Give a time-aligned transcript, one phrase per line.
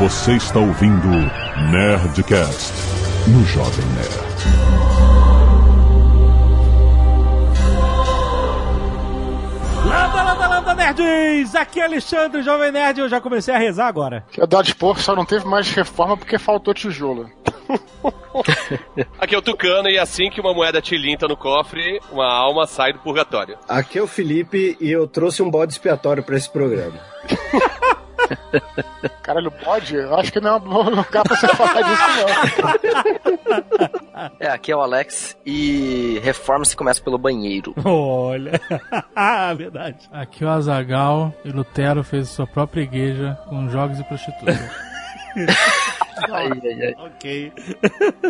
[0.00, 1.08] Você está ouvindo
[1.70, 2.72] Nerdcast
[3.28, 4.30] no Jovem Nerd.
[9.84, 11.54] Landa, landa, landa, nerds!
[11.54, 14.24] Aqui é Alexandre, Jovem Nerd, e eu já comecei a rezar agora.
[14.40, 17.30] A Dodge Sport só não teve mais reforma porque faltou tijolo.
[19.20, 22.94] Aqui é o Tucano e assim que uma moeda tilinta no cofre, uma alma sai
[22.94, 23.58] do purgatório.
[23.68, 26.98] Aqui é o Felipe e eu trouxe um bode expiatório pra esse programa.
[29.22, 29.94] Caralho, pode?
[29.94, 32.02] Eu acho que não é um bom lugar pra você falar disso,
[34.14, 34.30] não.
[34.38, 37.74] É, aqui é o Alex e reforma se começa pelo banheiro.
[37.84, 38.60] Olha,
[39.56, 40.08] verdade.
[40.12, 44.58] Aqui é o Azagal e Lutero fez sua própria igreja com jogos e prostitutas.
[46.28, 46.94] Ai, ai, ai.
[46.98, 47.52] Ok.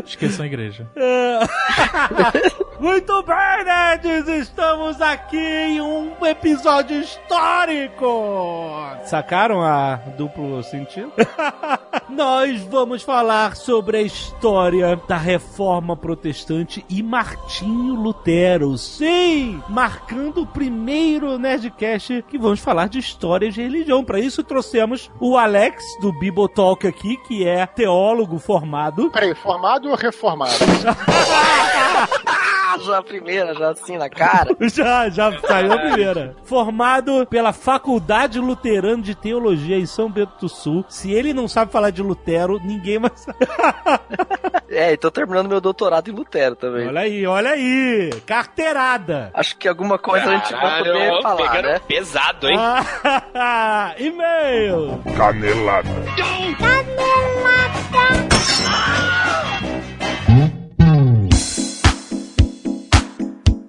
[0.05, 0.87] Esqueçam a igreja.
[2.81, 4.27] Muito bem, nerds!
[4.29, 8.75] Estamos aqui em um episódio histórico!
[9.05, 11.13] Sacaram a duplo sentido?
[12.09, 18.79] Nós vamos falar sobre a história da reforma protestante e Martinho Lutero.
[18.79, 19.63] Sim!
[19.69, 24.03] Marcando o primeiro Nerdcast que vamos falar de história de religião.
[24.03, 29.11] Para isso trouxemos o Alex do Bibotalk aqui, que é teólogo formado.
[29.11, 30.53] Peraí, formado ou reformado?
[32.79, 34.55] Já a primeira, já assim na cara.
[34.73, 36.37] Já, já saiu a primeira.
[36.45, 40.85] Formado pela Faculdade Luterana de Teologia em São Bento do Sul.
[40.89, 43.39] Se ele não sabe falar de Lutero, ninguém mais sabe.
[44.69, 46.87] É, e tô terminando meu doutorado em Lutero também.
[46.89, 48.11] Olha aí, olha aí.
[48.27, 49.31] Carteirada.
[49.35, 51.81] Acho que alguma coisa a gente vai Caralho, poder falar, pegando né?
[51.87, 52.59] pesado, hein?
[53.99, 55.01] E-mail.
[55.17, 55.89] Canelada.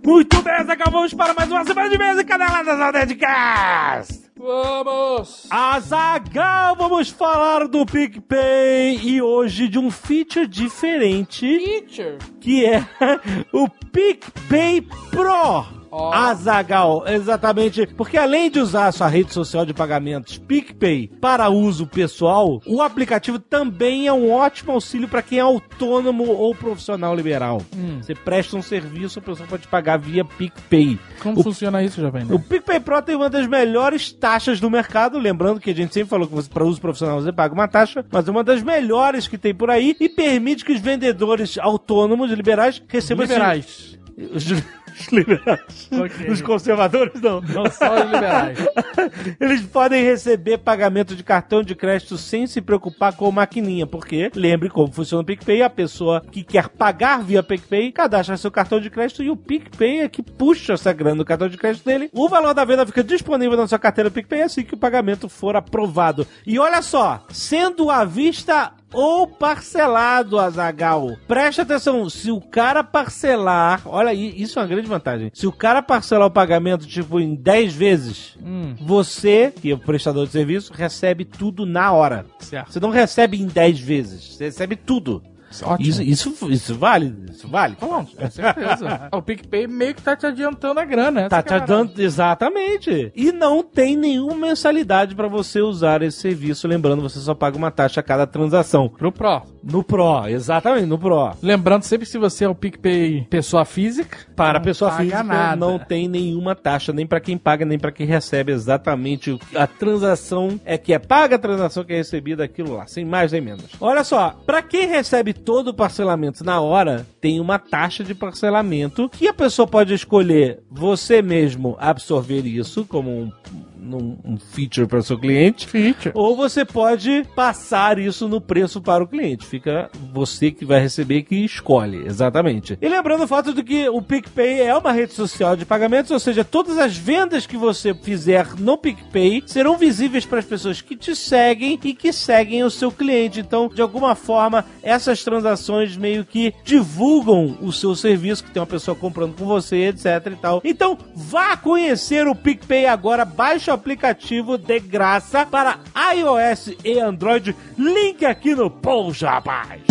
[0.04, 4.22] Muito bem, acabamos para mais uma semana de mesa e caneladas ao Nerdcast.
[4.36, 5.48] Vamos!
[5.52, 12.18] Azagal, vamos falar do PicPay e hoje de um feature diferente Teacher!
[12.40, 12.84] que é
[13.54, 15.81] o PicPay Pro.
[15.92, 16.14] Ó.
[16.14, 21.86] Azagal, exatamente, porque além de usar a sua rede social de pagamentos PicPay para uso
[21.86, 27.62] pessoal, o aplicativo também é um ótimo auxílio para quem é autônomo ou profissional liberal.
[27.76, 28.00] Hum.
[28.02, 30.98] Você presta um serviço, a pessoa pode pagar via PicPay.
[31.22, 32.44] Como O- funciona isso, Jovem O Nerd?
[32.48, 36.28] PicPay Pro tem uma das melhores taxas do mercado, lembrando que a gente sempre falou
[36.28, 39.54] que para uso profissional você paga uma taxa, mas é uma das melhores que tem
[39.54, 44.00] por aí e permite que os vendedores autônomos e liberais recebam Liberais.
[45.00, 45.90] os liberais.
[45.92, 46.30] Ok.
[46.30, 47.42] Os conservadores não.
[47.42, 48.60] Não só os liberais.
[49.40, 54.32] Eles podem receber pagamento de cartão de crédito sem se preocupar com a maquininha, porque
[54.36, 58.80] lembre como funciona o PicPay, a pessoa que quer pagar via PicPay cadastra seu cartão
[58.80, 62.10] de crédito e o PicPay é que puxa essa grana do cartão de crédito dele.
[62.14, 65.56] O valor da venda fica disponível na sua carteira PicPay assim que o pagamento for
[65.56, 66.26] aprovado.
[66.46, 71.18] E olha só, sendo à vista ou parcelado, Azagal.
[71.28, 75.32] Preste atenção, se o cara parcelar, olha aí, isso é uma grande vantagem.
[75.34, 79.78] Se o cara parcelar o pagamento tipo em 10 vezes, Hum, você, que é o
[79.80, 82.26] prestador de serviço, recebe tudo na hora.
[82.40, 82.72] certo.
[82.74, 85.22] Você não recebe em 10 vezes, você recebe tudo.
[85.64, 85.90] Ótimo.
[85.90, 87.14] Isso, isso, isso vale?
[87.30, 87.76] Isso vale?
[87.80, 89.10] Bom, com certeza.
[89.12, 91.30] o PicPay meio que tá te adiantando a grana.
[91.30, 93.12] Tá te dando exatamente.
[93.16, 96.68] E não tem nenhuma mensalidade pra você usar esse serviço.
[96.68, 98.90] Lembrando, você só paga uma taxa a cada transação.
[98.90, 99.42] Pro Pro.
[99.64, 101.32] No Pro, exatamente, no Pro.
[101.42, 104.18] Lembrando sempre se você é o PicPay pessoa física.
[104.36, 105.56] Para não pessoa física nada.
[105.56, 108.52] não tem nenhuma taxa, nem pra quem paga, nem pra quem recebe.
[108.52, 112.76] Exatamente o que- a transação é que é paga a transação que é recebida aquilo
[112.76, 113.66] lá, sem mais nem menos.
[113.80, 119.10] Olha só, pra quem recebe todo o parcelamento na hora, tem uma taxa de parcelamento
[119.10, 123.32] que a pessoa pode escolher você mesmo absorver isso como um,
[123.82, 125.68] num- um feature para o seu cliente.
[125.68, 126.12] Feature.
[126.16, 129.46] Ou você pode passar isso no preço para o cliente.
[129.46, 132.78] Fica você que vai receber que escolhe, exatamente.
[132.82, 136.20] E lembrando o fato de que o PicPay é uma rede social de pagamentos, ou
[136.20, 140.96] seja, todas as vendas que você fizer no PicPay serão visíveis para as pessoas que
[140.96, 143.40] te seguem e que seguem o seu cliente.
[143.40, 148.68] Então, de alguma forma, essas transações meio que divulgam o seu serviço, que tem uma
[148.68, 150.62] pessoa comprando com você, etc e tal.
[150.64, 153.26] Então, vá conhecer o PicPay agora,
[153.72, 155.80] o aplicativo de graça para
[156.14, 157.56] iOS e Android.
[157.78, 159.82] Link aqui no post, rapaz.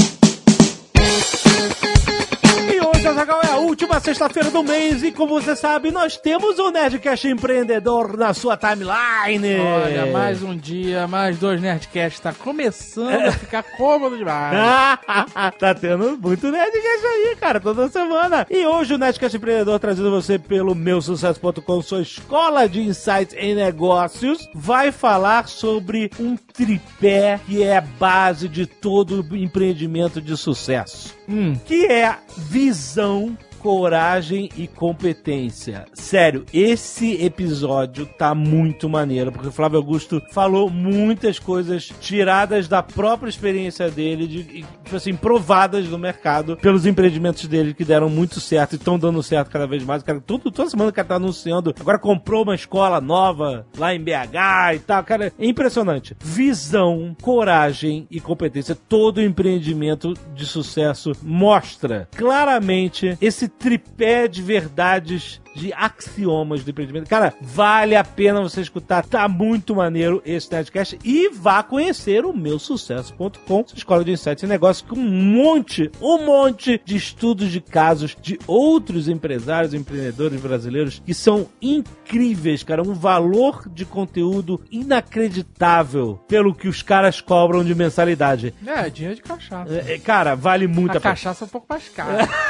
[2.71, 6.59] E hoje Azaghal, é a última sexta-feira do mês e como você sabe, nós temos
[6.59, 9.59] o Nerdcast Empreendedor na sua timeline.
[9.59, 12.21] Olha, mais um dia, mais dois Nerdcasts.
[12.21, 14.55] Tá começando a ficar cômodo demais.
[15.59, 18.47] tá tendo muito Nerdcast aí, cara, toda semana.
[18.51, 23.55] E hoje o Nerdcast Empreendedor trazido a você pelo meusucesso.com, sua escola de insights em
[23.55, 31.19] negócios, vai falar sobre um tripé que é a base de todo empreendimento de sucesso.
[31.27, 31.55] Hum.
[31.65, 35.85] Que é visão visão coragem e competência.
[35.93, 42.83] Sério, esse episódio tá muito maneiro, porque o Flávio Augusto falou muitas coisas tiradas da
[42.83, 48.41] própria experiência dele, de, tipo assim, provadas no mercado pelos empreendimentos dele que deram muito
[48.41, 50.03] certo e estão dando certo cada vez mais.
[50.03, 54.01] Cara, tudo, toda semana o cara tá anunciando, agora comprou uma escola nova lá em
[54.01, 55.05] BH e tal.
[55.05, 56.17] Cara, é impressionante.
[56.23, 58.75] Visão, coragem e competência.
[58.89, 67.09] Todo empreendimento de sucesso mostra claramente esse tripé de verdades de axiomas do empreendimento.
[67.09, 69.05] Cara, vale a pena você escutar.
[69.05, 70.99] Tá muito maneiro esse Nerdcast.
[71.05, 76.25] E vá conhecer o meu sucesso.com, escola de insights e negócios, com um monte, um
[76.25, 82.83] monte de estudos de casos de outros empresários e empreendedores brasileiros que são incríveis, cara.
[82.83, 88.55] Um valor de conteúdo inacreditável pelo que os caras cobram de mensalidade.
[88.65, 89.73] É, dinheiro de cachaça.
[89.73, 91.15] É, é, cara, vale muito a, A pena.
[91.15, 92.29] cachaça é um pouco mais cara.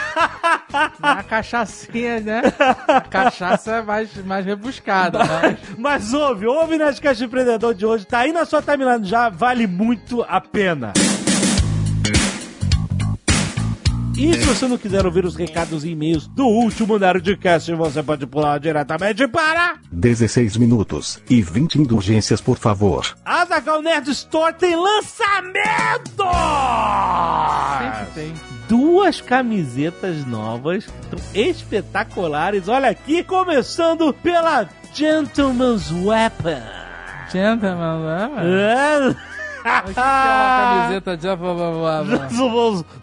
[1.02, 2.42] a cachaçinha, né?
[2.88, 5.58] A cachaça é mais, mais rebuscada, né?
[5.78, 10.24] Mas ouve, ouve Nerdcast Empreendedor de hoje, tá aí na sua timeline já, vale muito
[10.28, 10.92] a pena.
[14.20, 18.26] E se você não quiser ouvir os recados e e-mails do último Nerdcast, você pode
[18.26, 23.16] pular diretamente para 16 minutos e 20 indulgências, por favor.
[23.24, 26.22] Azaghal Nerd Store tem lançamento!
[27.78, 28.34] Sempre tem.
[28.68, 30.86] Duas camisetas novas
[31.34, 32.68] espetaculares.
[32.68, 36.60] Olha aqui, começando pela Gentleman's Weapon.
[37.32, 38.30] Gentleman, né?
[38.36, 39.08] É.
[39.08, 41.22] O que que é uma camiseta de...
[41.22, 42.99] Gentleman's Gentleman's Weapon.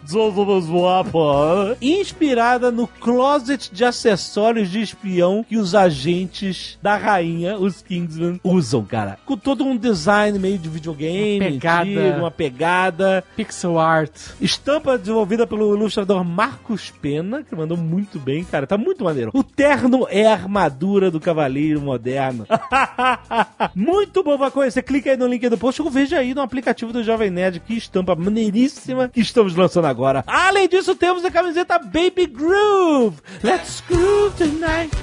[1.82, 8.82] Inspirada no closet de acessórios de espião que os agentes da rainha, os Kingsmen, usam,
[8.84, 9.18] cara.
[9.26, 11.82] Com todo um design meio de videogame, Uma pegada.
[11.82, 13.24] antigo, uma pegada.
[13.36, 14.12] Pixel art.
[14.40, 18.66] Estampa desenvolvida pelo ilustrador Marcos Pena, que mandou muito bem, cara.
[18.66, 19.30] Tá muito maneiro.
[19.34, 22.46] O terno é a armadura do cavaleiro moderno.
[23.76, 24.82] muito bom pra conhecer.
[24.82, 27.60] Clica aí no link do post ou veja aí no aplicativo do Jovem Nerd.
[27.60, 29.97] Que estampa maneiríssima que estamos lançando agora.
[30.26, 33.16] Além disso, temos a camiseta Baby Groove.
[33.42, 34.96] Let's groove tonight.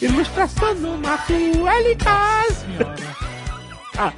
[0.00, 2.64] Ilustração do Marco Elicas.
[3.98, 4.12] Ah,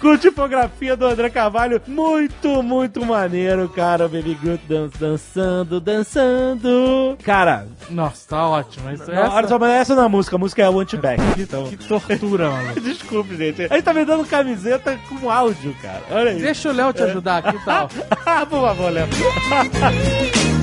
[0.00, 1.80] com tipografia do André Carvalho.
[1.86, 4.06] Muito, muito maneiro, cara.
[4.06, 7.16] O Baby Groot dan dançando, dançando.
[7.22, 8.90] Cara, Nossa, tá ótimo.
[8.90, 9.48] Isso, não, olha essa...
[9.48, 11.22] só, mas essa não é a música, a música é o Antiback.
[11.38, 12.74] Então, Que tortura, mano.
[12.80, 13.62] desculpe, gente.
[13.64, 16.02] A gente tá vendendo camiseta com áudio, cara.
[16.10, 16.40] Olha aí.
[16.40, 17.88] Deixa o Léo te ajudar aqui e tal.
[18.48, 19.06] Por favor, Léo.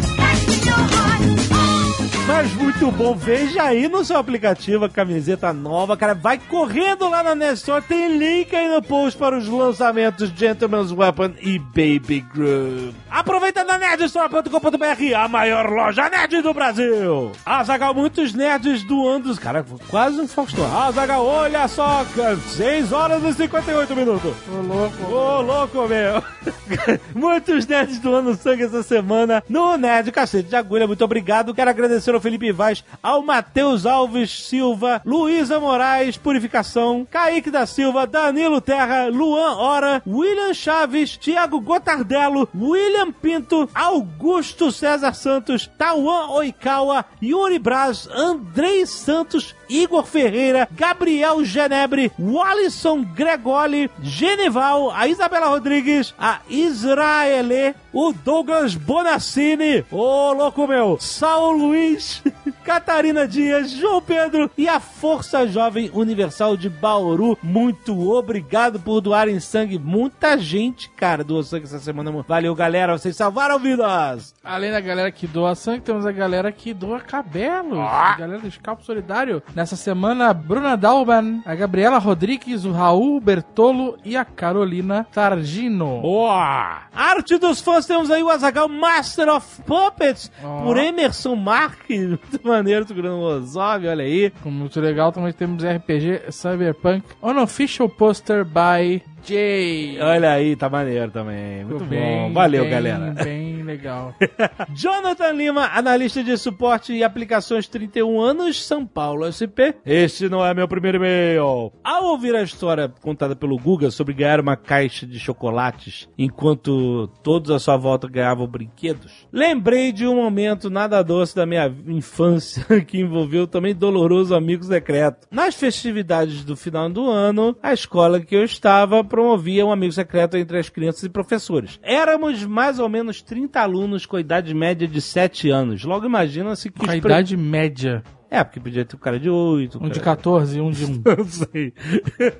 [2.35, 6.15] Mas muito bom, veja aí no seu aplicativo a camiseta nova, cara.
[6.15, 11.33] Vai correndo lá na Nestor, tem link aí no post para os lançamentos Gentleman's Weapon
[11.39, 12.95] e Baby Groove.
[13.07, 17.31] Aproveita na nerdstore.com.br, a maior loja nerd do Brasil.
[17.45, 20.65] Azagal, muitos nerds doando, cara, quase um Faustão.
[20.75, 22.03] Azagal, olha só,
[22.47, 24.33] 6 horas e 58 minutos.
[24.51, 25.05] Ô, louco.
[25.05, 26.23] Ô, louco, meu!
[27.13, 30.87] Muitos nerds doando sangue essa semana no Nerd Cacete de Agulha.
[30.87, 31.53] Muito obrigado.
[31.53, 38.07] Quero agradecer ao Felipe Vaz, ao Matheus Alves Silva, Luísa Moraes, Purificação, Kaique da Silva,
[38.07, 47.03] Danilo Terra, Luan Ora, William Chaves, Thiago Gotardello, William Pinto, Augusto César Santos, Tauan Oikawa,
[47.21, 56.41] Yuri Braz, Andrei Santos, Igor Ferreira, Gabriel Genebre, Wallison Gregoli, Genival, a Isabela Rodrigues, a
[56.47, 62.21] Israele, o Douglas Bonassini, ô louco meu, Saulo Luiz,
[62.63, 67.37] Catarina Dias, João Pedro e a Força Jovem Universal de Bauru.
[67.43, 69.77] Muito obrigado por doarem sangue.
[69.77, 72.11] Muita gente, cara, doou sangue essa semana.
[72.27, 74.33] Valeu, galera, vocês salvaram vidas.
[74.43, 77.81] Além da galera que doa sangue, temos a galera que doa cabelo.
[77.81, 79.43] A galera do Escalpo Solidário.
[79.53, 86.01] Nessa semana, a Bruna Dalban, a Gabriela Rodrigues, o Raul Bertolo e a Carolina Targino.
[86.01, 86.83] Boa!
[86.93, 90.63] Arte dos fãs, temos aí o Azagal Master of Puppets, Ó.
[90.63, 91.79] por Emerson Mark.
[92.53, 94.31] Maneiro, segurando o Ozob, olha aí.
[94.45, 99.99] Muito legal, também temos RPG Cyberpunk Unofficial Poster by Jay.
[100.01, 101.63] Olha aí, tá maneiro também.
[101.65, 102.33] Muito Ficou bom.
[102.33, 103.11] Valeu, bem, galera.
[103.11, 104.13] Bem legal.
[104.75, 109.75] Jonathan Lima, analista de suporte e aplicações 31 anos, São Paulo SP.
[109.85, 111.71] Este não é meu primeiro e-mail.
[111.83, 117.49] Ao ouvir a história contada pelo Guga sobre ganhar uma caixa de chocolates enquanto todos
[117.51, 122.99] à sua volta ganhavam brinquedos, lembrei de um momento nada doce da minha infância que
[122.99, 125.27] envolveu também doloroso amigo secreto.
[125.31, 130.37] Nas festividades do final do ano, a escola que eu estava promovia um amigo secreto
[130.37, 131.79] entre as crianças e professores.
[131.83, 135.83] Éramos mais ou menos 30 alunos com idade média de 7 anos.
[135.83, 136.79] Logo imagina-se que...
[136.79, 138.01] Com a idade média.
[138.27, 139.77] É, porque podia ter um cara de 8.
[139.79, 141.03] Um de 14 e um de 1.
[141.05, 141.71] Não sei.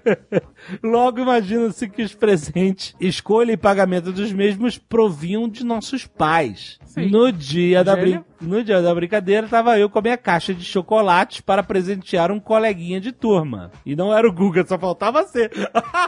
[0.84, 6.80] Logo imagina-se que os presentes, escolha e pagamento dos mesmos provinham de nossos pais.
[6.94, 7.10] Sim.
[7.10, 8.24] No dia, da brin...
[8.40, 12.40] no dia da brincadeira, tava eu com a minha caixa de chocolates para presentear um
[12.40, 13.72] coleguinha de turma.
[13.84, 15.52] E não era o Guga, só faltava ser.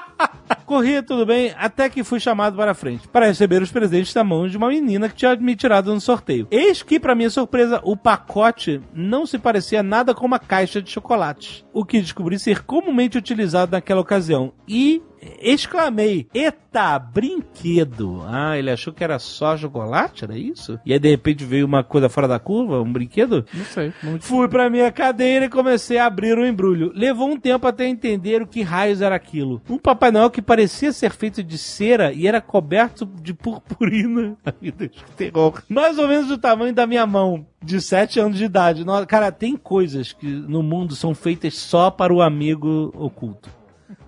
[0.64, 4.48] Corria tudo bem, até que fui chamado para frente, para receber os presentes da mão
[4.48, 6.48] de uma menina que tinha me tirado no sorteio.
[6.52, 10.92] Eis que, para minha surpresa, o pacote não se parecia nada com uma caixa de
[10.92, 14.54] chocolates, o que descobri ser comumente utilizado naquela ocasião.
[14.68, 15.02] E
[15.42, 18.24] exclamei: Eita, brinquedo!
[18.28, 20.24] Ah, ele achou que era só chocolate?
[20.24, 20.80] Era isso?
[20.86, 23.46] E aí, de repente, veio uma coisa fora da curva, um brinquedo?
[23.54, 23.94] Não sei.
[24.04, 24.20] Não...
[24.20, 26.92] Fui pra minha cadeira e comecei a abrir o embrulho.
[26.96, 29.62] Levou um tempo até entender o que raios era aquilo.
[29.70, 34.36] Um Papai Noel que parecia ser feito de cera e era coberto de purpurina.
[34.46, 35.62] Ai, meu Deus, que terror.
[35.70, 37.46] Mais ou menos do tamanho da minha mão.
[37.64, 38.86] De 7 anos de idade.
[38.86, 43.50] No- Cara, tem coisas que no mundo são feitas só para o amigo oculto.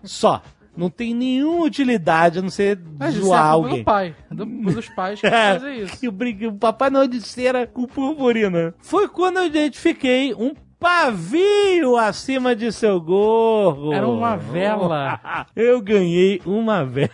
[0.04, 0.42] Só.
[0.78, 3.80] Não tem nenhuma utilidade a não ser Mas isso é zoar a culpa alguém.
[3.80, 4.16] do pai.
[4.32, 6.06] Do, dos pais que É, fazem isso.
[6.10, 8.74] o, o Papai Noel de cera com purpurina.
[8.80, 13.92] Foi quando eu identifiquei um pavio acima de seu gorro.
[13.92, 15.20] Era uma vela.
[15.56, 17.10] Eu ganhei uma vela.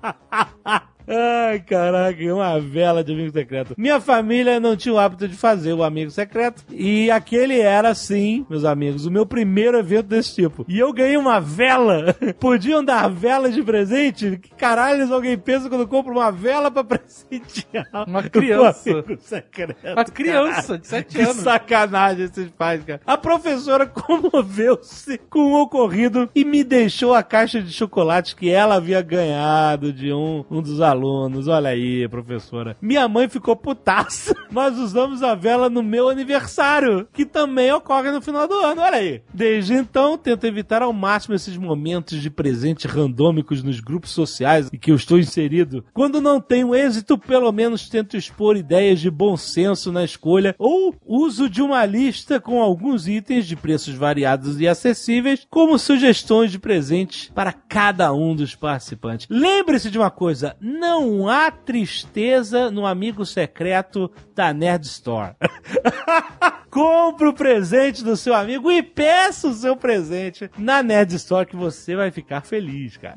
[1.12, 3.74] Ai, caraca, uma vela de amigo secreto.
[3.76, 6.62] Minha família não tinha o hábito de fazer o amigo secreto.
[6.70, 10.64] E aquele era, sim, meus amigos, o meu primeiro evento desse tipo.
[10.68, 12.14] E eu ganhei uma vela.
[12.38, 14.38] Podiam dar vela de presente?
[14.40, 17.88] Que caralho alguém pensa quando compra uma vela pra presentear?
[18.06, 18.90] Uma criança.
[18.90, 19.76] Amigo secreto.
[19.92, 21.36] Uma criança de 7 Que anos.
[21.38, 23.00] sacanagem esses pais, cara.
[23.04, 28.76] A professora comoveu-se com o ocorrido e me deixou a caixa de chocolates que ela
[28.76, 30.99] havia ganhado de um, um dos alunos.
[31.48, 32.76] Olha aí, professora.
[32.80, 38.20] Minha mãe ficou putaça, mas usamos a vela no meu aniversário, que também ocorre no
[38.20, 38.82] final do ano.
[38.82, 39.22] Olha aí.
[39.32, 44.78] Desde então, tento evitar ao máximo esses momentos de presentes randômicos nos grupos sociais em
[44.78, 45.84] que eu estou inserido.
[45.92, 50.94] Quando não tenho êxito, pelo menos tento expor ideias de bom senso na escolha ou
[51.06, 56.58] uso de uma lista com alguns itens de preços variados e acessíveis como sugestões de
[56.58, 59.26] presentes para cada um dos participantes.
[59.30, 65.36] Lembre-se de uma coisa, não há tristeza no amigo secreto da Nerd Store.
[66.70, 71.56] Compre o presente do seu amigo e peça o seu presente na Nerd Store que
[71.56, 73.16] você vai ficar feliz, cara.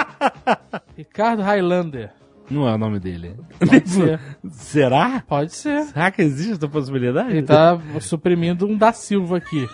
[0.96, 2.23] Ricardo Highlander.
[2.50, 3.34] Não é o nome dele.
[3.58, 4.20] Pode ser.
[4.50, 5.22] Será?
[5.26, 5.84] Pode ser.
[5.84, 7.30] Será que existe essa possibilidade?
[7.30, 9.66] Ele tá suprimindo um da Silva aqui.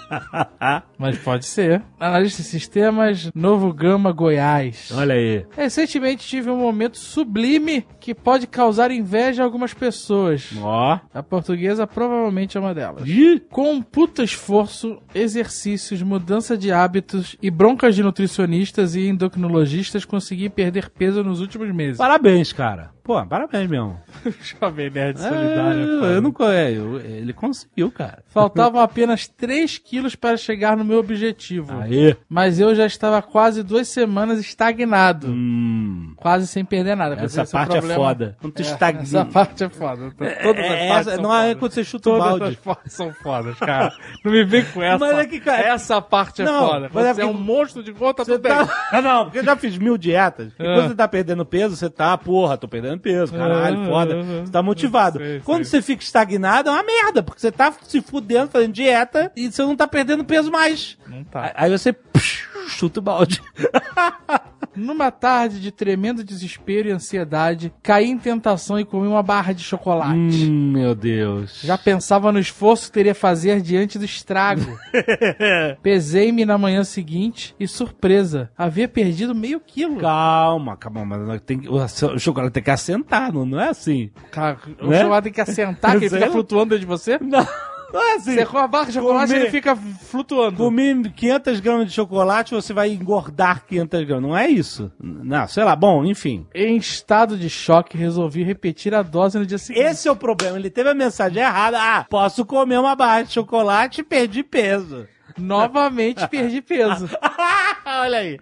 [0.98, 1.82] Mas pode ser.
[1.98, 4.90] Analista de sistemas, Novo Gama, Goiás.
[4.94, 5.44] Olha aí.
[5.56, 10.50] Recentemente tive um momento sublime que pode causar inveja a algumas pessoas.
[10.60, 10.98] Ó.
[11.12, 13.06] A portuguesa provavelmente é uma delas.
[13.08, 20.04] Ih, Com um puta esforço, exercícios, mudança de hábitos e broncas de nutricionistas e endocrinologistas,
[20.04, 21.98] consegui perder peso nos últimos meses.
[21.98, 22.92] Parabéns, cara cara.
[23.10, 23.98] Pô, parabéns mesmo.
[24.60, 25.80] Jovem Nerd É, Solidário.
[26.04, 28.22] eu não é, eu- ele conseguiu, cara.
[28.28, 31.76] Faltavam apenas 3 quilos para chegar no meu objetivo.
[31.80, 32.16] Aí.
[32.28, 35.26] Mas eu já estava quase duas semanas estagnado.
[35.26, 36.12] Hum.
[36.16, 37.16] Quase sem perder nada.
[37.16, 38.36] Essa Esse é o parte é foda.
[38.40, 39.02] Quando tu É, estagna.
[39.02, 40.10] Essa parte é foda.
[40.16, 42.58] Todas É, as é, essa- não é quando você chuta o balde.
[42.84, 43.92] as são fodas, cara.
[44.24, 44.98] Não me vem com essa.
[45.04, 46.90] Mas é que, cara, essa parte é não, foda.
[46.94, 48.68] mas é Você é, porque- um monstro de conta, Você tudo tá...
[48.92, 50.52] Ah, não, porque eu já fiz mil dietas.
[50.56, 50.74] E Ah.
[50.76, 54.14] quando você tá perdendo peso, você tá, porra, tô perdendo peso, caralho, Ah, foda.
[54.20, 55.18] ah, Você tá motivado.
[55.18, 55.80] sei, quando sei.
[55.80, 59.62] você fica estagnado, é uma merda, porque você tá se fudendo, fazendo dieta e você
[59.62, 60.96] não tá perdendo peso mais.
[61.08, 61.52] Não tá.
[61.56, 63.42] Aí você psh, chuta o balde.
[64.76, 69.62] Numa tarde de tremendo desespero e ansiedade, caí em tentação e comi uma barra de
[69.64, 70.14] chocolate.
[70.48, 71.60] hum, meu Deus.
[71.62, 74.78] Já pensava no esforço que teria fazer diante do estrago.
[75.82, 79.96] Pesei-me na manhã seguinte e, surpresa, havia perdido meio quilo.
[79.96, 81.74] Calma, calma, mas tem o
[82.14, 84.10] o chocolate tem que assentar, não, não é assim?
[84.30, 84.98] Cara, o Né?
[85.00, 87.18] chocolate tem que assentar, que ele fica flutuando dentro de você?
[87.20, 87.46] Não.
[87.92, 88.34] Não é assim.
[88.34, 90.56] Você com a barra de chocolate, Comer- ele fica flutuando.
[90.56, 94.22] Comer 500 gramas de chocolate, você vai engordar 500 gramas.
[94.22, 94.90] Não é isso.
[95.00, 95.74] Não, sei lá.
[95.74, 96.46] Bom, enfim.
[96.54, 99.84] Em estado de choque, resolvi repetir a dose no dia seguinte.
[99.84, 100.56] Esse é o problema.
[100.58, 101.78] Ele teve a mensagem errada.
[101.80, 105.06] Ah, posso comer uma barra de chocolate e perdi peso.
[105.38, 107.08] Novamente perdi peso.
[107.84, 108.38] Olha aí.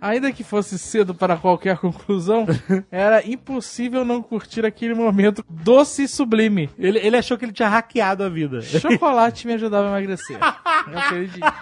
[0.00, 2.46] Ainda que fosse cedo para qualquer conclusão,
[2.90, 6.68] era impossível não curtir aquele momento doce e sublime.
[6.78, 8.60] Ele, ele achou que ele tinha hackeado a vida.
[8.62, 10.38] Chocolate me ajudava a emagrecer.
[10.90, 11.52] Eu acredito.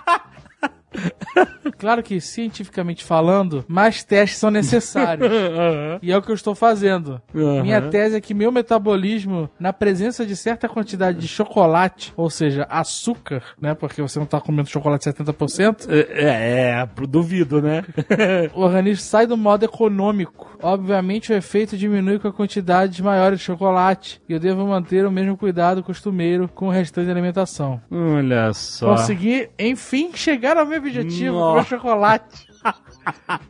[1.79, 5.29] Claro que, cientificamente falando, mais testes são necessários.
[6.03, 7.21] E é o que eu estou fazendo.
[7.35, 7.63] Aham.
[7.63, 12.67] Minha tese é que meu metabolismo, na presença de certa quantidade de chocolate, ou seja,
[12.69, 13.75] açúcar, né?
[13.75, 17.85] Porque você não está comendo chocolate 70%, É, é, duvido, né?
[18.55, 20.57] o organismo sai do modo econômico.
[20.63, 24.21] Obviamente, o efeito diminui com a quantidade maior de chocolate.
[24.29, 27.81] E eu devo manter o mesmo cuidado costumeiro com o restante da alimentação.
[27.91, 28.91] Olha só.
[28.91, 31.69] Consegui, enfim, chegar ao meu objetivo Nossa.
[31.69, 32.49] chocolate.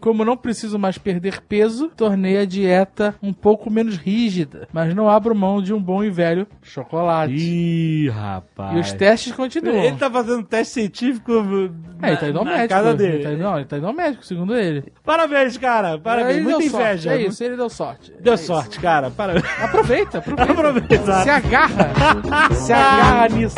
[0.01, 5.09] Como não preciso mais perder peso, tornei a dieta um pouco menos rígida, mas não
[5.09, 7.33] abro mão de um bom e velho chocolate.
[7.35, 8.77] Ih, rapaz.
[8.77, 9.83] E os testes continuam.
[9.83, 11.33] Ele tá fazendo teste científico
[12.03, 12.69] É, ele tá indo ao na médico.
[12.69, 13.23] casa Ele dele.
[13.25, 14.93] tá indo, não, ele tá indo ao médico, segundo ele.
[15.03, 15.99] Parabéns, cara.
[15.99, 16.37] Parabéns.
[16.37, 17.13] Ele Muita deu sorte, inveja.
[17.15, 18.13] É isso, ele deu sorte.
[18.21, 18.45] Deu É isso.
[18.47, 19.11] sorte, cara.
[19.11, 19.45] Parabéns.
[19.61, 20.53] Aproveita, aproveita.
[20.53, 21.23] Aproveita.
[21.23, 21.91] Se agarra.
[22.55, 23.57] Se agarra nisso.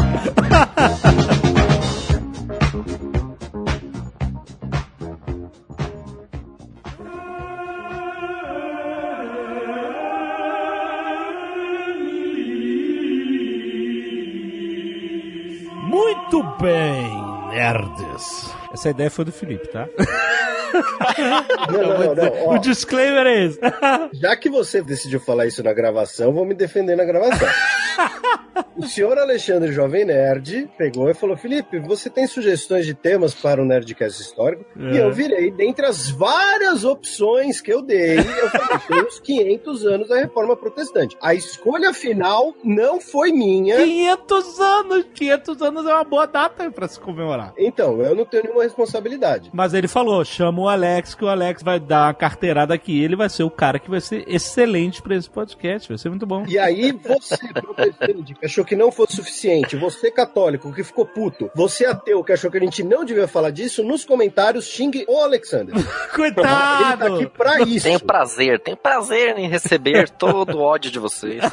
[16.32, 18.54] Muito bem, nerds.
[18.72, 19.88] Essa ideia foi do Felipe, tá?
[21.68, 23.58] Não, não, não, o disclaimer é esse.
[24.12, 27.48] já que você decidiu falar isso na gravação, eu vou me defender na gravação.
[28.76, 33.60] O senhor Alexandre Jovem Nerd pegou e falou: Felipe, você tem sugestões de temas para
[33.62, 34.64] o Nerdcast histórico?
[34.76, 35.02] E É.
[35.02, 40.08] eu virei, dentre as várias opções que eu dei, eu falei: tem os 500 anos
[40.08, 41.16] da reforma protestante.
[41.20, 43.76] A escolha final não foi minha.
[43.76, 45.04] 500 anos.
[45.14, 47.52] 500 anos é uma boa data pra se comemorar.
[47.58, 49.50] Então, eu não tenho nenhuma responsabilidade.
[49.52, 53.02] Mas ele falou, chama o Alex, que o Alex vai dar uma carteirada aqui.
[53.02, 55.88] Ele vai ser o cara que vai ser excelente pra esse podcast.
[55.88, 56.44] Vai ser muito bom.
[56.48, 61.48] E aí, você, protestante, que achou que não fosse suficiente, você católico que ficou puto,
[61.54, 65.18] você ateu que achou que a gente não devia falar disso, nos comentários xingue o
[65.18, 65.72] Alexander.
[65.78, 67.14] Ele tá Coitado!
[67.14, 67.84] aqui pra isso.
[67.84, 71.40] Tenho prazer, tenho prazer em receber todo o ódio de vocês.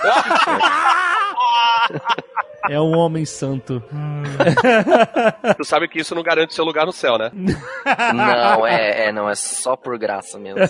[2.70, 3.82] É um homem santo.
[5.58, 7.32] Tu sabe que isso não garante seu lugar no céu, né?
[8.14, 10.60] Não, é, é, não, é só por graça mesmo.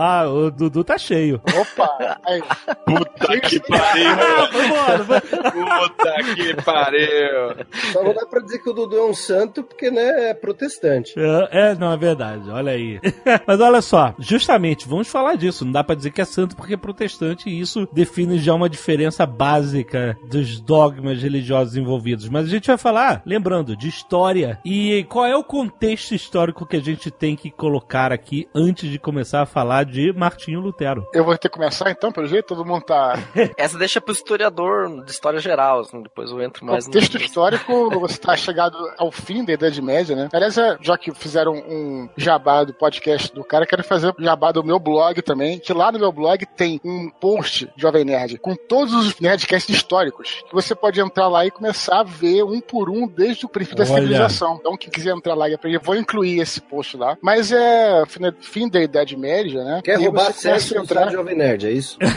[0.00, 1.40] Ah, o Dudu tá cheio.
[1.58, 2.20] Opa!
[2.24, 2.40] Aí,
[2.86, 4.16] Puta que pariu!
[4.52, 5.20] Vambora.
[5.20, 7.66] Puta que pariu!
[7.92, 11.14] Só não dá pra dizer que o Dudu é um santo porque, né, é protestante.
[11.18, 13.00] É, é, não, é verdade, olha aí.
[13.44, 15.64] Mas olha só, justamente, vamos falar disso.
[15.64, 18.68] Não dá pra dizer que é santo porque é protestante e isso define já uma
[18.68, 19.97] diferença básica
[20.28, 22.28] dos dogmas religiosos envolvidos.
[22.28, 26.76] Mas a gente vai falar, lembrando, de história e qual é o contexto histórico que
[26.76, 31.06] a gente tem que colocar aqui antes de começar a falar de Martinho Lutero.
[31.12, 33.14] eu vou ter que começar então, pelo jeito, todo mundo tá.
[33.56, 37.90] Essa deixa pro historiador de história geral, assim, depois eu entro mais O texto histórico,
[38.00, 40.28] você está chegado ao fim da Idade Média, né?
[40.32, 44.64] Aliás, é, já que fizeram um jabá do podcast do cara, quero fazer jabá do
[44.64, 48.94] meu blog também, que lá no meu blog tem um post, Jovem Nerd, com todos
[48.94, 53.06] os Nerdcasts históricos, que você pode entrar lá e começar a ver um por um
[53.06, 53.94] desde o princípio da Olha.
[53.94, 54.56] civilização.
[54.60, 57.16] Então, quem quiser entrar lá e aprender, eu vou incluir esse post lá.
[57.22, 59.80] Mas é fim da- da Idade Média, né?
[59.82, 61.98] Quer E roubar acesso a do site Jovem Nerd, é isso?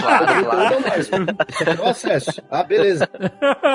[0.00, 1.86] Claro, claro.
[1.88, 2.42] Acesso.
[2.50, 3.06] Ah, beleza.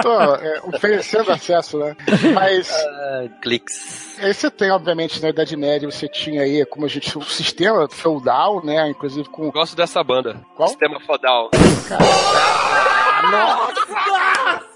[0.02, 1.95] Tô é, oferecendo acesso, né?
[2.34, 4.17] Mas Ah, cliques.
[4.19, 7.88] Aí você tem, obviamente, na Idade Média, você tinha aí, como a gente, o sistema
[7.89, 8.89] feudal, né?
[8.89, 9.52] Inclusive com.
[9.52, 10.41] Gosto dessa banda.
[10.56, 10.69] Qual?
[10.69, 11.00] Sistema
[13.31, 14.74] 老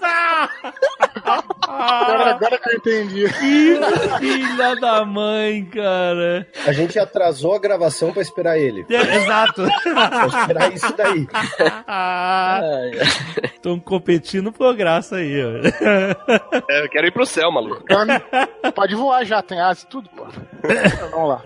[1.62, 3.24] Agora, agora que eu entendi.
[3.28, 6.46] Que filha da mãe, cara.
[6.66, 8.84] A gente atrasou a gravação pra esperar ele.
[8.90, 9.62] É, exato.
[9.82, 11.26] Pra esperar isso daí.
[13.54, 15.50] Estão competindo por graça aí, ó.
[16.68, 17.84] É, eu quero ir pro céu, maluco.
[18.74, 20.26] Pode voar já, tem asa e tudo, pô.
[21.10, 21.42] Vamos lá.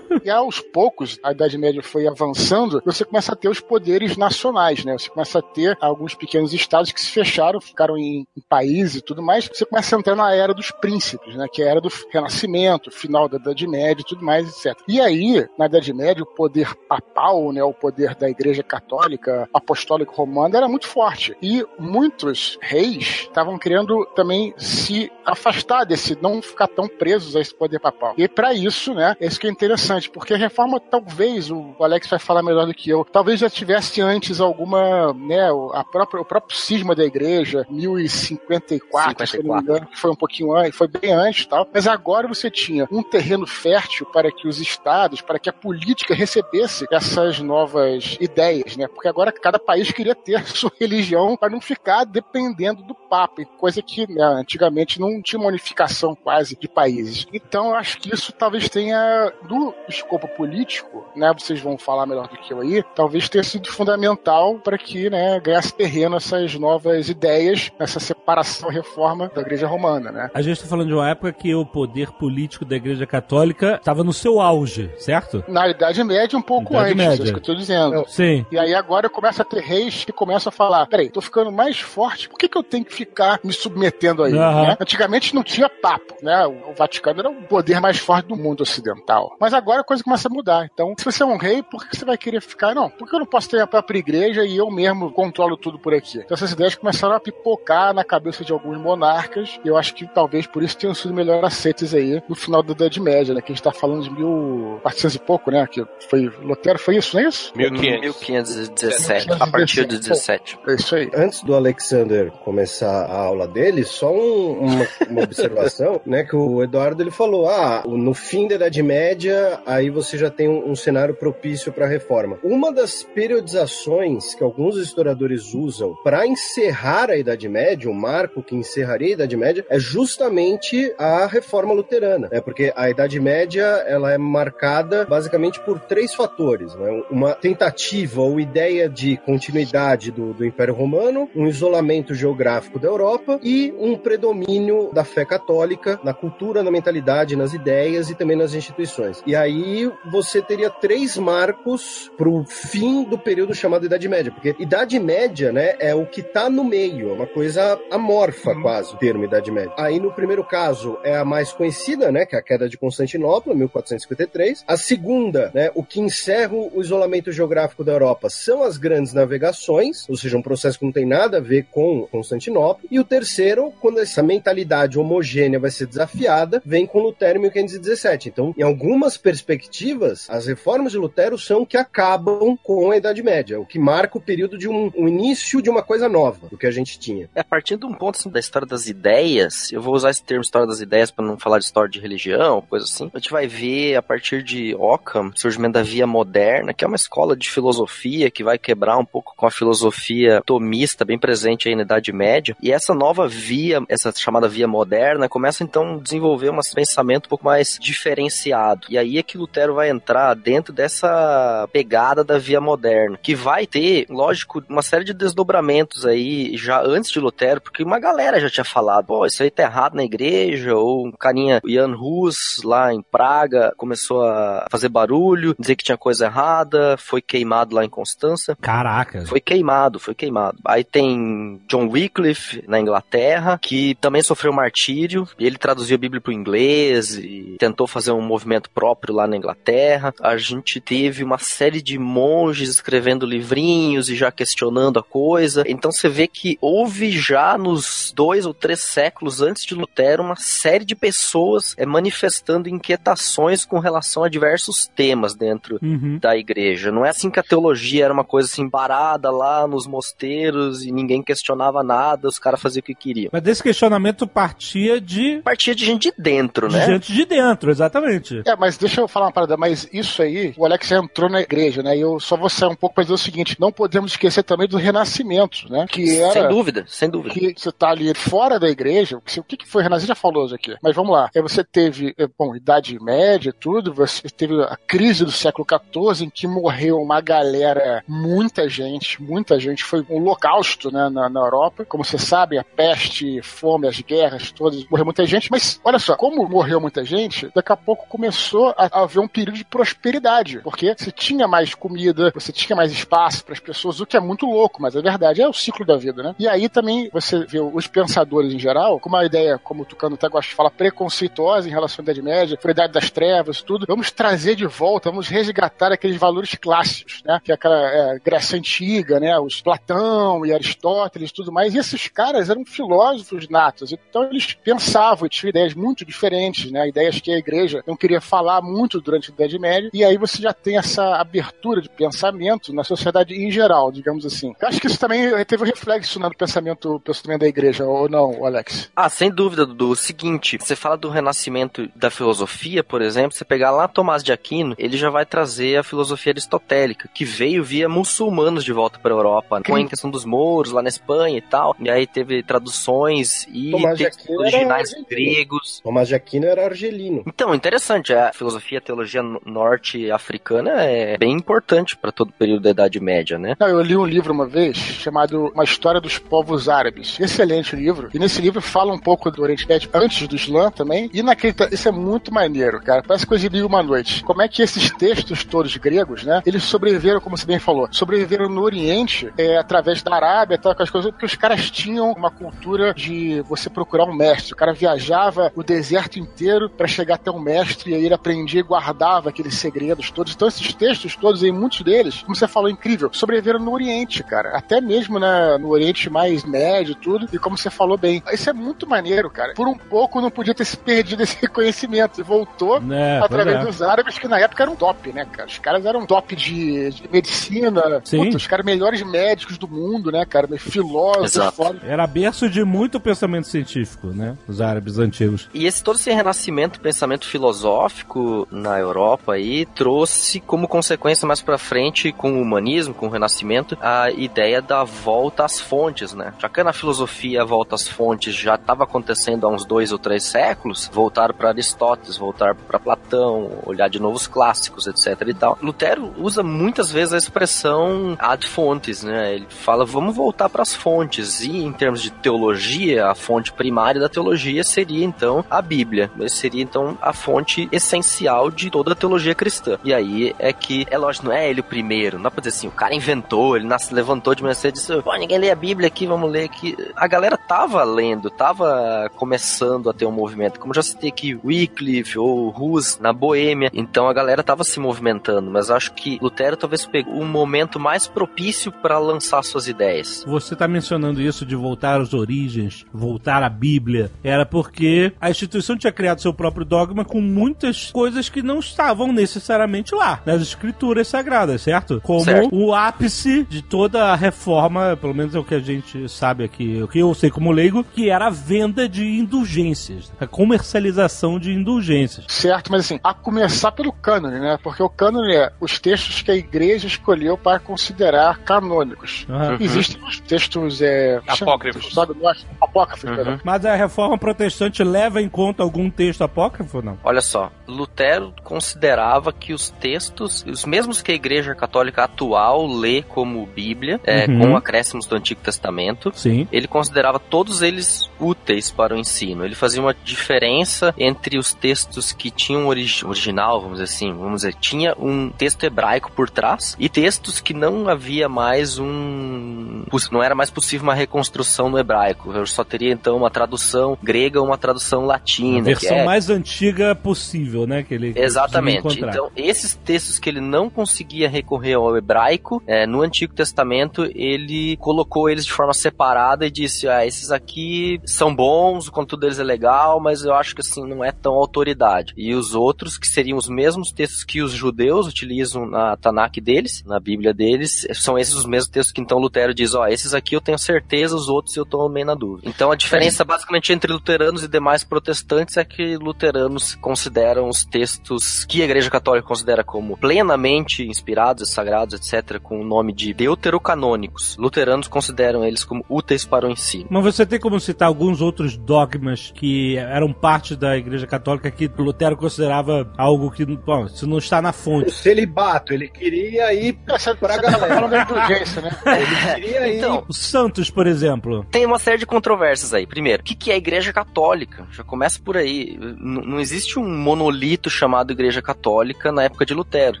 [0.24, 4.84] E aos poucos, a Idade Média foi avançando, você começa a ter os poderes nacionais,
[4.84, 4.92] né?
[4.96, 9.00] Você começa a ter alguns pequenos estados que se fecharam, ficaram em em, países e
[9.00, 11.46] tudo mais, você começa a entrar na era dos príncipes, né?
[11.50, 14.78] Que é a era do Renascimento, final da Idade Média e tudo mais, etc.
[14.86, 17.62] E aí, na Idade Média, o poder papal, né?
[17.62, 21.36] O poder da Igreja Católica, Apostólica Romana era muito forte.
[21.40, 27.54] E muitos reis estavam querendo também se afastar desse, não ficar tão presos a esse
[27.54, 28.14] poder papal.
[28.16, 29.16] E para isso, né?
[29.20, 32.90] Isso que é interessante, porque a reforma, talvez, o Alex vai falar melhor do que
[32.90, 35.48] eu, talvez já tivesse antes alguma, né?
[35.72, 37.66] A própria, o próprio cisma da igreja,
[37.96, 39.26] 1054, 54.
[39.26, 41.68] se não me engano, que foi um pouquinho antes, foi bem antes tal.
[41.72, 46.14] Mas agora você tinha um terreno fértil para que os estados, para que a política
[46.14, 48.86] recebesse essas novas ideias, né?
[48.88, 53.82] Porque agora cada país queria ter sua religião para não ficar dependendo do Papa, coisa
[53.82, 57.26] que né, antigamente não tinha uma unificação quase de países.
[57.32, 61.32] Então eu acho que isso talvez tenha, do escopo político, né?
[61.38, 65.40] Vocês vão falar melhor do que eu aí, talvez tenha sido fundamental para que, né,
[65.40, 70.30] ganhasse terreno essas novas ideias, essa separação reforma da Igreja Romana, né?
[70.34, 74.04] A gente está falando de uma época que o poder político da Igreja Católica estava
[74.04, 75.44] no seu auge, certo?
[75.48, 77.22] Na Idade Média, um pouco Idade antes, Média.
[77.22, 78.04] é isso que eu tô dizendo.
[78.08, 78.46] Sim.
[78.50, 81.80] E aí agora começa a ter reis que começam a falar: peraí, tô ficando mais
[81.80, 84.36] forte, por que, que eu tenho que ficar me submetendo aí?
[84.36, 84.68] Aham.
[84.68, 84.76] né?
[84.80, 86.46] Antigamente não tinha papo, né?
[86.46, 89.36] O Vaticano era o poder mais forte do mundo ocidental.
[89.40, 90.68] Mas agora a coisa começa a mudar.
[90.72, 92.74] Então, se você é um rei, por que você vai querer ficar?
[92.74, 95.94] Não, porque eu não posso ter a própria igreja e eu mesmo controlo tudo por
[95.94, 96.18] aqui.
[96.18, 100.06] Então essas ideias começaram a pipocar na cabeça de alguns monarcas, e eu acho que
[100.06, 103.40] talvez por isso tenham sido melhor aceitas aí no final da Idade Média, né?
[103.40, 105.66] Que a gente tá falando de 1400 e pouco, né?
[105.70, 107.52] Que foi Lutero, foi isso, não é isso?
[107.56, 108.20] 1500.
[108.28, 110.58] 1517, a partir do 17.
[110.68, 111.10] É isso aí.
[111.14, 116.24] Antes do Alexander começar a aula dele, só um- uma, uma observação, né?
[116.24, 120.48] Que o Eduardo ele falou: ah, no fim da Idade Média, aí você já tem
[120.48, 122.38] um, um cenário propício para reforma.
[122.42, 128.56] Uma das periodizações que alguns historiadores usam para encerrar a Idade Média, o marco que
[128.56, 132.40] encerraria a Idade Média, é justamente a reforma luterana, né?
[132.40, 137.02] Porque a Idade Média ela é marcada basicamente por três fatores, né?
[137.08, 143.38] Uma tentativa ou ideia de continuidade do, do Império Romano, um isolamento geográfico da Europa
[143.42, 148.54] e um predomínio da fé católica na cultura, na mentalidade, nas ideias e também nas
[148.54, 149.22] instituições.
[149.24, 154.56] E aí você teria três marcos para o fim do período chamado Idade Média, porque
[154.58, 157.51] Idade Média, né, é o que está no meio, é uma coisa
[157.90, 159.72] amorfa quase o termo Idade Média.
[159.76, 163.54] Aí no primeiro caso é a mais conhecida, né, que é a queda de Constantinopla,
[163.54, 164.64] 1453.
[164.66, 170.08] A segunda, né, o que encerra o isolamento geográfico da Europa são as grandes navegações,
[170.08, 172.84] ou seja, um processo que não tem nada a ver com Constantinopla.
[172.90, 178.28] E o terceiro, quando essa mentalidade homogênea vai ser desafiada, vem com Lutero em 1517.
[178.28, 183.60] Então, em algumas perspectivas, as reformas de Lutero são que acabam com a Idade Média,
[183.60, 186.66] o que marca o período de um, um início de uma coisa nova, do que
[186.66, 187.28] a gente tinha.
[187.34, 190.22] É, a partir de um ponto assim, da história das ideias, eu vou usar esse
[190.22, 193.10] termo história das ideias para não falar de história de religião, coisa assim.
[193.12, 196.96] A gente vai ver a partir de Ockham, surgimento da via moderna, que é uma
[196.96, 201.74] escola de filosofia que vai quebrar um pouco com a filosofia tomista bem presente aí
[201.74, 202.56] na Idade Média.
[202.62, 207.28] E essa nova via, essa chamada via moderna, começa então a desenvolver um pensamento um
[207.28, 208.86] pouco mais diferenciado.
[208.88, 213.66] E aí é que Lutero vai entrar dentro dessa pegada da via moderna, que vai
[213.66, 218.48] ter, lógico, uma série de desdobramentos aí já antes de Lutero, porque uma galera já
[218.48, 222.92] tinha falado, pô, isso aí tá errado na igreja, ou um carinha, Jan Hus, lá
[222.92, 227.88] em Praga, começou a fazer barulho, dizer que tinha coisa errada, foi queimado lá em
[227.88, 228.56] Constança.
[228.60, 229.24] Caraca.
[229.26, 230.58] Foi queimado, foi queimado.
[230.64, 235.28] Aí tem John Wycliffe na Inglaterra, que também sofreu martírio.
[235.38, 239.26] e Ele traduziu a Bíblia para o inglês e tentou fazer um movimento próprio lá
[239.26, 240.14] na Inglaterra.
[240.20, 245.64] A gente teve uma série de monges escrevendo livrinhos e já questionando a coisa.
[245.66, 250.36] Então você vê que houve já nos dois ou três séculos antes de Lutero uma
[250.36, 256.18] série de pessoas eh, manifestando inquietações com relação a diversos temas dentro Uhum.
[256.20, 256.90] da igreja.
[256.92, 260.92] Não é assim que a teologia era uma coisa assim parada lá nos mosteiros e
[260.92, 263.30] ninguém questionava nada, os caras faziam o que queriam.
[263.32, 266.86] Mas desse questionamento partia de, Partia de gente de dentro, de né?
[266.86, 268.42] gente de dentro, exatamente.
[268.46, 271.82] É, mas deixa eu falar uma parada, mas isso aí, o Alex entrou na igreja,
[271.82, 271.96] né?
[271.96, 274.68] E eu só vou sair um pouco pra dizer o seguinte: não podemos esquecer também
[274.68, 275.86] do renascimento, né?
[275.88, 276.32] Que era.
[276.32, 277.34] Sem dúvida, sem dúvida.
[277.34, 279.82] que você tá ali fora da igreja, o que que foi?
[279.82, 281.28] Renascer já falou isso aqui, mas vamos lá.
[281.34, 285.66] É, você teve, é, bom, Idade Média e tudo, você teve a crise do século
[285.68, 291.28] XIV, em que morreu uma galera, muita gente, muita gente, foi um holocausto, né, na,
[291.28, 291.84] na Europa.
[291.84, 296.16] Como você sabe, a peste, fome, as guerras todas, morreu muita gente, mas olha só,
[296.16, 300.94] como morreu muita gente, daqui a pouco começou a haver um período de prosperidade, porque
[300.96, 304.46] você tinha mais comida, você tinha mais espaço para as pessoas, o que é muito
[304.46, 306.34] louco, mas é verdade, é o ciclo da vida, né?
[306.38, 310.14] E aí também você vê os pensadores em geral, com uma ideia, como o Tucano
[310.14, 313.86] até gosta de falar, preconceituosa em relação à Idade Média, a Idade das Trevas, tudo.
[313.86, 317.40] Vamos trazer de volta, vamos resgatar aqueles valores clássicos, né?
[317.42, 319.38] Que é aquela é, Grécia Antiga, né?
[319.38, 321.74] Os Platão e Aristóteles e tudo mais.
[321.74, 326.88] E esses caras eram filósofos natos, então eles pensavam e tinham ideias muito diferentes, né?
[326.88, 329.90] Ideias que a igreja não queria falar muito durante a Idade Média.
[329.92, 334.54] E aí você já tem essa abertura de pensamento na sociedade em geral, digamos assim.
[334.60, 338.08] Eu acho que isso também teve um reflexo né, no pensamento, pensamento da igreja, ou
[338.08, 338.90] não, Alex?
[338.94, 339.90] Ah, sem dúvida, Dudu.
[339.90, 344.32] O seguinte, você fala do renascimento da filosofia, por exemplo, você pegar lá Tomás de
[344.32, 349.12] Aquino, ele já vai trazer a filosofia aristotélica, que veio via muçulmanos de volta para
[349.12, 349.62] a Europa, né?
[349.66, 351.74] com a questão dos mouros lá na Espanha e tal.
[351.80, 355.80] E aí teve traduções e textos originais gregos.
[355.82, 357.22] Tomás de Aquino era argelino.
[357.26, 362.32] Então, interessante, a filosofia e a teologia no- norte-africana é bem importante para todo o
[362.32, 363.54] período da Idade Média, né?
[363.58, 367.18] Não, eu li um livro uma vez chamado Uma História dos Povos Árabes.
[367.20, 368.08] Excelente livro.
[368.12, 371.10] E nesse livro fala um pouco do Oriente Médio antes do Islã também.
[371.12, 371.54] E naquele.
[371.70, 373.02] Isso é muito maneiro, cara.
[373.02, 374.24] Parece coisa de uma noite.
[374.24, 376.42] Como é que esses textos todos gregos, né?
[376.46, 380.90] Eles sobreviveram, como você bem falou, sobreviveram no Oriente é, através da Arábia, tal, aquelas
[380.90, 384.52] coisas, porque os caras tinham uma cultura de você procurar um mestre.
[384.52, 388.60] O cara viajava o deserto inteiro para chegar até um mestre e aí ele aprendia
[388.60, 390.34] e guardava aqueles segredos todos.
[390.34, 394.56] Então esses textos todos, aí, muitos deles, como você falou, incrível, sobreviveram no Oriente, cara.
[394.56, 396.61] Até mesmo né, no Oriente mais médio
[396.92, 397.28] e tudo.
[397.32, 399.54] E como você falou bem, isso é muito maneiro, cara.
[399.54, 402.20] Por um pouco não podia ter se perdido esse conhecimento.
[402.20, 403.70] E voltou É, através pois é.
[403.70, 405.48] dos árabes, que na época eram top, né, cara?
[405.48, 408.00] Os caras eram top de, de medicina.
[408.04, 408.24] Sim.
[408.24, 410.48] Puta, os caras melhores médicos do mundo, né, cara?
[410.58, 411.80] Filósofos, foda.
[411.84, 414.36] Era berço de muito pensamento científico, né?
[414.46, 415.48] Os árabes antigos.
[415.54, 421.58] E esse todo esse renascimento, pensamento filosófico na Europa aí trouxe como consequência mais pra
[421.58, 426.32] frente com o humanismo, com o renascimento, a ideia da volta às fontes, né?
[426.38, 429.98] Já que na filosofia a volta às fontes já estava acontecendo há uns dois ou
[429.98, 435.34] três séculos, voltaram para Aristóteles, voltaram para Platão, olhar de novo os clássicos, etc e
[435.34, 435.58] tal.
[435.62, 439.34] Lutero usa muitas vezes a expressão ad fontes, né?
[439.34, 441.40] Ele fala, vamos voltar para as fontes.
[441.40, 446.10] E em termos de teologia, a fonte primária da teologia seria então a Bíblia.
[446.28, 449.78] Seria então a fonte essencial de toda a teologia cristã.
[449.84, 452.16] E aí é que, é lógico, não é ele o primeiro.
[452.16, 455.02] Não dá pra dizer assim, o cara inventou, ele levantou de manhã cedo e disse,
[455.02, 456.76] pô, ninguém lê a Bíblia aqui, vamos ler aqui.
[456.96, 460.58] A galera tava lendo, tava começando a ter um movimento.
[460.58, 463.70] Como já citei aqui, Wycliffe ou Hus na Boêmia.
[463.72, 468.06] Então a galera tava se movimentando, mas acho que Lutero talvez pegou um momento mais
[468.06, 470.24] propício para lançar suas ideias.
[470.26, 475.76] Você está mencionando isso de voltar às origens, voltar à Bíblia, era porque a instituição
[475.76, 481.08] tinha criado seu próprio dogma com muitas coisas que não estavam necessariamente lá, nas escrituras
[481.08, 482.00] sagradas, certo?
[482.02, 482.54] Como Certo.
[482.54, 486.82] o ápice de toda a reforma, pelo menos é o que a gente sabe aqui,
[486.82, 491.52] o que eu sei como leigo, que era a venda de indulgências, a comercialização de
[491.52, 492.24] indulgências.
[492.28, 494.58] Certo, mas assim, a começar pelo cânone, né?
[494.62, 499.26] Porque o cânone é os textos que a igreja escolheu para considerar canônicos.
[499.28, 499.58] Aham.
[499.60, 501.92] Existem os textos é, Apócrifos.
[501.92, 502.14] Sabe,
[502.60, 503.38] apócrifos, Uhum.
[503.44, 506.98] Mas a reforma protestante leva em conta algum texto apócrifo ou não?
[507.04, 513.02] Olha só, Lutero considerava que os textos, os mesmos que a Igreja Católica atual lê
[513.02, 514.38] como Bíblia, é, Uhum.
[514.40, 516.46] com acréscimos do Antigo Testamento, Sim.
[516.52, 519.44] ele considerava todos eles úteis para o ensino.
[519.44, 524.42] Ele fazia uma diferença entre os textos que tinham origi original, vamos dizer assim, vamos
[524.42, 530.22] dizer, tinha um texto hebraico por trás e textos que não havia mais um, não
[530.22, 532.32] era mais possível uma reconstrução no hebraico.
[532.32, 535.62] Eu só teria então uma tradução grega ou uma tradução A latina.
[535.62, 537.82] versão que é mais antiga possível, né?
[537.82, 539.00] Que ele Exatamente.
[539.00, 544.76] Então, esses textos que ele não conseguia recorrer ao hebraico, é, no Antigo Testamento, ele
[544.76, 546.01] colocou eles de forma separada
[546.42, 550.54] e disse: Ah, esses aqui são bons, o conteúdo deles é legal, mas eu acho
[550.54, 552.12] que assim não é tão autoridade.
[552.16, 556.82] E os outros, que seriam os mesmos textos que os judeus utilizam na Tanakh deles,
[556.84, 560.34] na Bíblia deles, são esses os mesmos textos que então Lutero diz: Ó, esses aqui
[560.34, 562.48] eu tenho certeza, os outros eu tô meio na dúvida.
[562.48, 568.44] Então a diferença basicamente entre luteranos e demais protestantes é que luteranos consideram os textos
[568.44, 574.36] que a Igreja Católica considera como plenamente inspirados sagrados, etc., com o nome de deuterocanônicos.
[574.36, 576.86] Luteranos consideram eles como úteis para o ensino.
[576.90, 581.70] Mas você tem como citar alguns outros dogmas que eram parte da Igreja Católica que
[581.78, 584.90] Lutero considerava algo que, bom, isso não está na O fonte.
[584.92, 587.74] celibato, ele queria ir pra você tá galera.
[587.74, 588.70] falando da indulgência, né?
[589.02, 589.78] Ele queria ir.
[589.78, 591.44] Então, Os santos, por exemplo.
[591.50, 592.86] Tem uma série de controvérsias aí.
[592.86, 594.66] Primeiro, o que que é a Igreja Católica?
[594.70, 595.76] Já começa por aí.
[595.80, 600.00] N- não existe um monolito chamado Igreja Católica na época de Lutero.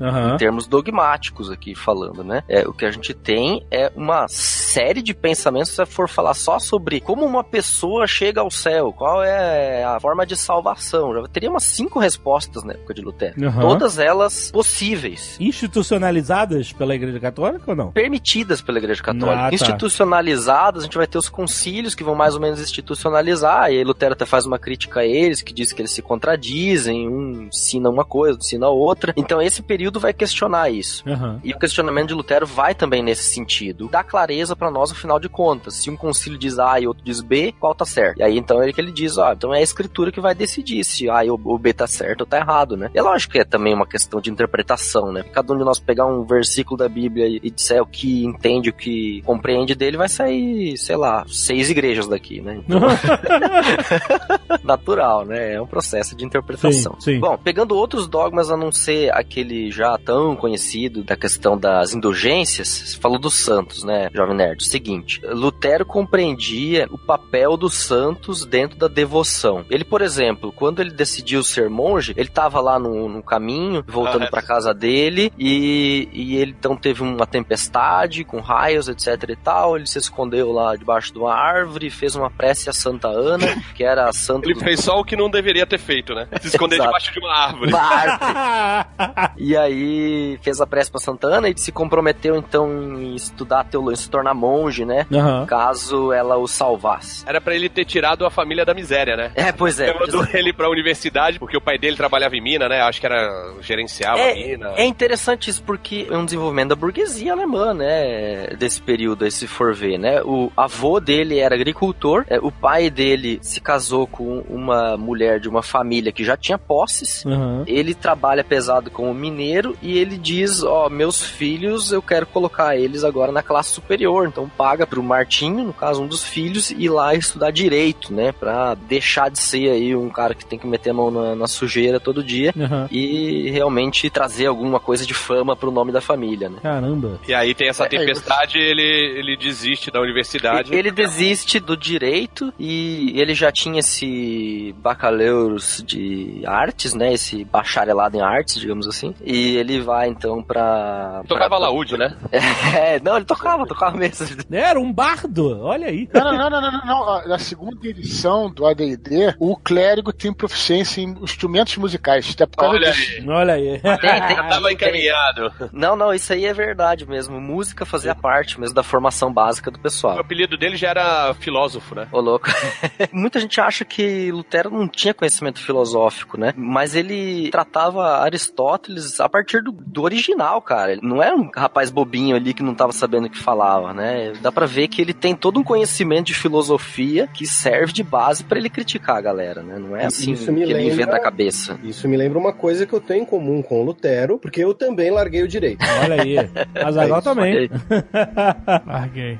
[0.00, 0.34] Aham.
[0.34, 2.42] Em termos dogmáticos aqui falando, né?
[2.48, 6.58] É, o que a gente tem é uma série de pensamentos você for falar só
[6.58, 11.50] sobre como uma pessoa chega ao céu, qual é a forma de salvação, já teria
[11.50, 13.40] umas cinco respostas na época de Lutero.
[13.40, 13.60] Uhum.
[13.60, 15.36] Todas elas possíveis.
[15.40, 17.92] Institucionalizadas pela Igreja Católica ou não?
[17.92, 19.46] Permitidas pela Igreja Católica.
[19.46, 19.54] Ah, tá.
[19.54, 23.84] Institucionalizadas, a gente vai ter os concílios que vão mais ou menos institucionalizar, e aí
[23.84, 27.88] Lutero até faz uma crítica a eles, que diz que eles se contradizem, um ensina
[27.88, 29.12] uma coisa, outro ensina outra.
[29.16, 31.08] Então esse período vai questionar isso.
[31.08, 31.40] Aham.
[31.44, 33.88] E o questionamento de Lutero vai também nesse sentido.
[33.88, 35.67] Dá clareza pra nós, afinal de contas.
[35.70, 38.18] Se um concílio diz A e outro diz B, qual tá certo?
[38.18, 40.84] E aí então é que ele diz, ó, então é a escritura que vai decidir
[40.84, 42.90] se A ou o B tá certo ou tá errado, né?
[42.94, 45.22] É lógico que é também uma questão de interpretação, né?
[45.32, 48.70] Cada um de nós pegar um versículo da Bíblia e e disser o que entende,
[48.70, 52.60] o que compreende dele, vai sair, sei lá, seis igrejas daqui, né?
[52.64, 52.80] Então,
[54.62, 55.54] natural, né?
[55.54, 56.94] É um processo de interpretação.
[57.00, 57.20] Sim, sim.
[57.20, 62.68] Bom, pegando outros dogmas a não ser aquele já tão conhecido da questão das indulgências,
[62.68, 64.64] você falou dos santos, né, Jovem Nerd?
[64.64, 69.64] Seguinte, Lutero compreendia o papel dos santos dentro da devoção.
[69.70, 74.24] Ele, por exemplo, quando ele decidiu ser monge, ele estava lá no, no caminho, voltando
[74.24, 79.36] Ah, para casa dele, e, e ele então teve uma tempestade com raios, etc e
[79.36, 79.76] tal.
[79.76, 83.84] Ele se escondeu lá debaixo de uma árvore, fez uma prece a Santa Ana, que
[83.84, 86.28] era a santa Ele do fez só o que não deveria ter feito, né?
[86.40, 87.70] Se esconder debaixo de uma árvore.
[87.72, 88.88] uma árvore.
[89.38, 92.68] E aí fez a prece pra Santana e se comprometeu então
[93.00, 95.06] em estudar teologia, em se tornar monge, né?
[95.12, 95.46] Aham.
[95.48, 97.24] Caso ela o salvasse.
[97.26, 99.32] Era pra ele ter tirado a família da miséria, né?
[99.34, 99.98] É, pois é.
[99.98, 102.82] Mandou ele pra universidade, porque o pai dele trabalhava em mina, né?
[102.82, 104.74] Acho que era gerenciava a mina.
[104.76, 108.48] É, é interessante isso porque é um desenvolvimento da burguesia alemã, né?
[108.58, 110.20] Desse período, aí, se for ver, né?
[110.22, 115.48] O avô dele era agricultor, é, o pai dele se casou com uma mulher de
[115.48, 117.24] uma família que já tinha posses.
[117.24, 117.64] Aham.
[117.66, 123.02] Ele trabalha pesado como mineiro e ele diz: Ó, meus filhos, eu quero colocar eles
[123.02, 124.28] agora na classe superior.
[124.28, 125.02] Então paga pro
[125.38, 128.32] Martinho, no caso, um dos filhos, ir lá estudar direito, né?
[128.32, 131.46] Pra deixar de ser aí um cara que tem que meter a mão na, na
[131.46, 132.88] sujeira todo dia Aham.
[132.90, 136.58] e realmente trazer alguma coisa de fama pro nome da família, né?
[136.62, 137.20] Caramba.
[137.28, 140.74] E aí tem essa É, tempestade, ele, ele desiste da universidade.
[140.74, 147.12] Ele desiste do direito e ele já tinha esse bacalaureus de artes, né?
[147.12, 149.14] Esse bacharelado em artes, digamos assim.
[149.24, 151.22] E ele vai então pra.
[151.28, 152.16] Tocava pra- laúde, né?
[152.78, 154.26] É, não, ele tocava, tocava mesmo.
[154.50, 154.92] Era um
[155.28, 156.08] bardo, olha aí.
[156.12, 161.10] Não, não, não, não, não, Na segunda edição do AD&D, o clérigo tem proficiência em
[161.22, 162.30] instrumentos musicais.
[162.34, 163.20] Até por causa Olha disso.
[163.20, 163.28] aí.
[163.28, 163.80] Olha aí.
[163.80, 165.52] Tem, tem, Tava encaminhado.
[165.72, 167.40] Não, não, isso aí é verdade mesmo.
[167.40, 170.18] Música fazia parte mesmo da formação básica do O pessoal.
[170.18, 172.08] apelido dele já era filósofo, né?
[172.12, 172.48] Ô, louco.
[173.12, 176.52] Muita gente acha que Lutero não tinha conhecimento filosófico, né?
[176.56, 180.92] Mas ele tratava Aristóteles a partir do, do original, cara.
[180.92, 184.32] Ele não era um rapaz bobinho ali que não tava sabendo o que falava, né?
[184.40, 188.44] Dá pra ver que ele tem todo um conhecimento de filosofia que serve de base
[188.44, 189.78] pra ele criticar a galera, né?
[189.78, 191.78] Não é assim Isso que me ele lembra- inventa a cabeça.
[191.84, 194.74] Isso me lembra uma coisa que eu tenho em comum com o Lutero, porque eu
[194.74, 195.84] também larguei o direito.
[196.02, 196.36] Olha aí.
[196.84, 197.70] Azaghal também.
[198.86, 199.38] Larguei.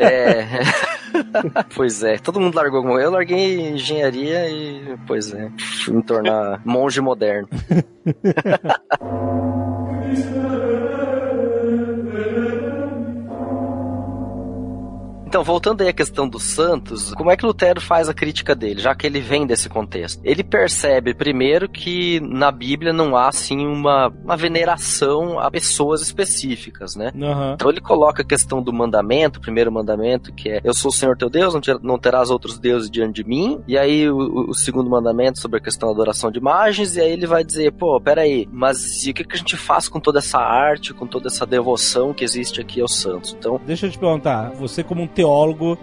[0.00, 0.46] É.
[1.74, 3.08] pois é, todo mundo largou alguma coisa.
[3.08, 5.50] Eu larguei engenharia e, pois é,
[5.84, 7.48] fui me tornar monge moderno.
[15.36, 18.80] Então, voltando aí à questão dos santos, como é que Lutero faz a crítica dele,
[18.80, 20.18] já que ele vem desse contexto?
[20.24, 26.96] Ele percebe, primeiro, que na Bíblia não há, assim, uma, uma veneração a pessoas específicas,
[26.96, 27.12] né?
[27.20, 27.52] Aham.
[27.52, 30.94] Então ele coloca a questão do mandamento, o primeiro mandamento, que é eu sou o
[30.94, 33.60] Senhor teu Deus, não, ter- não terás outros deuses diante de mim.
[33.68, 37.00] E aí o, o- o segundo mandamento sobre a questão da adoração de imagens, e
[37.02, 40.00] aí ele vai dizer, pô, peraí, mas e o que, que a gente faz com
[40.00, 43.36] toda essa arte, com toda essa devoção que existe aqui aos santos?
[43.38, 45.25] Então, Deixa eu te perguntar, você como um teólogo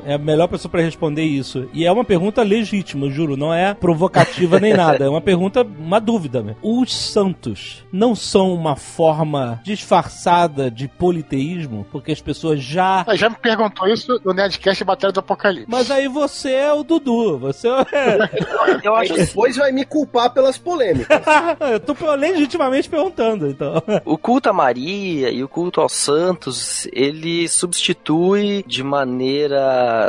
[0.06, 1.70] é a melhor pessoa pra responder isso.
[1.74, 6.00] E é uma pergunta legítima, juro, não é provocativa nem nada, é uma pergunta, uma
[6.00, 6.42] dúvida.
[6.42, 6.56] né?
[6.62, 13.30] Os santos não são uma forma disfarçada de politeísmo, porque as pessoas já Mas já
[13.30, 15.70] me perguntou isso no Nerdcast Batalha do Apocalipse.
[15.70, 18.30] Mas aí você é o Dudu, você é...
[18.84, 21.22] eu acho depois vai me culpar pelas polêmicas.
[21.74, 23.82] Eu tô legitimamente perguntando, então.
[24.06, 29.33] O culto a Maria e o culto aos santos, ele substitui de maneira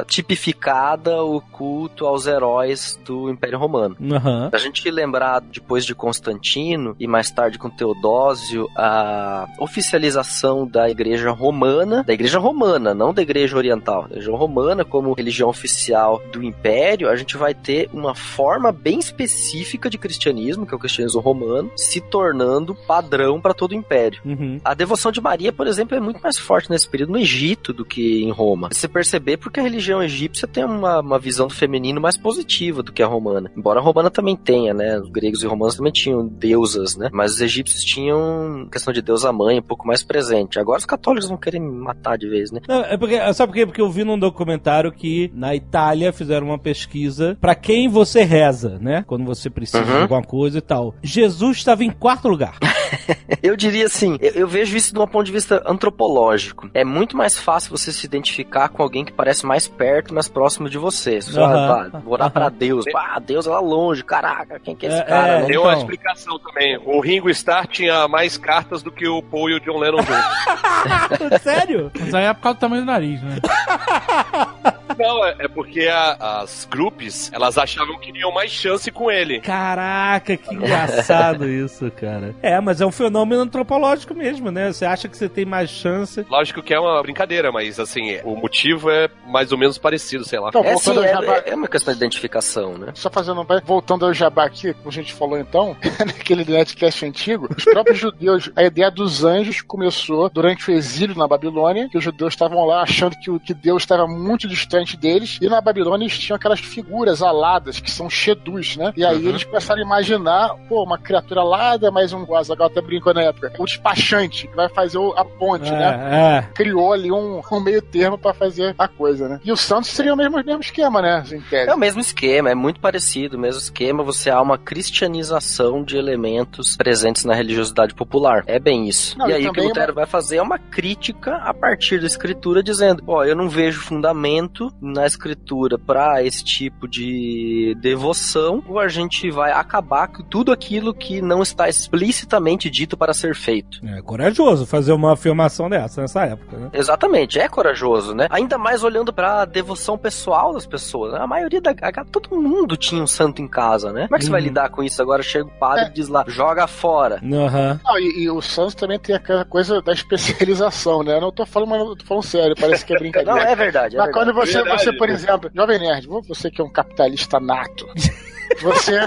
[0.07, 3.97] tipificada o culto aos heróis do Império Romano.
[4.13, 4.51] Aham.
[4.53, 11.31] A gente lembrar depois de Constantino e mais tarde com Teodósio a oficialização da Igreja
[11.31, 16.43] Romana, da Igreja Romana, não da Igreja Oriental, da Igreja Romana como religião oficial do
[16.43, 21.21] Império, a gente vai ter uma forma bem específica de cristianismo, que é o cristianismo
[21.21, 24.21] romano, se tornando padrão para todo o Império.
[24.25, 24.61] Uhum.
[24.65, 27.85] A devoção de Maria, por exemplo, é muito mais forte nesse período no Egito do
[27.85, 28.69] que em Roma.
[28.73, 32.91] Você perceber porque a religião egípcia tem uma, uma visão do feminino mais positiva do
[32.91, 33.51] que a romana.
[33.55, 34.99] Embora a romana também tenha, né?
[34.99, 37.11] Os gregos e romanos também tinham deusas, né?
[37.13, 40.59] Mas os egípcios tinham questão de deusa mãe um pouco mais presente.
[40.59, 42.61] Agora os católicos vão querer me matar de vez, né?
[42.67, 43.67] Não, é porque, sabe por quê?
[43.67, 48.79] Porque eu vi num documentário que na Itália fizeram uma pesquisa pra quem você reza,
[48.81, 49.05] né?
[49.07, 50.03] Quando você precisa de Uhum.
[50.03, 50.95] alguma coisa e tal.
[51.03, 52.59] Jesus estava em quarto lugar.
[53.43, 56.71] Eu diria assim, eu, eu vejo isso de um ponto de vista antropológico.
[56.73, 60.69] É muito mais fácil você se identificar com alguém que parece mais perto, mais próximo
[60.69, 61.23] de você.
[61.23, 62.53] Se você "Ah, vou orar pra Aham.
[62.59, 62.85] Deus.
[62.95, 65.29] Ah, Deus é lá longe, caraca, quem que é esse É, cara?
[65.29, 65.39] é.
[65.41, 65.47] né?
[65.47, 65.63] Tem Então.
[65.65, 66.79] uma explicação também.
[66.85, 71.41] O Ringo Starr tinha mais cartas do que o Paul e o John Lennon juntos.
[71.43, 71.91] Sério?
[71.99, 73.39] Mas aí é por causa do tamanho do nariz, né?
[74.99, 79.41] Não, é, é porque a- as grupos, elas achavam que tinham mais chance com ele.
[79.41, 82.35] Caraca, que engraçado isso, cara.
[82.43, 84.73] É, mas é um fenômeno antropológico mesmo, né?
[84.73, 86.25] Você acha que você tem mais chance.
[86.31, 90.39] Lógico que é uma brincadeira, mas assim, o motivo é mais ou menos parecido, sei
[90.39, 90.49] lá.
[90.49, 92.93] Então, É sim, é, jabá, é uma questão de identificação, né?
[92.95, 95.77] Só fazendo um voltando ao jabá aqui, como a gente falou então,
[96.07, 101.27] naquele netcast antigo, os próprios judeus, a ideia dos anjos começou durante o exílio na
[101.29, 105.39] Babilônia, que os judeus estavam lá achando que, o- que Deus estava muito distante deles,
[105.41, 108.93] e na Babilônia eles tinham aquelas figuras aladas, que são shedus, né?
[108.97, 109.29] E aí Uhum.
[109.31, 113.23] eles começaram a imaginar, pô, uma criatura alada, mas um, o Azaghal até brincou na
[113.23, 115.85] época, o despachante, que vai fazer a ponte, né?
[116.13, 116.43] É, é.
[116.55, 119.41] Criou ali um, um meio termo pra fazer a coisa, né?
[119.45, 121.23] E o Santos seria o mesmo, mesmo esquema, né?
[121.51, 121.71] Tese.
[121.71, 125.97] É o mesmo esquema, é muito parecido, o mesmo esquema, você há uma cristianização de
[125.97, 128.43] elementos presentes na religiosidade popular.
[128.47, 129.19] É bem isso.
[129.19, 132.07] Não, e aí o que também Lutero vai fazer é uma crítica a partir da
[132.07, 138.79] escritura, dizendo: ó, eu não vejo fundamento na escritura para esse tipo de devoção, ou
[138.79, 143.81] a gente vai acabar com tudo aquilo que não está explicitamente dito para ser feito.
[143.87, 146.71] É corajoso fazer uma afirmação dessa nessa época, né?
[146.73, 148.27] Exatamente, é corajoso, né?
[148.31, 151.13] Ainda mais olhando pra devoção pessoal das pessoas.
[151.13, 151.19] né?
[151.21, 151.71] A maioria da.
[151.71, 154.05] a- Todo mundo tinha um santo em casa, né?
[154.09, 154.47] Como é que você vai Uhum.
[154.47, 155.01] lidar com isso?
[155.03, 155.89] Agora chega o padre É.
[155.89, 157.17] e diz lá, joga fora.
[157.23, 157.81] Aham.
[157.85, 161.17] Não, e, e o Santos também tem aquela coisa da especialização, né?
[161.17, 163.33] Eu não tô falando, mas eu tô falando sério, parece que é brincadeira.
[163.39, 163.95] Não, é verdade.
[163.97, 164.13] É Mas verdade.
[164.13, 164.83] quando você, Verdade.
[164.85, 167.87] você, por exemplo, Jovem Nerd, você que é um capitalista nato,
[168.63, 169.01] você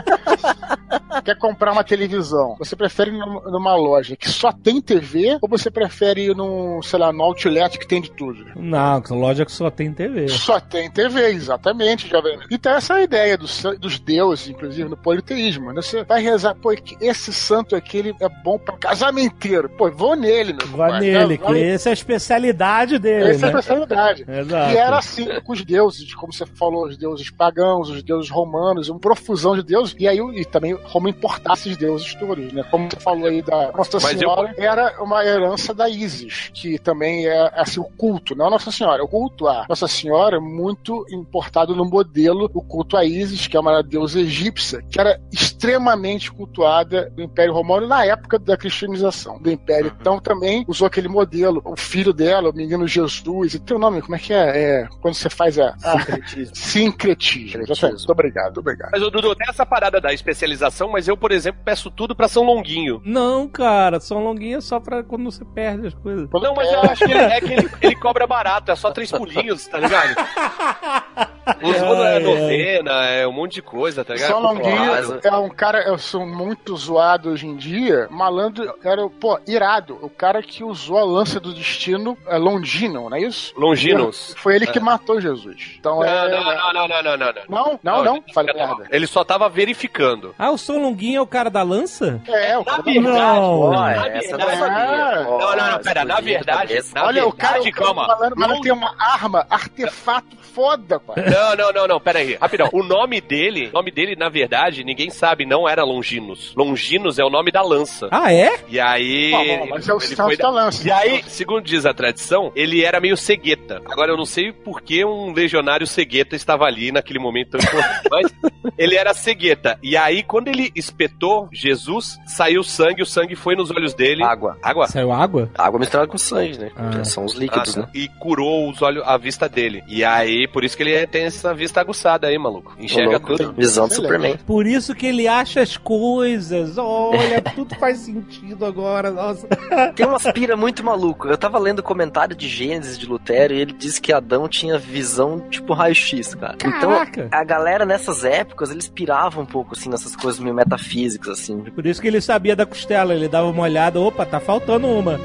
[1.24, 5.50] quer comprar uma televisão, você prefere ir num- numa loja que só tem TV ou
[5.50, 8.46] você prefere ir num, sei lá, no outlet que tem de tudo?
[8.56, 10.28] Não, loja que só tem TV.
[10.30, 12.40] Só tem TV, exatamente, Jovem.
[12.52, 15.72] Então essa é a ideia dos, dos deuses, inclusive no politeísmo.
[15.74, 15.82] né?
[15.82, 19.70] Você vai rezar, pô, esse santo aqui ele é bom pra casamenteiro.
[19.70, 21.12] Pô, vou nele, meu Vai compadre.
[21.12, 23.60] nele, Vai- que essa é a especialidade dele, Essa é a né?
[23.60, 24.26] especialidade.
[24.28, 24.74] Exato.
[24.74, 28.90] E era assim com os deuses, como você falou, os deuses pagãos, os deuses romanos,
[28.90, 29.00] uma
[29.38, 32.64] profusão de deuses, e aí e também Roma importasse os deuses todos, né?
[32.72, 36.80] Como você falou aí da Nossa Mas eu- Senhora, era uma herança da Isis, que
[36.80, 40.40] também é assim, o culto, não a Nossa Senhora, o culto a Nossa Senhora é
[40.40, 45.20] muito importado no modelo, o culto a Isis, que é uma deusa egípcia, que era
[45.32, 49.94] extremamente cultuada no Império Romano na época da cristianização do Império.
[50.00, 54.02] Então também usou aquele modelo, o filho dela, o menino Jesus, e tem o nome,
[54.02, 54.82] como é que é?
[54.84, 56.56] É, quando você faz a, a Sincretismo.
[56.56, 57.50] sincretismo.
[57.60, 57.90] Sincretismo.
[57.90, 58.90] Muito obrigado, muito obrigado.
[58.92, 62.44] Mas, Dudu, tem essa parada da especialização, mas eu, por exemplo, peço tudo pra São
[62.44, 63.02] Longuinho.
[63.06, 66.30] Não, cara, São Longuinho é só pra quando você perde as coisas.
[66.32, 69.12] Não, mas eu acho que é, é que ele, ele cobra barato, é só três
[69.12, 70.16] pulinhos, tá ligado?
[71.62, 74.30] Os outros é novena, é um monte de coisa, tá ligado?
[74.30, 78.08] São Longuinho Mas- é um cara, eu sou muito zoado hoje em dia.
[78.10, 79.98] Malandro era, pô, irado.
[80.02, 83.54] O cara que usou a lança do destino é Longino, não é isso?
[83.58, 84.34] Longinos.
[84.38, 85.76] Foi ele que matou Jesus.
[85.80, 86.30] Então Não, é.
[86.30, 87.80] não, não, não, não, não, não, não.
[87.84, 88.86] Não, não, Falei merda.
[88.92, 90.36] Ele só tava verificando.
[90.38, 92.22] Ah, o São Longuinho é o cara da lança?
[92.28, 92.84] É, o Na cara.
[92.84, 93.60] verdade, Não.
[93.62, 97.60] Ó, na essa eu verdade- não Não, não, não, pera, na verdade, Olha, o cara,
[97.62, 98.08] o cara calma.
[98.08, 101.16] malandro, malandro Não- tem uma arma, artefato foda, pai.
[101.38, 102.70] Não, não, não, não, pera aí, rapidão.
[102.74, 106.54] O nome dele, o nome dele, na verdade, ninguém sabe, não era Longinos.
[106.56, 108.08] Longinos é o nome da lança.
[108.12, 108.60] Ah, é?
[108.68, 109.32] E aí.
[109.32, 110.88] Pô, mas é o Santos foi da lança.
[110.88, 113.82] E aí, segundo diz a tradição, ele era meio cegueta.
[113.86, 118.04] Agora, eu não sei por que um legionário cegueta estava ali naquele momento tão importante,
[118.12, 118.34] mas
[118.78, 119.78] ele era cegueta.
[119.84, 124.24] E aí, quando ele espetou Jesus, saiu sangue, o sangue foi nos olhos dele.
[124.24, 124.58] Água.
[124.62, 124.88] Água?
[124.88, 125.50] Saiu água?
[125.58, 126.72] Água misturada com sangue, né?
[126.76, 127.04] Ah.
[127.04, 127.82] São os Ah, líquidos, tá.
[127.82, 127.88] né?
[127.94, 129.84] E curou os olhos, a vista dele.
[129.88, 132.76] E aí, por isso que ele tem essa vista aguçada aí, maluco.
[132.80, 133.54] Enxerga tudo.
[133.54, 133.94] Visão do.
[133.94, 134.38] Superman.
[134.46, 136.78] Por isso que ele acha as coisas.
[136.78, 139.12] Olha, tudo faz sentido agora.
[139.12, 139.48] Nossa.
[139.96, 141.28] Tem uma aspira muito maluco.
[141.28, 145.40] Eu tava lendo comentário de Gênesis de Lutero e ele disse que Adão tinha visão
[145.50, 146.58] tipo raio-x, cara.
[146.64, 147.28] Então, Caraca.
[147.32, 151.58] a galera nessas épocas, eles piravam um pouco, assim, nessas coisas meio metafísicas, assim.
[151.60, 153.14] Por isso que ele sabia da costela.
[153.14, 154.00] Ele dava uma olhada.
[154.00, 155.20] Opa, tá faltando uma.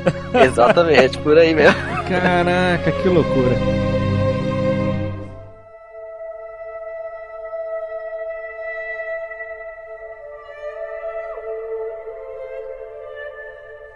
[0.44, 1.76] Exatamente, por aí mesmo.
[2.09, 3.91] Caraca, que loucura.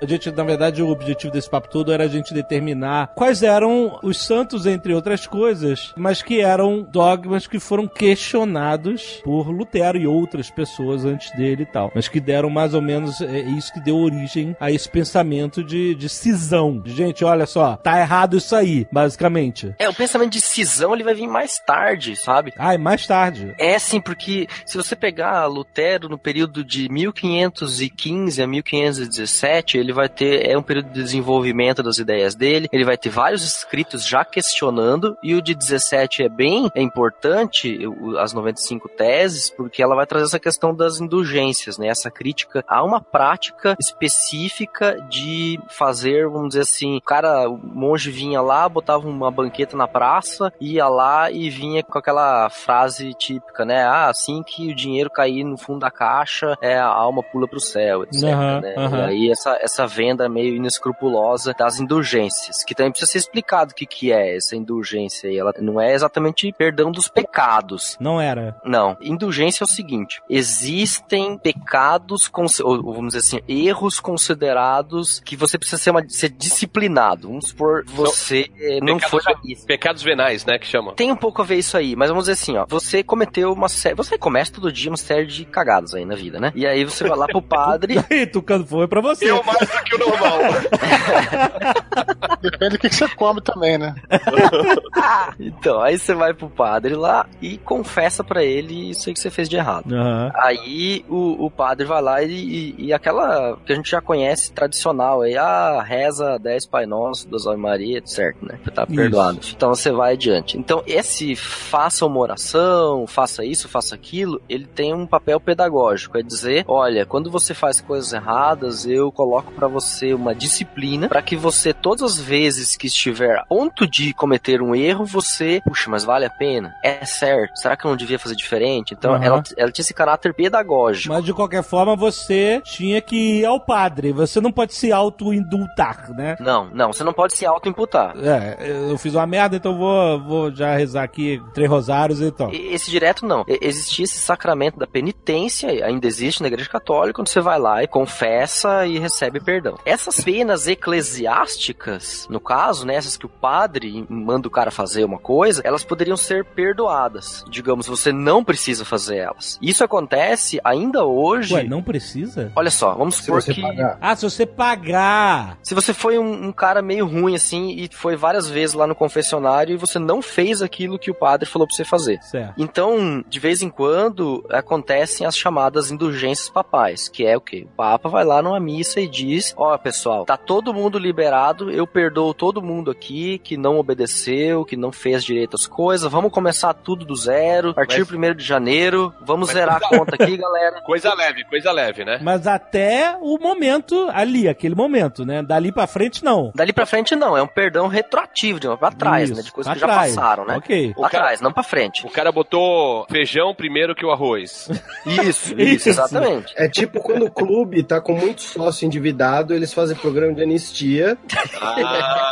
[0.01, 3.99] A gente, na verdade, o objetivo desse papo todo era a gente determinar quais eram
[4.03, 10.07] os santos, entre outras coisas, mas que eram dogmas que foram questionados por Lutero e
[10.07, 11.91] outras pessoas antes dele e tal.
[11.95, 15.95] Mas que deram mais ou menos é isso que deu origem a esse pensamento de,
[15.95, 16.83] de cisão.
[16.85, 19.75] Gente, olha só, tá errado isso aí, basicamente.
[19.79, 22.53] É, o pensamento de cisão ele vai vir mais tarde, sabe?
[22.59, 23.55] Ah, e mais tarde.
[23.59, 30.09] É sim, porque se você pegar Lutero no período de 1515 a 1517, ele vai
[30.09, 34.25] ter é um período de desenvolvimento das ideias dele, ele vai ter vários escritos já
[34.25, 37.79] questionando e o de 17 é bem é importante,
[38.19, 41.89] as 95 teses, porque ela vai trazer essa questão das indulgências, né?
[41.89, 48.11] Essa crítica a uma prática específica de fazer, vamos dizer assim, o cara, o monge
[48.11, 53.65] vinha lá, botava uma banqueta na praça, ia lá e vinha com aquela frase típica,
[53.65, 53.85] né?
[53.85, 57.61] Ah, assim que o dinheiro cair no fundo da caixa, é, a alma pula pro
[57.61, 58.25] céu, etc.
[58.25, 58.75] Aham, né?
[58.77, 58.99] aham.
[58.99, 63.75] E aí essa, essa venda meio inescrupulosa das indulgências, que também precisa ser explicado o
[63.75, 65.37] que, que é essa indulgência aí.
[65.37, 67.97] Ela não é exatamente perdão dos pecados.
[68.01, 68.57] Não era.
[68.65, 68.97] Não.
[69.01, 72.31] Indulgência é o seguinte: existem pecados,
[72.63, 77.29] ou vamos dizer assim, erros considerados que você precisa ser, uma, ser disciplinado.
[77.29, 78.49] Vamos supor, você
[78.83, 79.67] não pecados foi.
[79.67, 80.95] Pecados venais, né, que chama.
[80.95, 82.65] Tem um pouco a ver isso aí, mas vamos dizer assim, ó.
[82.69, 83.95] Você cometeu uma série.
[83.95, 86.53] Você comete todo dia uma série de cagadas aí na vida, né?
[86.55, 87.97] E aí você vai lá pro padre.
[88.11, 89.31] Aí, Tucano, foi pra você.
[89.31, 90.39] Eu mais do que o normal.
[92.41, 93.95] Depende do que você come também, né?
[95.41, 99.31] então, aí você vai pro padre lá e confessa pra ele isso aí que você
[99.31, 99.95] fez de errado.
[99.95, 100.31] Aham.
[100.35, 104.53] Aí o, o padre vai lá e, e, e aquela que a gente já conhece
[104.53, 108.59] tradicional aí, ah, reza 10 Pai Nosso, 2 Ave Maria, certo, né?
[108.75, 108.97] Tá Isso.
[108.97, 109.41] perdoado.
[109.55, 110.59] Então você vai adiante.
[110.59, 116.23] Então esse faça uma oração, faça isso, faça aquilo, ele tem um papel pedagógico, é
[116.23, 121.35] dizer, olha, quando você faz coisas erradas, eu coloco pra você uma disciplina pra que
[121.35, 126.05] você todas as vezes que estiver a ponto de cometer um erro, você, puxa, mas
[126.05, 126.75] vale a pena?
[126.85, 127.57] É certo?
[127.57, 128.95] Será que eu não devia fazer diferente?
[128.95, 129.25] Então Aham.
[129.25, 131.13] ela, ela tinha esse caráter pedagógico.
[131.13, 134.13] Mas de qualquer forma, você tinha que ir ao padre.
[134.13, 136.37] Você não pode se auto-indultar, né?
[136.39, 138.15] Não, não, você não pode se auto-imputar.
[138.19, 138.57] É,
[138.91, 142.53] eu fiz uma merda, então vou, vou já rezar aqui três rosários e tal.
[142.53, 143.45] Esse direto não.
[143.61, 147.87] Existia esse sacramento da penitência, ainda existe na igreja católica, quando você vai lá e
[147.87, 149.79] confessa e recebe perdão.
[149.85, 155.19] Essas penas eclesiásticas, no caso, né, essas que o padre manda o cara fazer uma
[155.19, 157.45] coisa, elas poderiam ser perdoadas.
[157.49, 159.59] Digamos, você não precisa fazer elas.
[159.63, 161.55] Isso acontece ainda hoje.
[161.55, 162.51] Ué, não precisa?
[162.57, 163.63] Olha só, vamos Se supor você que.
[163.63, 163.99] pagar.
[164.01, 165.59] Ah, se você pagar.
[165.63, 168.95] Se você foi um, um cara meio ruim assim e foi várias vezes lá no
[168.95, 172.21] confessionário e você não fez aquilo que o padre falou pra você fazer.
[172.23, 172.55] Certo.
[172.59, 177.67] Então, de vez em quando, acontecem as chamadas indulgências papais, que é o quê?
[177.71, 181.87] O Papa vai lá numa missa e diz: Ó, pessoal, tá todo mundo liberado, eu
[181.87, 186.73] perdoo todo mundo aqui que não obedeceu, que não fez direito as coisas, vamos começar
[186.75, 190.81] tudo do zero, partir Mas- 1 de janeiro, vamos Mas- zerar a conta aqui, galera.
[190.83, 192.19] Coisa leve, coisa leve, né?
[192.23, 195.43] Mas até o momento ali, aquele momento, né?
[195.43, 196.51] Dali pra frente, não.
[196.55, 199.43] Dali pra frente, não, é um perdão retroativo, de uma pra trás, Isso, né?
[199.45, 200.15] De coisas que já trás.
[200.15, 200.57] passaram, né?
[200.57, 200.95] Ok.
[200.95, 202.07] Pra cara- trás, não pra frente.
[202.07, 204.69] O cara botou feijão primeiro que o arroz.
[205.07, 205.55] Isso, Isso.
[205.61, 206.53] isso, exatamente.
[206.57, 211.17] É tipo quando o clube tá com muito sócio endividado, eles fazem programa de anistia,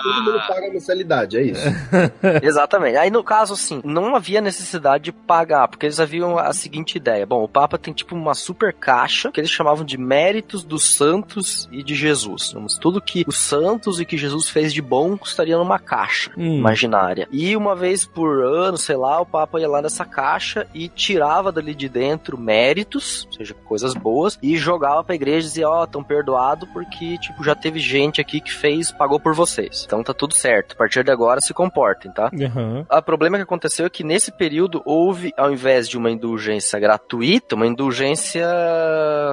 [0.03, 1.65] todo mundo paga a mensalidade, é isso.
[2.43, 2.97] Exatamente.
[2.97, 7.27] Aí no caso, assim, não havia necessidade de pagar, porque eles haviam a seguinte ideia.
[7.27, 11.69] Bom, o Papa tem tipo uma super caixa que eles chamavam de méritos dos santos
[11.73, 12.53] e de Jesus.
[12.53, 16.59] Vamos, tudo que os santos e que Jesus fez de bom estaria numa caixa Hum.
[16.59, 17.29] imaginária.
[17.31, 21.51] E uma vez por ano, sei lá, o Papa ia lá nessa caixa e tirava
[21.53, 25.87] dali de dentro méritos, ou seja, coisas boas, e jogava pra igreja e dizia, ó,
[25.87, 29.85] tão perdoado porque, tipo, já teve gente aqui que fez, pagou por vocês.
[29.87, 30.73] Então tá tudo certo.
[30.75, 32.31] A partir de agora se comportem, tá?
[32.33, 32.87] Aham.
[32.91, 37.55] O problema que aconteceu é que nesse período houve, ao invés de uma indulgência gratuita,
[37.55, 38.47] uma indulgência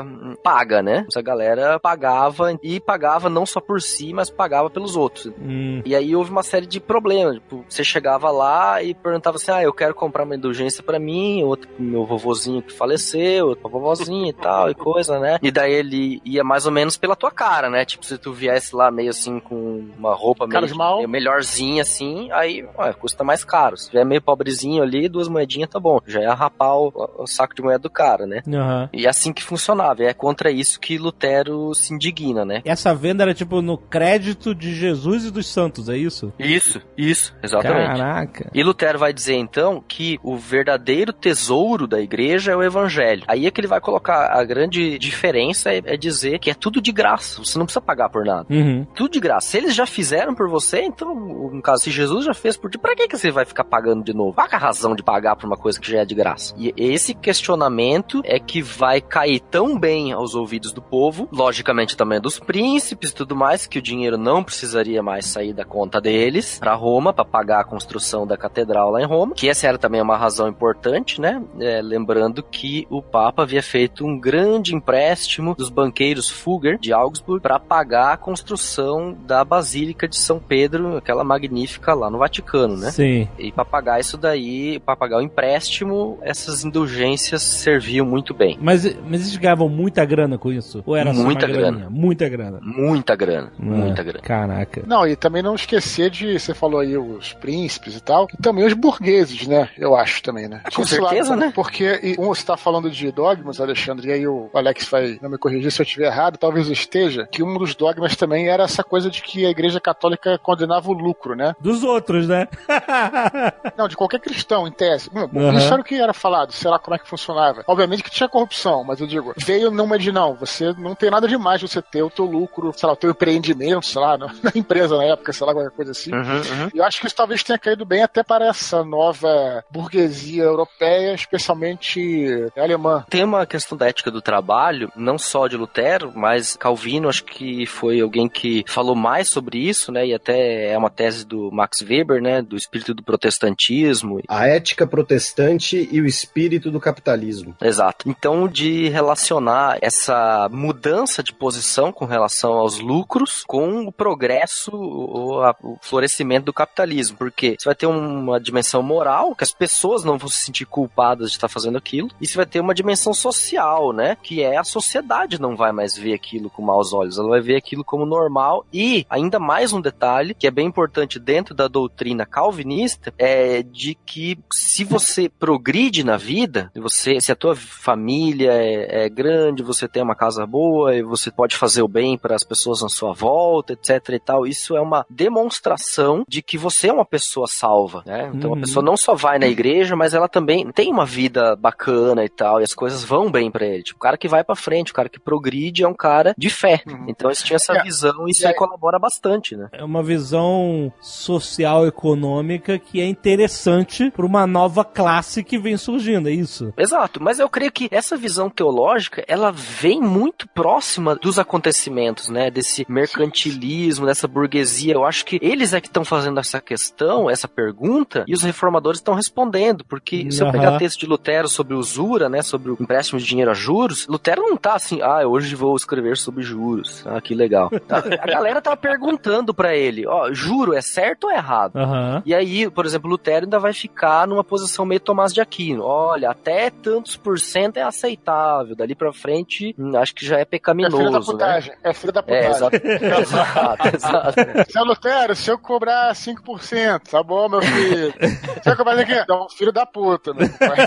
[0.03, 1.05] hum, paga, né?
[1.07, 5.31] Essa galera pagava e pagava não só por si, mas pagava pelos outros.
[5.39, 5.81] Hum.
[5.85, 7.35] E aí houve uma série de problemas.
[7.35, 11.43] Tipo, você chegava lá e perguntava assim: ah, eu quero comprar uma indulgência pra mim,
[11.43, 15.37] outro pro meu vovozinho que faleceu, outro pra vovozinha e tal, e coisa, né?
[15.41, 17.83] E daí ele ia mais ou menos pela tua cara, né?
[17.85, 22.63] Tipo, se tu viesse lá meio assim com uma roupa meio, meio melhorzinha assim, aí
[22.77, 23.75] ué, custa mais caro.
[23.75, 25.99] Se tiver meio pobrezinho ali, duas moedinhas tá bom.
[26.05, 28.41] Já ia rapar o, o saco de moeda do cara, né?
[28.47, 28.89] Aham.
[28.93, 30.03] E é assim que funcionava.
[30.03, 32.61] E é contra isso que Lutero se indigna, né?
[32.63, 36.31] Essa venda era tipo no crédito de Jesus e dos santos, é isso?
[36.37, 37.97] Isso, isso, exatamente.
[37.97, 38.51] Caraca.
[38.53, 43.23] E Lutero vai dizer então que o verdadeiro tesouro da igreja é o evangelho.
[43.27, 46.79] Aí é que ele vai colocar a grande diferença é, é dizer que é tudo
[46.81, 48.47] de graça, você não precisa pagar por nada.
[48.49, 48.85] Uhum.
[48.95, 49.47] Tudo de graça.
[49.47, 52.77] Se eles já fizeram por você, então, no caso, se Jesus já fez por ti,
[52.77, 54.33] pra que, que você vai ficar pagando de novo?
[54.33, 56.53] Qual é a razão de pagar por uma coisa que já é de graça?
[56.57, 62.19] E esse questionamento é que vai cair tão bem aos ouvidos do povo, logicamente também
[62.19, 66.59] dos príncipes e tudo mais, que o dinheiro não precisaria mais sair da conta deles
[66.59, 70.01] pra Roma, pra pagar a construção da catedral lá em Roma, que essa era também
[70.01, 71.41] uma razão importante, né?
[71.59, 77.41] É, lembrando que o Papa havia feito um grande empréstimo dos banqueiros Fugger de Augsburg
[77.41, 82.91] para pagar a construção da Basílica de São Pedro, aquela magnífica lá no Vaticano, né?
[82.91, 83.27] Sim.
[83.37, 88.57] E para pagar isso daí, para pagar o empréstimo, essas indulgências serviam muito bem.
[88.61, 90.81] Mas, mas eles ganhavam muita grana com isso?
[90.85, 91.61] Ou era só Muita grana.
[91.61, 91.89] graninha?
[91.89, 92.59] Muita grana.
[92.61, 93.63] Muita grana, É.
[93.63, 94.21] muita grana.
[94.21, 94.83] Caraca.
[94.87, 98.65] Não, e também não esquecer de, você falou aí, os príncipes e tal, e também
[98.65, 99.69] os burgueses, né?
[99.77, 100.61] Eu acho também, né?
[100.65, 101.51] Com Tinha certeza, né?
[101.53, 105.29] Porque e, um, você tá falando de dogmas, Alexandre, e aí o Alex vai não
[105.29, 108.63] me corrigir se eu estiver errado, talvez eu esteja, que um dos dogmas também era
[108.63, 111.55] essa coisa de que a igreja católica condenava o lucro, né?
[111.59, 112.47] Dos outros, né?
[113.77, 115.09] Não, de qualquer cristão, em tese.
[115.09, 115.57] Bom, Aham.
[115.57, 117.63] Isso era o que era falado, sei lá como é que funcionava.
[117.67, 121.27] Obviamente que tinha corrupção, mas eu digo, veio numa de não, você não tem nada
[121.27, 124.51] demais você ter o teu lucro, sei lá, o teu empreendimento, sei lá, na na
[124.55, 126.13] empresa na época, sei lá, qualquer coisa assim.
[126.13, 126.69] Uhum, uhum.
[126.73, 131.13] E eu acho que isso talvez tenha caído bem até para essa nova burguesia europeia,
[131.13, 133.05] especialmente alemã.
[133.09, 137.65] Tem uma questão da ética do trabalho, não só de Lutero, mas Calvino, acho que
[137.65, 140.05] foi alguém que falou mais sobre isso, né?
[140.07, 142.41] E até é uma tese do Max Weber, né?
[142.41, 144.21] Do espírito do protestantismo.
[144.27, 147.55] A ética protestante e o espírito do capitalismo.
[147.61, 148.09] Exato.
[148.09, 155.43] Então, de relacionar essa mudança de posição com relação aos lucros com o progresso, ou
[155.43, 157.17] a- o florescimento do capitalismo.
[157.17, 161.29] Porque você vai ter uma dimensão moral, que as pessoas não vão se sentir culpadas
[161.29, 164.17] de estar fazendo aquilo, e você vai ter uma dimensão social, né?
[164.23, 167.55] Que é a sociedade não vai mais ver aquilo com maus olhos, ela vai ver
[167.55, 168.65] aquilo como normal.
[168.73, 173.95] E ainda mais um detalhe, que é bem importante dentro da doutrina calvinista, é de
[174.05, 179.63] que se você progride na vida, se você, se a tua família é, é grande,
[179.63, 182.89] você tem uma casa boa e você pode fazer o bem para as pessoas à
[182.89, 187.47] sua volta, etc e tal, isso é uma demonstração de que você é uma pessoa
[187.47, 188.31] salva, né?
[188.33, 188.57] Então Uhum.
[188.57, 192.29] a pessoa não só vai na igreja, mas ela também tem uma vida bacana e
[192.29, 193.83] tal, e as coisas vão bem para ele.
[193.83, 196.49] Tipo, o cara que vai para frente, o cara que progride é um cara de
[196.49, 196.70] fé.
[196.87, 197.05] Uhum.
[197.07, 197.83] Então eles tinham essa É.
[197.83, 199.67] visão e isso aí colabora bastante, né?
[199.71, 206.29] É uma visão social econômica que é interessante para uma nova classe que vem surgindo,
[206.29, 206.73] é isso?
[206.77, 212.49] Exato, mas eu creio que essa visão teológica, ela vem muito próxima dos acontecimentos, né?
[212.51, 214.93] Desse mercantilismo, dessa burguesia.
[214.93, 218.99] Eu acho que eles é que estão fazendo essa questão, essa pergunta, e os reformadores
[218.99, 222.41] estão respondendo, porque se eu pegar texto de Lutero sobre usura, né?
[222.41, 226.17] Sobre o empréstimo de dinheiro a juros, Lutero não tá assim, ah, hoje vou escrever
[226.17, 226.60] sobre juros.
[227.05, 227.69] Ah, que legal.
[227.89, 231.75] A galera tava perguntando pra ele, ó, juro é certo ou é errado?
[231.77, 232.21] Aham.
[232.25, 235.83] E aí, por exemplo, Lutero ainda vai ficar numa posição meio Tomás de Aquino.
[235.83, 238.75] Olha, até tantos por cento é aceitável.
[238.75, 241.19] Dali pra frente, hum, acho que já é É filho da pecaminoso, né?
[241.25, 241.73] putagem.
[241.83, 242.49] É filho da É, putagem.
[242.51, 242.75] exato.
[243.21, 244.71] exato, exato.
[244.71, 248.13] Seu Lutero, se eu cobrar 5%, tá bom, meu filho?
[248.61, 250.77] Se eu cobrar aqui, dá um filho da puta, meu pai.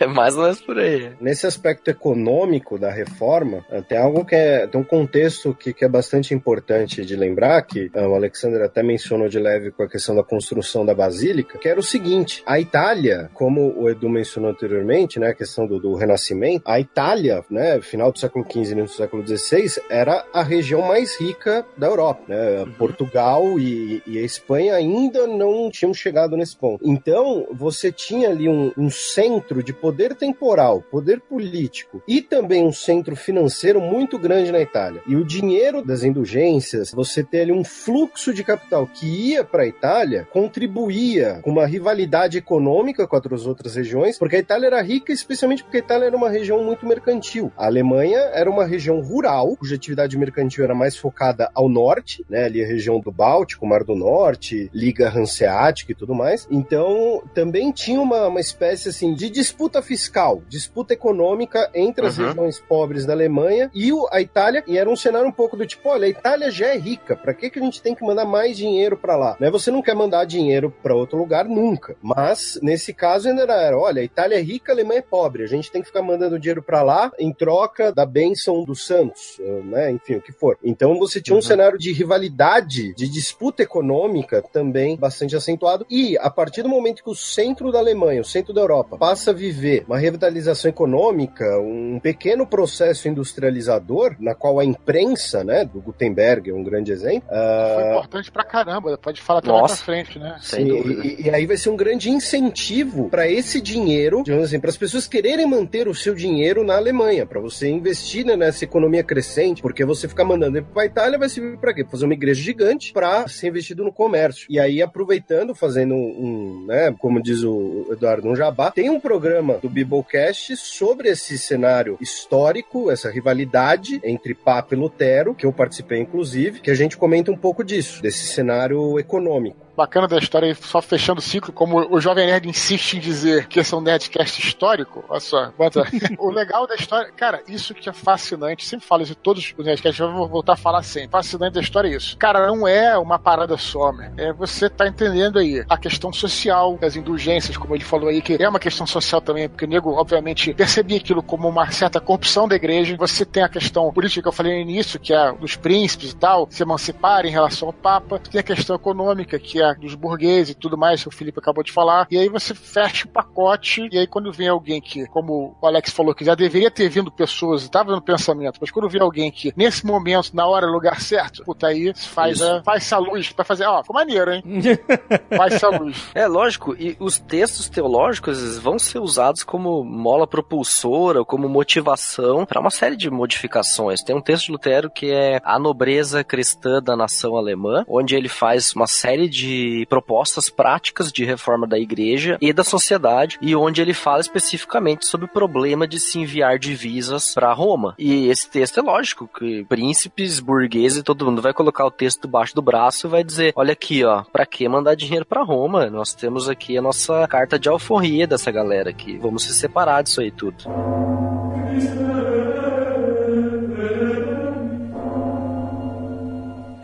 [0.00, 1.12] É mais ou menos por aí.
[1.20, 4.47] Nesse aspecto econômico da reforma, tem algo que é.
[4.66, 8.82] Tem um contexto que, que é bastante importante de lembrar, que eh, o Alexander até
[8.82, 12.58] mencionou de leve com a questão da construção da basílica, que era o seguinte: a
[12.58, 17.80] Itália, como o Edu mencionou anteriormente, né, a questão do, do renascimento, a Itália, né,
[17.80, 21.86] final do século XV e início do século XVI, era a região mais rica da
[21.86, 22.22] Europa.
[22.28, 22.64] Né?
[22.78, 26.80] Portugal e, e a Espanha ainda não tinham chegado nesse ponto.
[26.84, 32.72] Então, você tinha ali um, um centro de poder temporal, poder político e também um
[32.72, 35.00] centro financeiro muito grande na Itália.
[35.06, 39.62] E o dinheiro das indulgências, você ter ali um fluxo de capital que ia para
[39.62, 44.82] a Itália, contribuía com uma rivalidade econômica com as outras regiões, porque a Itália era
[44.82, 47.52] rica, especialmente porque a Itália era uma região muito mercantil.
[47.56, 52.44] A Alemanha era uma região rural, cuja atividade mercantil era mais focada ao norte, né,
[52.44, 56.46] ali a região do Báltico, Mar do Norte, Liga Hanseática e tudo mais.
[56.50, 62.26] Então, também tinha uma, uma espécie assim de disputa fiscal, disputa econômica entre as Uhum.
[62.26, 65.66] regiões pobres da Alemanha e o- a Itália, e era um cenário um pouco do
[65.66, 68.24] tipo, olha, a Itália já é rica pra que, que a gente tem que mandar
[68.24, 69.36] mais dinheiro pra lá?
[69.40, 69.50] Né?
[69.50, 71.96] Você não quer mandar dinheiro pra outro lugar nunca.
[72.02, 75.42] Mas, nesse caso, ainda era, olha, a Itália é rica, a Alemanha é pobre.
[75.42, 79.38] A gente tem que ficar mandando dinheiro pra lá em troca da bênção dos santos,
[79.40, 79.90] eh, né?
[79.90, 80.58] Enfim, o que for.
[80.62, 85.86] Então você tinha um cenário de rivalidade, de disputa econômica também bastante acentuado.
[85.90, 89.30] E a partir do momento que o centro da Alemanha, o centro da Europa, passa
[89.30, 95.80] a viver uma revitalização econômica, um pequeno processo industrializador, na qual a imprensa, né, do
[95.80, 97.28] Gutenberg é um grande exemplo.
[97.28, 99.84] Foi ah, importante pra caramba, pode falar até mais pra Nossa.
[99.84, 100.36] frente, né?
[100.40, 104.60] Sem Sim, e, e aí vai ser um grande incentivo para esse dinheiro, digamos assim,
[104.60, 108.64] para as pessoas quererem manter o seu dinheiro na Alemanha, para você investir né, nessa
[108.64, 111.82] economia crescente, porque você ficar mandando ele para a Itália vai servir para quê?
[111.82, 114.46] Pra fazer uma igreja gigante para ser investido no comércio.
[114.48, 119.58] E aí aproveitando, fazendo um, né, como diz o Eduardo, um jabá, tem um programa
[119.62, 126.00] do Biblecast sobre esse cenário histórico, essa rivalidade entre Papa e Lutero, que eu participei
[126.00, 129.67] inclusive, que a gente comenta um pouco disso, desse cenário econômico.
[129.78, 133.60] Bacana da história, só fechando o ciclo, como o Jovem Nerd insiste em dizer que
[133.60, 135.84] esse é um Nerdcast histórico, olha só, bota.
[136.18, 139.64] o legal da história, cara, isso que é fascinante, sempre falo isso em todos os
[139.64, 141.10] Nerdcasts, eu vou voltar a falar sempre.
[141.10, 142.16] Fascinante da história é isso.
[142.16, 144.10] Cara, não é uma parada só, man.
[144.16, 148.36] É, você tá entendendo aí a questão social, as indulgências, como ele falou aí, que
[148.42, 152.48] é uma questão social também, porque o nego, obviamente, percebia aquilo como uma certa corrupção
[152.48, 152.96] da igreja.
[152.98, 156.16] Você tem a questão política que eu falei no início, que é dos príncipes e
[156.16, 158.18] tal, se emancipar em relação ao Papa.
[158.18, 161.62] Tem a questão econômica, que é dos burgueses e tudo mais, que o Felipe acabou
[161.62, 162.06] de falar.
[162.10, 165.90] E aí você fecha o pacote, e aí quando vem alguém que, como o Alex
[165.90, 169.52] falou, que já deveria ter vindo pessoas, estava no pensamento, mas quando vem alguém que,
[169.56, 173.44] nesse momento, na hora, no lugar certo, puta, aí faz, a, faz essa luz pra
[173.44, 174.42] fazer, ó, ficou maneiro, hein?
[175.36, 176.08] faz essa luz.
[176.14, 182.60] É lógico, e os textos teológicos vão ser usados como mola propulsora, como motivação para
[182.60, 184.02] uma série de modificações.
[184.02, 188.28] Tem um texto de Lutero que é A Nobreza Cristã da Nação Alemã, onde ele
[188.28, 189.57] faz uma série de
[189.88, 195.26] propostas práticas de reforma da igreja e da sociedade, e onde ele fala especificamente sobre
[195.26, 197.94] o problema de se enviar divisas para Roma.
[197.98, 202.54] E esse texto é lógico que príncipes, burgueses, todo mundo vai colocar o texto debaixo
[202.54, 205.90] do braço e vai dizer: olha aqui, ó, para que mandar dinheiro para Roma?
[205.90, 209.18] Nós temos aqui a nossa carta de alforria dessa galera aqui.
[209.18, 210.64] Vamos se separar disso aí tudo.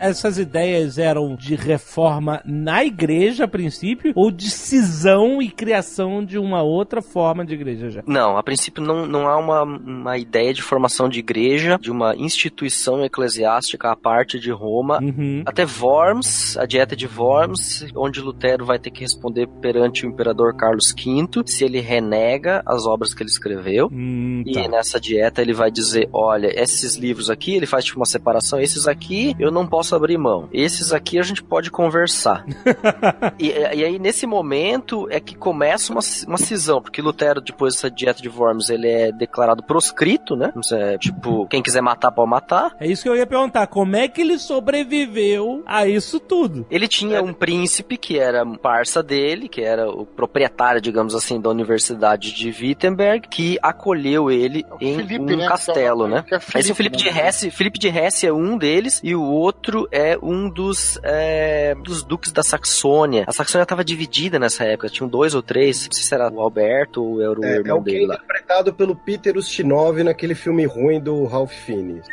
[0.09, 6.37] Essas ideias eram de reforma na igreja a princípio ou de cisão e criação de
[6.37, 8.03] uma outra forma de igreja já?
[8.05, 12.15] Não, a princípio não, não há uma, uma ideia de formação de igreja, de uma
[12.15, 14.99] instituição eclesiástica à parte de Roma.
[15.01, 15.43] Uhum.
[15.45, 20.55] Até Worms, a dieta de Worms, onde Lutero vai ter que responder perante o imperador
[20.55, 23.89] Carlos V se ele renega as obras que ele escreveu.
[23.91, 24.67] Hum, E tá.
[24.67, 28.87] nessa dieta ele vai dizer: olha, esses livros aqui, ele faz tipo uma separação, esses
[28.87, 32.45] aqui eu não posso abrir mão, esses aqui a gente pode conversar.
[33.39, 37.89] e, e aí nesse momento é que começa uma, uma cisão, porque Lutero, depois dessa
[37.89, 40.51] dieta de Worms, ele é declarado proscrito, né?
[40.71, 42.75] É, tipo, quem quiser matar, pode matar.
[42.79, 43.67] É isso que eu ia perguntar.
[43.67, 46.65] Como é que ele sobreviveu a isso tudo?
[46.69, 51.49] Ele tinha um príncipe que era parça dele, que era o proprietário, digamos assim, da
[51.49, 56.25] Universidade de Wittenberg, que acolheu ele o em Felipe, um né, castelo, é o- né?
[56.31, 57.27] é Esse Felipe de né?
[57.27, 62.03] Hesse, Felipe de Hesse é um deles e o outro é um dos é, dos
[62.03, 63.25] duques da Saxônia.
[63.27, 66.39] A Saxônia estava dividida nessa época, tinham dois ou três, não sei se era o
[66.39, 68.15] Alberto ou era o É, é irmão o que é dele lá.
[68.15, 72.05] interpretado pelo Peter Ustinov naquele filme ruim do Ralph Fiennes.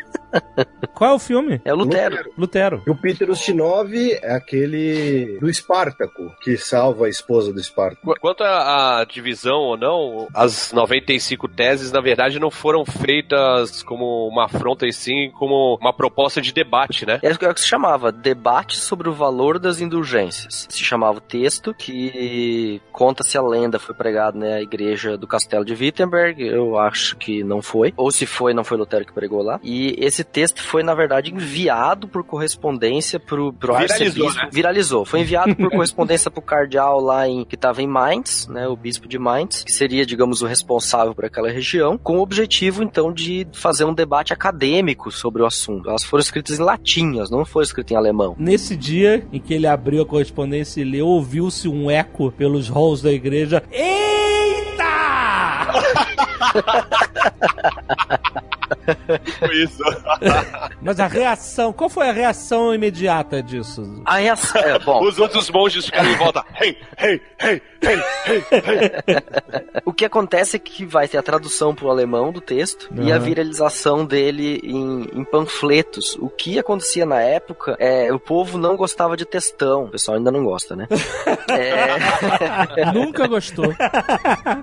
[0.94, 1.60] Qual é o filme?
[1.64, 2.32] É o Lutero.
[2.36, 2.82] Lutero.
[2.86, 8.02] E o Peter Ustinov é aquele do Espartaco, que salva a esposa do Espartaco.
[8.14, 14.28] Qu- Quanto à divisão ou não, as 95 teses, na verdade, não foram feitas como
[14.28, 17.18] uma afronta, e sim como uma proposta de debate, né?
[17.22, 20.66] É o que se chamava Debate sobre o Valor das Indulgências.
[20.70, 25.74] Se chamava o texto que conta-se a lenda foi pregado na igreja do Castelo de
[25.74, 26.42] Wittenberg.
[26.46, 27.92] Eu acho que não foi.
[27.96, 29.58] Ou se foi, não foi Lutero que pregou lá.
[29.62, 34.42] E esse texto foi, na verdade, enviado por correspondência pro, pro Viralizou, arcebispo.
[34.42, 34.48] né?
[34.52, 35.04] Viralizou.
[35.04, 38.66] Foi enviado por correspondência pro cardeal lá em que estava em Mainz, né?
[38.68, 42.82] O bispo de Mainz, que seria, digamos, o responsável por aquela região, com o objetivo,
[42.82, 45.88] então, de fazer um debate acadêmico sobre o assunto.
[45.88, 48.34] Elas foram escritas em latim, elas não foram escritas em alemão.
[48.38, 53.02] Nesse dia em que ele abriu a correspondência e leu, ouviu-se um eco pelos halls
[53.02, 53.62] da igreja.
[53.70, 53.92] Eita!
[59.24, 59.82] Tipo isso.
[60.82, 64.02] Mas a reação, qual foi a reação imediata disso?
[64.04, 64.60] A reação.
[64.60, 66.44] É, bom, Os outros monges ficaram em volta.
[66.60, 69.80] Hey, hey, hey, hey, hey, hey.
[69.84, 73.18] o que acontece é que vai ter a tradução pro alemão do texto e a
[73.18, 76.16] viralização dele em, em panfletos.
[76.20, 79.84] O que acontecia na época é o povo não gostava de textão.
[79.84, 80.86] O pessoal ainda não gosta, né?
[81.48, 83.74] É, Nunca gostou.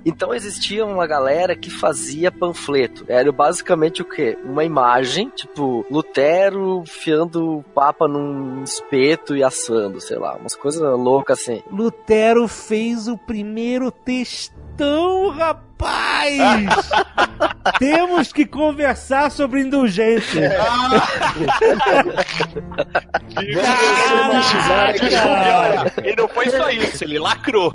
[0.03, 3.05] Então existia uma galera que fazia panfleto.
[3.07, 4.37] Era basicamente o quê?
[4.43, 10.81] Uma imagem, tipo, Lutero fiando o Papa num espeto e assando, sei lá, umas coisas
[10.81, 11.61] loucas assim.
[11.71, 13.91] Lutero fez o primeiro
[14.79, 16.89] textão, rapaz!
[17.77, 20.51] Temos que conversar sobre indulgência.
[25.25, 27.71] Olha, e não foi só isso, ele lacrou.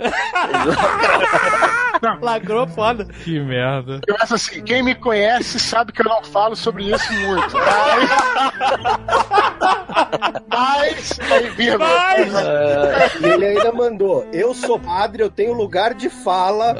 [2.21, 3.05] Lagrou foda.
[3.23, 4.01] Que merda.
[4.07, 7.55] Começa assim, quem me conhece sabe que eu não falo sobre isso muito.
[10.47, 11.19] Mas,
[11.79, 12.31] mas.
[12.33, 16.73] Mas- E ele ainda mandou: Eu sou padre, eu tenho lugar de fala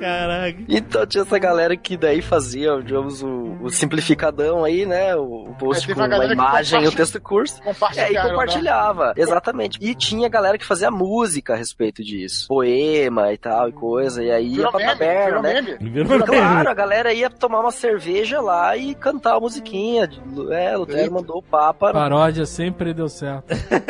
[0.00, 0.58] caraca.
[0.68, 5.14] Então tinha essa galera que daí fazia, digamos, o, o simplificadão aí, né?
[5.16, 7.60] O, o post É, com uma imagem e o texto curso.
[7.64, 8.30] É, e Compartilharam, né?
[8.30, 9.78] compartilhava, exatamente.
[9.80, 12.46] E tinha galera que fazia música a respeito disso.
[12.48, 14.22] Poema e tal e coisa.
[14.22, 15.60] E aí ia Virou pra meme, taberna, né?
[15.62, 15.78] meme.
[15.90, 20.08] Virou Claro, a galera ia tomar uma cerveja lá e cantar a musiquinha.
[20.50, 21.10] É, Lutero Eita.
[21.10, 21.92] mandou o Papa.
[21.92, 23.46] Paródia sempre deu certo.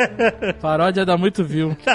[0.61, 1.75] Paródia dá muito view.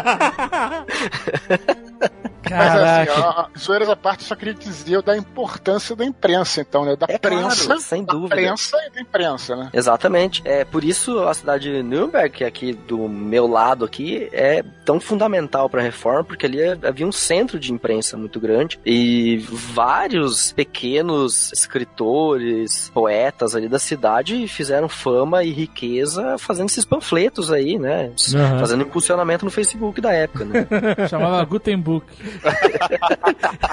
[2.50, 3.50] Mas assim, Caraca.
[3.52, 6.96] ó, zoeiras à parte, só queria dizer da importância da imprensa, então, né?
[6.96, 8.34] Da É claro, prensa, sem da dúvida.
[8.34, 9.70] prensa e da imprensa, né?
[9.72, 10.42] Exatamente.
[10.44, 14.62] É por isso a cidade de Nuremberg, que é aqui do meu lado aqui, é
[14.84, 19.38] tão fundamental para a reforma, porque ali havia um centro de imprensa muito grande e
[19.50, 27.78] vários pequenos escritores, poetas ali da cidade fizeram fama e riqueza fazendo esses panfletos aí,
[27.78, 28.12] né?
[28.34, 28.58] Aham.
[28.60, 30.66] Fazendo impulsionamento no Facebook da época, né?
[31.08, 32.06] Chamava Gutenbook.
[32.42, 33.70] Ha ha ha ha ha!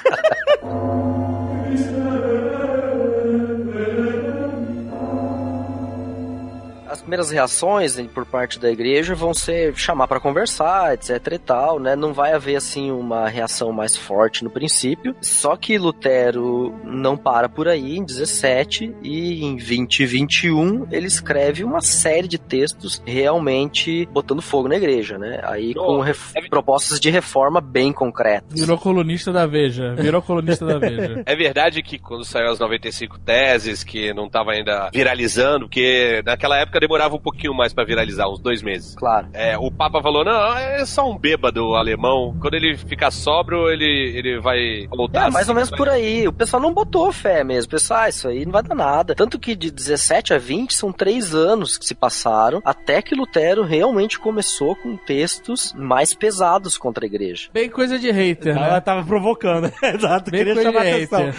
[6.94, 11.80] As primeiras reações por parte da igreja vão ser chamar para conversar, etc e tal,
[11.80, 11.96] né?
[11.96, 15.16] Não vai haver assim uma reação mais forte no princípio.
[15.20, 21.82] Só que Lutero não para por aí em 17 e em 2021 ele escreve uma
[21.82, 25.40] série de textos realmente botando fogo na igreja, né?
[25.44, 28.60] Aí com ref- propostas de reforma bem concretas.
[28.60, 29.96] Virou colunista da Veja.
[29.96, 31.24] Virou colunista da Veja.
[31.34, 36.60] É verdade que quando saiu as 95 teses, que não tava ainda viralizando, porque naquela
[36.60, 38.96] época demorava um pouquinho mais pra viralizar, uns dois meses.
[38.96, 39.28] Claro.
[39.34, 42.36] É, o Papa falou, não, é só um bêbado alemão.
[42.42, 45.28] Quando ele ficar sóbrio, ele, ele vai voltar.
[45.28, 46.28] É, mais ou assim, menos vai- por aí.
[46.28, 47.68] O pessoal não botou fé mesmo.
[47.68, 49.16] O pessoal, ah, isso aí não vai dar nada.
[49.16, 53.64] Tanto que de 17 a 20 são três anos que se passaram até que Lutero
[53.64, 57.50] realmente começou com textos mais pesados contra a igreja.
[57.54, 58.82] Bem coisa de hater, Ela né?
[58.82, 59.72] tava provocando.
[59.84, 61.32] Exato, Bem queria chamar atenção.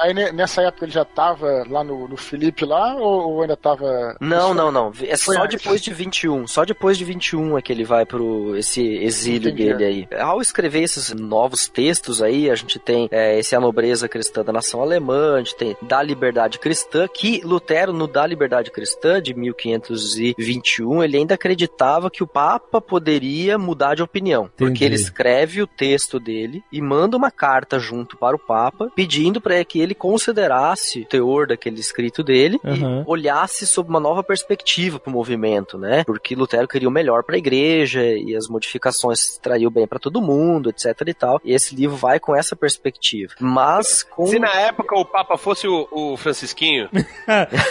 [0.00, 3.56] Aí ne- nessa época ele já tava lá no, no Felipe lá, ou, ou ainda
[3.56, 4.16] tava.
[4.20, 4.87] Não, não, não.
[5.02, 5.60] É Foi só antes.
[5.62, 6.46] depois de 21.
[6.46, 9.74] Só depois de 21 é que ele vai pro esse exílio Entendi.
[9.74, 10.08] dele aí.
[10.20, 14.52] Ao escrever esses novos textos aí, a gente tem é, esse A Nobreza Cristã da
[14.52, 19.34] Nação Alemã, a gente tem Da Liberdade Cristã, que Lutero, no Da Liberdade Cristã, de
[19.34, 24.50] 1521, ele ainda acreditava que o Papa poderia mudar de opinião.
[24.56, 24.84] Porque Entendi.
[24.84, 29.64] ele escreve o texto dele e manda uma carta junto para o Papa, pedindo para
[29.64, 33.00] que ele considerasse o teor daquele escrito dele Aham.
[33.02, 36.04] e olhasse sob uma nova perspectiva para o movimento, né?
[36.04, 40.22] Porque Lutero queria o melhor para a igreja e as modificações trariam bem para todo
[40.22, 41.40] mundo, etc e tal.
[41.44, 43.34] E esse livro vai com essa perspectiva.
[43.40, 46.88] Mas com Se na época o Papa fosse o, o Francisquinho,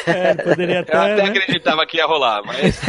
[0.06, 0.98] É, poderia eu até.
[0.98, 1.30] até né?
[1.30, 2.80] acreditava que ia rolar, mas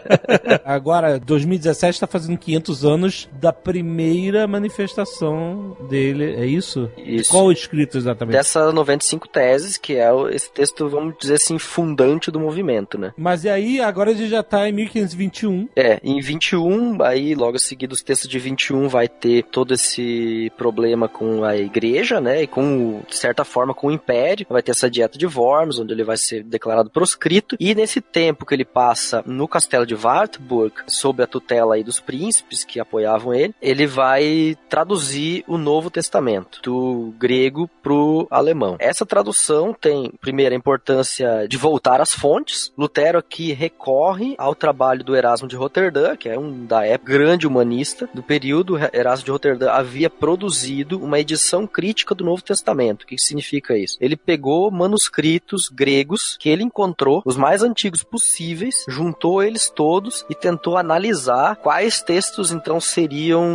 [0.64, 6.90] Agora, 2017 está fazendo 500 anos da primeira manifestação dele, é isso?
[6.96, 7.30] Isso.
[7.30, 8.36] Qual o escrito exatamente?
[8.36, 13.12] dessas 95 teses, que é esse texto, vamos dizer assim, fundante do movimento, né?
[13.16, 15.68] Mas e aí, agora a gente já tá em 1521.
[15.76, 20.50] É, em 21, aí logo a seguir dos textos de 21 vai ter todo esse
[20.56, 24.72] problema com a igreja, né, e com, de certa forma, com o império, vai ter
[24.72, 28.64] essa dieta de Worms, onde ele vai ser declarado proscrito, e nesse tempo que ele
[28.64, 33.86] passa no castelo de Wartburg, sob a tutela aí dos príncipes que apoiavam ele, ele
[33.86, 38.76] vai traduzir o Novo Testamento, do grego pro alemão.
[38.78, 45.02] Essa tradução tem, primeiro, a importância de voltar às fontes, Lutero aqui recorre ao trabalho
[45.02, 48.76] do Erasmo de Roterdã, que é um da época grande humanista do período.
[48.92, 53.02] Erasmo de Roterdã havia produzido uma edição crítica do Novo Testamento.
[53.02, 53.96] O que significa isso?
[54.00, 60.34] Ele pegou manuscritos gregos que ele encontrou, os mais antigos possíveis, juntou eles todos e
[60.34, 63.48] tentou analisar quais textos então seriam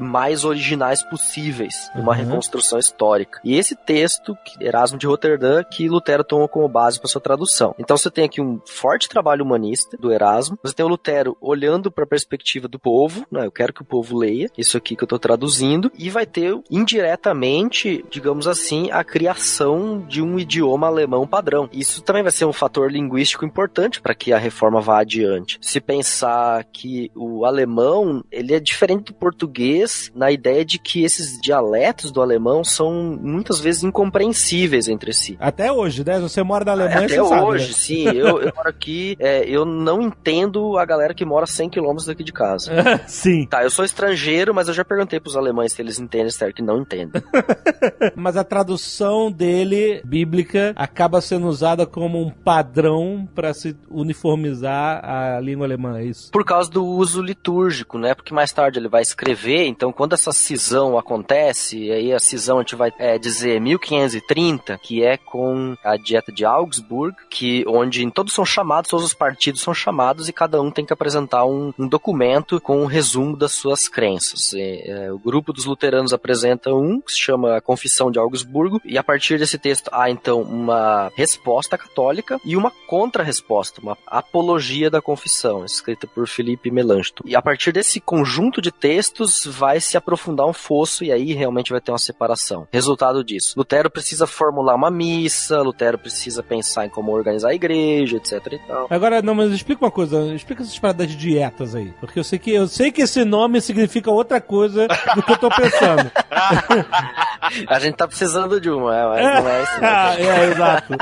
[0.00, 2.18] mais originais possíveis, uma Uhum.
[2.18, 3.40] reconstrução histórica.
[3.44, 7.74] E esse texto, que- Erasmo de Roterdã, que Lutero tomou como base para sua tradução.
[7.78, 11.90] Então você tem aqui um forte trabalho humanista do Erasmo, você tem o Lutero olhando
[11.90, 13.46] para a perspectiva do povo, né?
[13.46, 16.54] Eu quero que o povo leia isso aqui que eu estou traduzindo, e vai ter
[16.70, 21.68] indiretamente, digamos assim, a criação de um idioma alemão padrão.
[21.72, 25.58] Isso também vai ser um fator linguístico importante para que a reforma vá adiante.
[25.60, 31.40] Se pensar que o alemão, ele é diferente do português na ideia de que esses
[31.40, 35.36] dialetos do alemão são muitas vezes incompreensíveis entre si.
[35.40, 36.18] Até hoje, né?
[36.20, 37.74] Você mora na Alemanha, Até você sabe, hoje, né?
[37.74, 38.04] sim.
[38.08, 42.24] Eu, eu moro aqui, é, eu não entendo a galera que mora 100 km daqui
[42.24, 42.72] de casa.
[43.06, 43.46] Sim.
[43.46, 46.56] Tá, eu sou estrangeiro, mas eu já perguntei pros alemães se eles entendem, certo?
[46.56, 47.22] Que não entendem.
[48.16, 55.40] Mas a tradução dele, bíblica, acaba sendo usada como um padrão para se uniformizar a
[55.40, 56.30] língua alemã, é isso?
[56.32, 58.14] Por causa do uso litúrgico, né?
[58.14, 62.58] Porque mais tarde ele vai escrever, então quando essa cisão acontece, e aí a cisão
[62.58, 68.10] a gente vai é, dizer 1530, que é com a dieta de Augsburg, que onde
[68.10, 71.72] todos são chamados, todos os partidos são chamados e cada um tem que apresentar um,
[71.78, 74.52] um documento com um resumo das suas crenças.
[74.52, 78.98] E, é, o grupo dos luteranos apresenta um que se chama Confissão de Augsburgo e
[78.98, 85.00] a partir desse texto há então uma resposta católica e uma contra-resposta, uma apologia da
[85.00, 87.24] confissão, escrita por Felipe Melanchthon.
[87.26, 91.70] E a partir desse conjunto de textos vai se aprofundar um fosso e aí realmente
[91.70, 92.66] vai ter uma separação.
[92.72, 98.16] Resultado disso, Lutero precisa formular uma missa, Lutero precisa pensar em como organizar a igreja,
[98.16, 98.86] etc e tal.
[99.02, 101.92] Agora, não, mas explica uma coisa, explica essas paradas de dietas aí.
[101.98, 104.86] Porque eu sei que eu sei que esse nome significa outra coisa
[105.16, 106.08] do que eu tô pensando.
[107.66, 109.72] A gente tá precisando de uma, é, mas não é isso.
[109.82, 110.94] Ah, é, exato.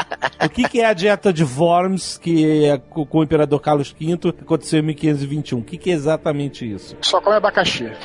[0.44, 3.90] O que, que é a dieta de Worms, que é co- com o imperador Carlos
[3.98, 5.58] V, que aconteceu em 1521?
[5.58, 6.96] O que, que é exatamente isso?
[7.02, 7.90] Só come abacaxi.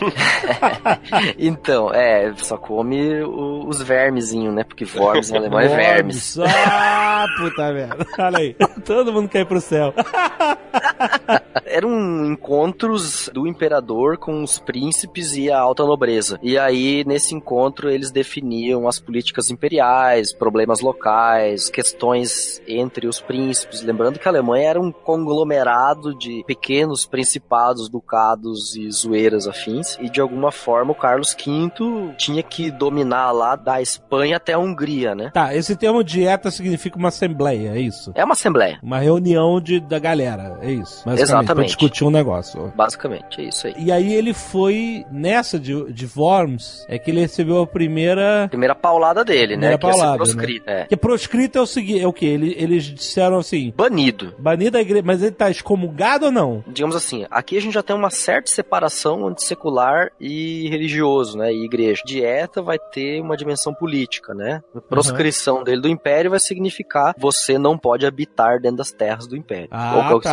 [1.38, 4.64] Então, é, só come o- os vermezinhos, né?
[4.64, 6.38] Porque Worms em alemão é vermes.
[6.39, 8.06] Ah, puta merda.
[8.20, 8.56] Olha aí.
[8.86, 9.85] Todo mundo quer ir pro céu.
[11.66, 16.40] Eram encontros do imperador com os príncipes e a alta nobreza.
[16.42, 23.82] E aí, nesse encontro, eles definiam as políticas imperiais, problemas locais, questões entre os príncipes.
[23.82, 29.98] Lembrando que a Alemanha era um conglomerado de pequenos principados, ducados e zoeiras afins.
[30.00, 31.72] E de alguma forma, o Carlos V
[32.18, 35.32] tinha que dominar lá da Espanha até a Hungria, né?
[35.34, 38.12] Tá, esse termo dieta significa uma assembleia, é isso?
[38.16, 38.80] É uma assembleia.
[38.82, 41.08] Uma reunião de, da galera, é isso?
[41.10, 41.54] Exatamente.
[41.54, 42.72] Pra discutir um negócio.
[42.76, 43.74] Basicamente, é isso aí.
[43.78, 48.48] E aí ele foi nessa de, de Worms, é que ele recebeu a primeira.
[48.50, 49.78] Primeira paulada dele, Primeira né?
[49.78, 50.70] Que ia ser paulada, proscrito.
[50.70, 50.86] É.
[50.86, 52.26] Que proscrito é o seguinte, é o que?
[52.26, 54.34] Ele, eles disseram assim, Banido.
[54.38, 56.64] banido da igreja, mas ele tá excomungado ou não?
[56.68, 61.52] Digamos assim, aqui a gente já tem uma certa separação entre secular e religioso, né?
[61.54, 62.02] E igreja.
[62.06, 64.62] Dieta vai ter uma dimensão política, né?
[64.76, 69.36] A proscrição dele do império vai significar você não pode habitar dentro das terras do
[69.36, 69.64] império.
[69.72, 70.24] Ah, Ou que é o que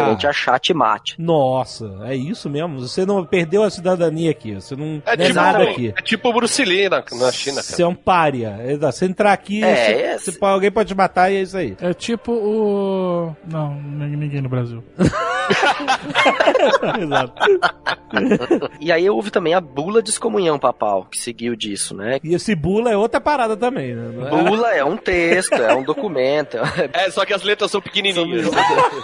[0.44, 0.54] tá.
[0.54, 1.14] a te mate.
[1.18, 2.80] Nossa, é isso mesmo?
[2.80, 5.94] Você não perdeu a cidadania aqui, você não É não é tipo, nada aqui.
[5.96, 7.82] é tipo o Bruce Lee na, na China, Você cara.
[7.82, 8.58] é um pária.
[8.80, 11.76] Você entrar aqui, É, você- é- você alguém pode te matar e é isso aí.
[11.80, 13.36] É tipo o.
[13.46, 14.82] Não, ninguém ninguém no Brasil.
[17.00, 17.34] Exato.
[18.80, 22.18] E aí houve também a bula de excomunhão papal, que seguiu disso, né?
[22.22, 24.26] E esse bula é outra parada também, né?
[24.26, 26.56] É- Bula é um texto, é um documento.
[26.92, 28.46] É, só que as letras são pequenininhas.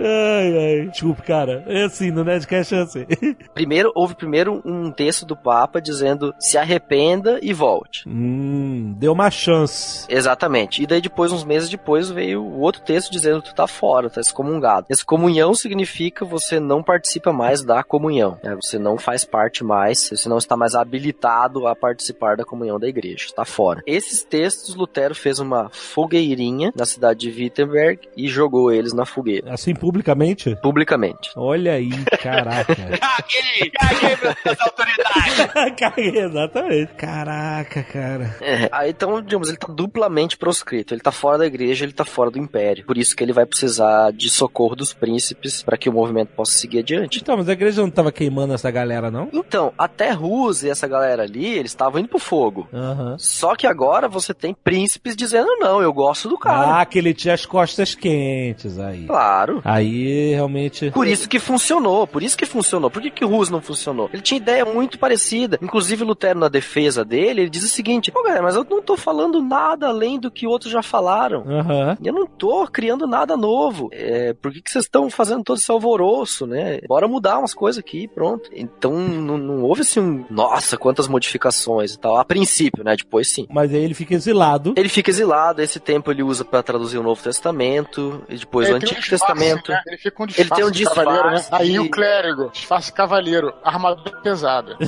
[0.00, 0.86] Ai, ai.
[0.90, 1.64] Desculpa, cara.
[1.66, 3.06] É assim, no Nerdcast é assim.
[3.54, 8.08] Primeiro, houve primeiro um texto do Papa dizendo se arrependa e volte.
[8.08, 10.06] hum, deu uma chance.
[10.08, 10.82] Exatamente.
[10.82, 14.20] E daí depois, uns meses depois, veio o outro texto dizendo tu tá fora, tá
[14.20, 14.86] excomungado.
[14.90, 18.38] Excomunhão significa você não participa mais da comunhão.
[18.42, 18.56] né?
[18.60, 22.88] Você não faz parte mais, você não está mais habilitado a participar da comunhão da
[22.88, 23.26] igreja.
[23.34, 23.82] Tá fora.
[23.86, 29.52] Esses textos, Lutero fez uma fogueirinha na cidade de Wittenberg e jogou eles na fogueira.
[29.52, 30.56] Assim, publicamente?
[30.56, 31.30] Publicamente.
[31.36, 31.90] Olha aí,
[32.20, 32.74] caraca.
[32.98, 33.70] Caguei!
[33.70, 35.74] Caguei pra essas autoridades!
[35.78, 36.92] Caguei, Exatamente.
[36.94, 38.36] Caraca, cara.
[38.40, 40.92] É, aí então, digamos, ele tá duplamente proscrito.
[40.92, 42.84] Ele tá fora da igreja, ele tá fora do império.
[42.84, 46.52] Por isso que ele vai precisar de socorro dos príncipes para que o movimento possa
[46.52, 47.20] seguir adiante.
[47.20, 49.28] Então, mas a igreja não tava queimando essa galera, não?
[49.32, 52.68] Então, até Rus e essa galera ali, eles estavam indo pro fogo.
[52.72, 53.16] Aham.
[53.18, 56.80] Só que agora você tem príncipes dizendo não, eu gosto do cara.
[56.80, 58.31] Ah, que ele tinha as costas quentes
[58.78, 59.06] aí.
[59.06, 59.60] Claro.
[59.64, 60.90] Aí, realmente...
[60.90, 62.90] Por isso que funcionou, por isso que funcionou.
[62.90, 64.08] Por que, que o Rus não funcionou?
[64.12, 65.58] Ele tinha ideia muito parecida.
[65.60, 68.96] Inclusive, Lutero, na defesa dele, ele diz o seguinte: Pô, galera, mas eu não tô
[68.96, 71.44] falando nada além do que outros já falaram.
[71.46, 71.96] Aham.
[72.02, 73.88] Eu não tô criando nada novo.
[73.92, 76.80] É, por que, que vocês estão fazendo todo esse alvoroço, né?
[76.88, 78.50] Bora mudar umas coisas aqui, pronto.
[78.54, 80.24] Então não, não houve assim um.
[80.30, 82.16] Nossa, quantas modificações e tal.
[82.16, 82.94] A princípio, né?
[82.96, 83.46] Depois sim.
[83.50, 84.74] Mas aí ele fica exilado.
[84.76, 88.76] Ele fica exilado, esse tempo ele usa pra traduzir o Novo Testamento, e depois Ele
[88.76, 89.70] o tem um Antigo disfarce, Testamento.
[89.72, 89.82] né?
[89.86, 91.34] Ele fica um disfarce Ele tem um de cavaleiro, né?
[91.36, 91.62] disfarce.
[91.64, 94.76] Aí o clérigo, disfarce cavaleiro, armadura pesada.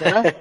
[0.00, 0.34] Né?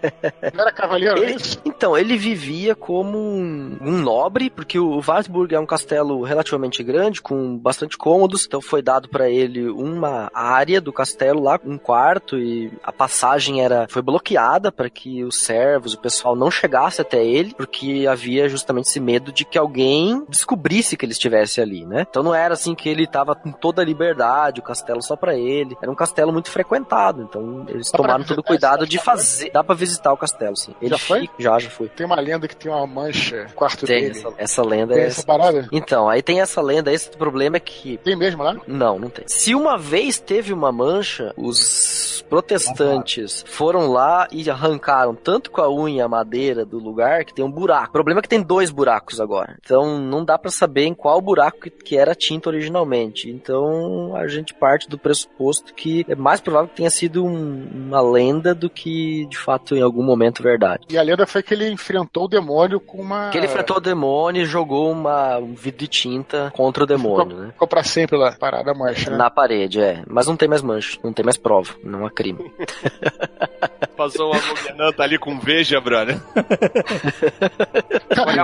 [0.53, 1.18] Não era cavaleiro?
[1.18, 1.60] Ele- é isso?
[1.66, 7.22] então, ele vivia como um, um nobre, porque o Wartburg é um castelo relativamente grande,
[7.22, 12.38] com bastante cômodos, então foi dado pra ele uma área do castelo lá, um quarto,
[12.38, 17.24] e a passagem era foi bloqueada para que os servos, o pessoal não chegasse até
[17.26, 22.06] ele, porque havia justamente esse medo de que alguém descobrisse que ele estivesse ali, né?
[22.10, 25.36] Então não era assim que ele tava com toda a liberdade, o castelo só pra
[25.36, 25.78] ele.
[25.82, 29.52] Era um castelo muito frequentado, então eles Dá tomaram todo o cuidado de fazer.
[29.52, 30.74] Dá pra visitar o castelo, sim.
[30.82, 31.22] Ele Já foi?
[31.22, 31.88] fica- Já, já foi.
[31.89, 34.18] Tem uma lenda que tem uma mancha no quarto Tem dele.
[34.20, 34.93] essa, essa lenda.
[34.93, 35.68] Tem é essa parada?
[35.72, 37.98] Então, aí tem essa lenda, esse problema é que.
[37.98, 38.56] Tem mesmo lá?
[38.68, 39.26] Não, não tem.
[39.28, 45.70] Se uma vez teve uma mancha, os protestantes foram lá e arrancaram tanto com a
[45.72, 47.89] unha a madeira do lugar que tem um buraco.
[47.89, 49.56] O problema é que tem dois buracos agora.
[49.64, 53.30] Então não dá pra saber em qual buraco que, que era a tinta originalmente.
[53.30, 57.99] Então a gente parte do pressuposto que é mais provável que tenha sido um- uma
[58.01, 60.86] lenda do que de fato em algum momento verdade.
[60.89, 63.30] E a lenda foi que ele enfrentou o demônio com uma.
[63.32, 67.36] Que ele enfrentou o demônio e jogou uma, um vidro de tinta contra o demônio,
[67.38, 67.47] né?
[67.51, 69.17] Ficou pra sempre lá, parada a mancha, né?
[69.17, 70.03] Na parede, é.
[70.07, 72.51] Mas não tem mais mancha, não tem mais prova, não há crime.
[73.96, 76.20] Passou uma governanta ali com veja, brother.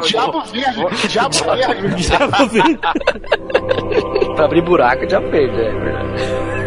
[0.07, 1.07] Diabo verde!
[1.07, 2.03] Diabo verde!
[2.03, 2.77] Já vou ver.
[4.35, 6.60] pra abrir buraco já perde, é verdade.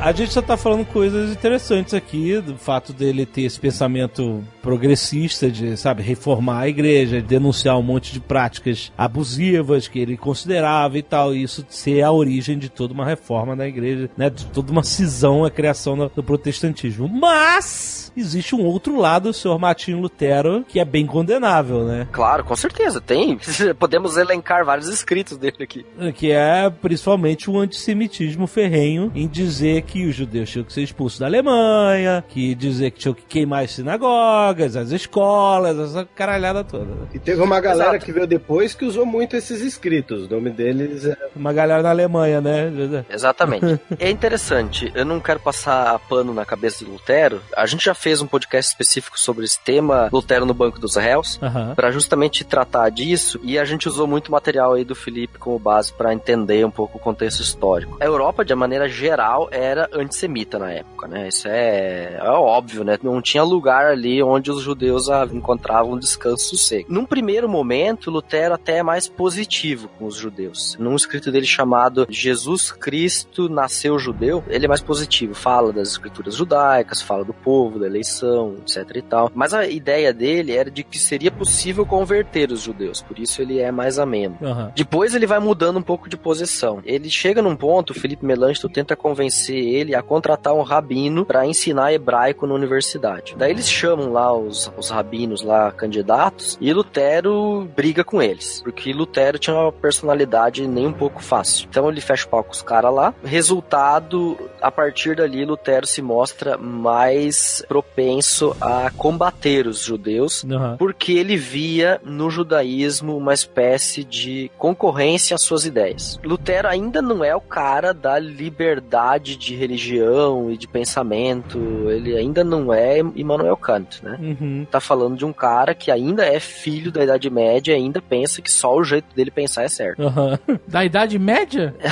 [0.00, 5.50] A gente só tá falando coisas interessantes aqui, do fato dele ter esse pensamento progressista
[5.50, 11.02] de, sabe, reformar a igreja, denunciar um monte de práticas abusivas que ele considerava e
[11.02, 14.70] tal, e isso ser a origem de toda uma reforma da igreja, né, de toda
[14.70, 17.08] uma cisão, a criação do, do protestantismo.
[17.08, 22.06] Mas existe um outro lado, o senhor Martinho Lutero, que é bem condenável, né?
[22.12, 23.38] Claro, com certeza, tem.
[23.78, 25.84] Podemos elencar vários escritos dele aqui.
[26.14, 31.18] que é principalmente o antissemitismo ferrenho em dizer que os judeus tinham que ser expulsos
[31.18, 36.84] da Alemanha, que dizer que tinham que queimar as sinagogas, as escolas, essa caralhada toda.
[36.84, 37.06] né?
[37.14, 38.04] E teve uma galera Exato.
[38.04, 40.26] que veio depois que usou muito esses escritos.
[40.26, 42.70] O nome deles é Uma galera na Alemanha, né?
[43.10, 43.80] Exatamente.
[43.98, 47.40] é interessante, eu não quero passar pano na cabeça de Lutero.
[47.56, 51.38] A gente já fez um podcast específico sobre esse tema, Lutero no Banco dos Réus.
[51.42, 51.74] Aham.
[51.74, 55.92] Pra justamente tratar disso, e a gente usou muito material aí do Felipe como base
[55.92, 57.96] pra entender um pouco o contexto histórico.
[58.00, 61.28] A Europa, de maneira geral, era antissemita na época, né?
[61.28, 62.98] Isso é, é óbvio, né?
[63.02, 66.92] Não tinha lugar ali onde os judeus encontravam descanso sossego.
[66.92, 70.76] Num primeiro momento, Lutero até é mais positivo com os judeus.
[70.78, 76.34] Num escrito dele chamado Jesus Cristo Nasceu Judeu, ele é mais positivo, fala das escrituras
[76.34, 79.30] judaicas, fala do povo, da eleição, etc e tal.
[79.34, 83.58] Mas a ideia dele era de que seria possível converter os judeus, por isso ele
[83.58, 84.38] é mais ameno.
[84.42, 84.72] Aham.
[84.74, 86.80] Depois ele vai mudando um pouco de posição.
[86.84, 91.46] Ele chega num ponto, o Felipe Melanchthon tenta convencer ele a contratar um rabino para
[91.46, 93.34] ensinar hebraico na universidade.
[93.36, 98.92] Daí eles chamam lá os, os rabinos lá candidatos e Lutero briga com eles, porque
[98.92, 101.66] Lutero tinha uma personalidade nem um pouco fácil.
[101.68, 103.14] Então ele fecha o pau com os caras lá.
[103.24, 110.76] Resultado, a partir dali Lutero se mostra mais propenso a combater os judeus Aham.
[110.78, 116.18] porque ele via no judaísmo uma espécie de concorrência às suas ideias.
[116.24, 121.58] Lutero ainda não é o cara da liberdade de religião e de pensamento,
[121.90, 124.16] ele ainda não é Immanuel Kant, né?
[124.20, 124.66] Uhum.
[124.70, 128.40] Tá falando de um cara que ainda é filho da Idade Média e ainda pensa
[128.40, 130.02] que só o jeito dele pensar é certo.
[130.02, 130.38] Aham.
[130.66, 131.74] Da Idade Média?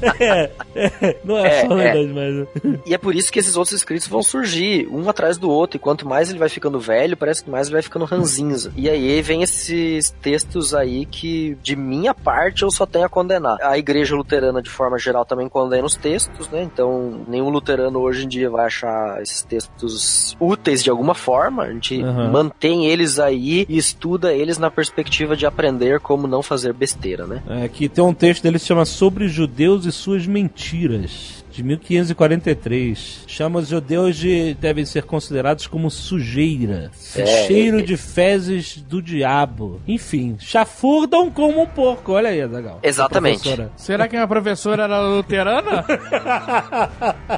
[0.20, 1.92] É, é, não é, É, só é.
[1.92, 2.82] verdade, mas.
[2.86, 5.76] E é por isso que esses outros escritos vão surgir, um atrás do outro.
[5.76, 8.72] E quanto mais ele vai ficando velho, parece que mais ele vai ficando ranzinza.
[8.76, 13.56] E aí vem esses textos aí que, de minha parte, eu só tenho a condenar.
[13.62, 16.62] A igreja luterana, de forma geral, também condena os textos, né?
[16.62, 21.64] Então, nenhum luterano hoje em dia vai achar esses textos úteis de alguma forma.
[21.64, 22.30] A gente Aham.
[22.30, 27.42] mantém eles aí e estuda eles na perspectiva de aprender como não fazer besteira, né?
[27.48, 31.44] É, que tem um texto dele que se chama Sobre Judeus e Suas Mentiras.
[31.50, 33.24] De 1543.
[33.26, 34.54] Chama os judeus de.
[34.54, 36.90] devem ser considerados como sujeira.
[37.14, 39.80] É, cheiro é, de fezes do diabo.
[39.86, 42.12] Enfim, chafurdam como um porco.
[42.12, 42.80] Olha aí, Azaghal.
[42.82, 43.48] Exatamente.
[43.76, 45.84] Será que a professora era luterana?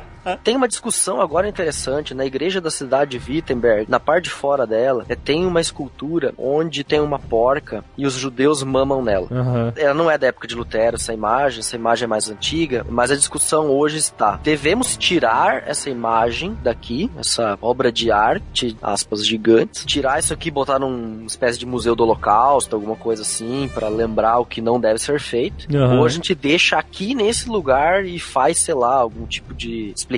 [0.42, 4.66] Tem uma discussão agora interessante na igreja da cidade de Wittenberg, na parte de fora
[4.66, 9.28] dela, é, tem uma escultura onde tem uma porca e os judeus mamam nela.
[9.30, 9.72] Aham.
[9.76, 13.10] Ela não é da época de Lutero, essa imagem, essa imagem é mais antiga, mas
[13.10, 19.84] a discussão hoje está: devemos tirar essa imagem daqui, essa obra de arte, aspas gigantes,
[19.84, 23.88] tirar isso aqui e botar numa espécie de museu do Holocausto, alguma coisa assim, para
[23.88, 25.66] lembrar o que não deve ser feito.
[25.74, 25.98] Aham.
[25.98, 30.15] Ou a gente deixa aqui nesse lugar e faz, sei lá, algum tipo de explicação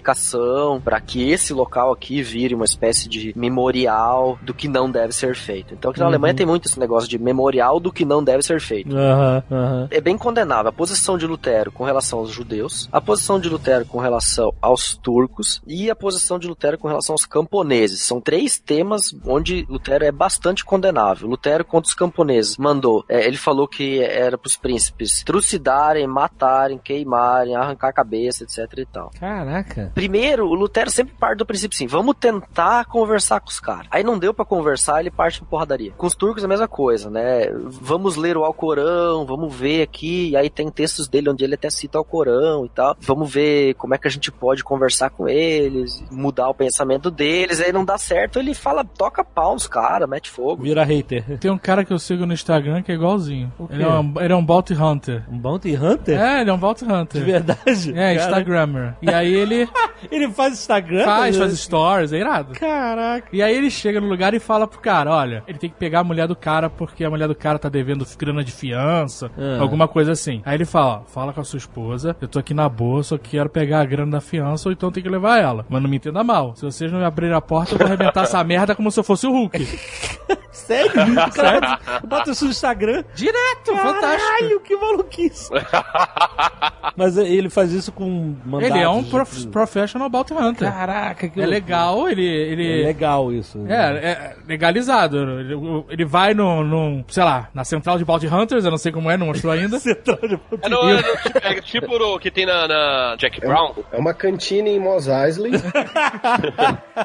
[0.84, 5.34] para que esse local aqui vire uma espécie de memorial do que não deve ser
[5.36, 5.74] feito.
[5.74, 6.12] Então aqui na Uhum.
[6.12, 8.96] Alemanha tem muito esse negócio de memorial do que não deve ser feito.
[8.96, 9.88] Aham, aham.
[9.90, 13.84] É bem condenável a posição de Lutero com relação aos judeus, a posição de Lutero
[13.84, 18.02] com relação aos turcos e a posição de Lutero com relação aos camponeses.
[18.02, 21.28] São três temas onde Lutero é bastante condenável.
[21.28, 26.78] Lutero contra os camponeses mandou, é, ele falou que era para os príncipes trucidarem, matarem,
[26.78, 29.10] queimarem, arrancar a cabeça, etc e tal.
[29.18, 29.87] Caraca.
[29.94, 33.86] Primeiro, o Lutero sempre parte do princípio assim, vamos tentar conversar com os caras.
[33.90, 35.92] Aí não deu pra conversar, ele parte pra porradaria.
[35.96, 37.46] Com os turcos a mesma coisa, né?
[37.80, 41.70] Vamos ler o Alcorão, vamos ver aqui, e aí tem textos dele onde ele até
[41.70, 42.96] cita o Alcorão e tal.
[43.00, 47.60] Vamos ver como é que a gente pode conversar com eles, mudar o pensamento deles.
[47.60, 50.62] Aí não dá certo, ele fala, toca pau nos caras, mete fogo.
[50.62, 51.24] Vira hater.
[51.38, 53.52] Tem um cara que eu sigo no Instagram que é igualzinho.
[53.70, 55.24] Ele é um, ele é um bounty hunter.
[55.30, 56.18] Um Bounty Hunter?
[56.20, 57.24] É, ele é um bounty De hunter.
[57.24, 57.90] verdade?
[57.90, 58.94] É, Cara, Instagrammer.
[59.02, 59.67] E aí ele
[60.10, 61.04] Ele faz Instagram?
[61.04, 62.52] faz, faz stories, é irado.
[62.54, 63.26] Caraca.
[63.32, 66.00] E aí ele chega no lugar e fala pro cara, olha, ele tem que pegar
[66.00, 69.60] a mulher do cara porque a mulher do cara tá devendo grana de fiança, Ah.
[69.60, 70.40] alguma coisa assim.
[70.44, 73.18] Aí ele fala, ó, fala com a sua esposa, eu tô aqui na boa, só
[73.18, 75.66] quero pegar a grana da fiança ou então tem que levar ela.
[75.68, 78.22] Mas não me entenda mal, se vocês não me abrirem a porta, eu vou arrebentar
[78.22, 79.58] essa merda como se eu fosse o Hulk.
[80.68, 80.92] Sério?
[81.28, 83.02] O cara bota isso no Instagram.
[83.14, 84.28] Direto, fantástico.
[84.30, 85.50] Caralho, que maluquice.
[86.96, 88.74] Mas ele faz isso com mandados.
[88.76, 90.70] Ele é um de- prof- professional bounty hunter.
[90.72, 92.24] Caraca, que É legal, ele...
[92.26, 92.82] ele...
[92.82, 93.64] É legal isso.
[93.68, 95.16] É, é legalizado.
[95.40, 95.54] Ele,
[95.88, 99.10] ele vai no, no, sei lá, na central de Bounty Hunters, eu não sei como
[99.10, 99.78] é, não mostrou ainda.
[99.80, 103.40] Central de É, no- é no- tipo- é tipo o que tem na, na Jack
[103.40, 103.74] Brown.
[103.92, 105.52] É uma cantina em Mos Eisley.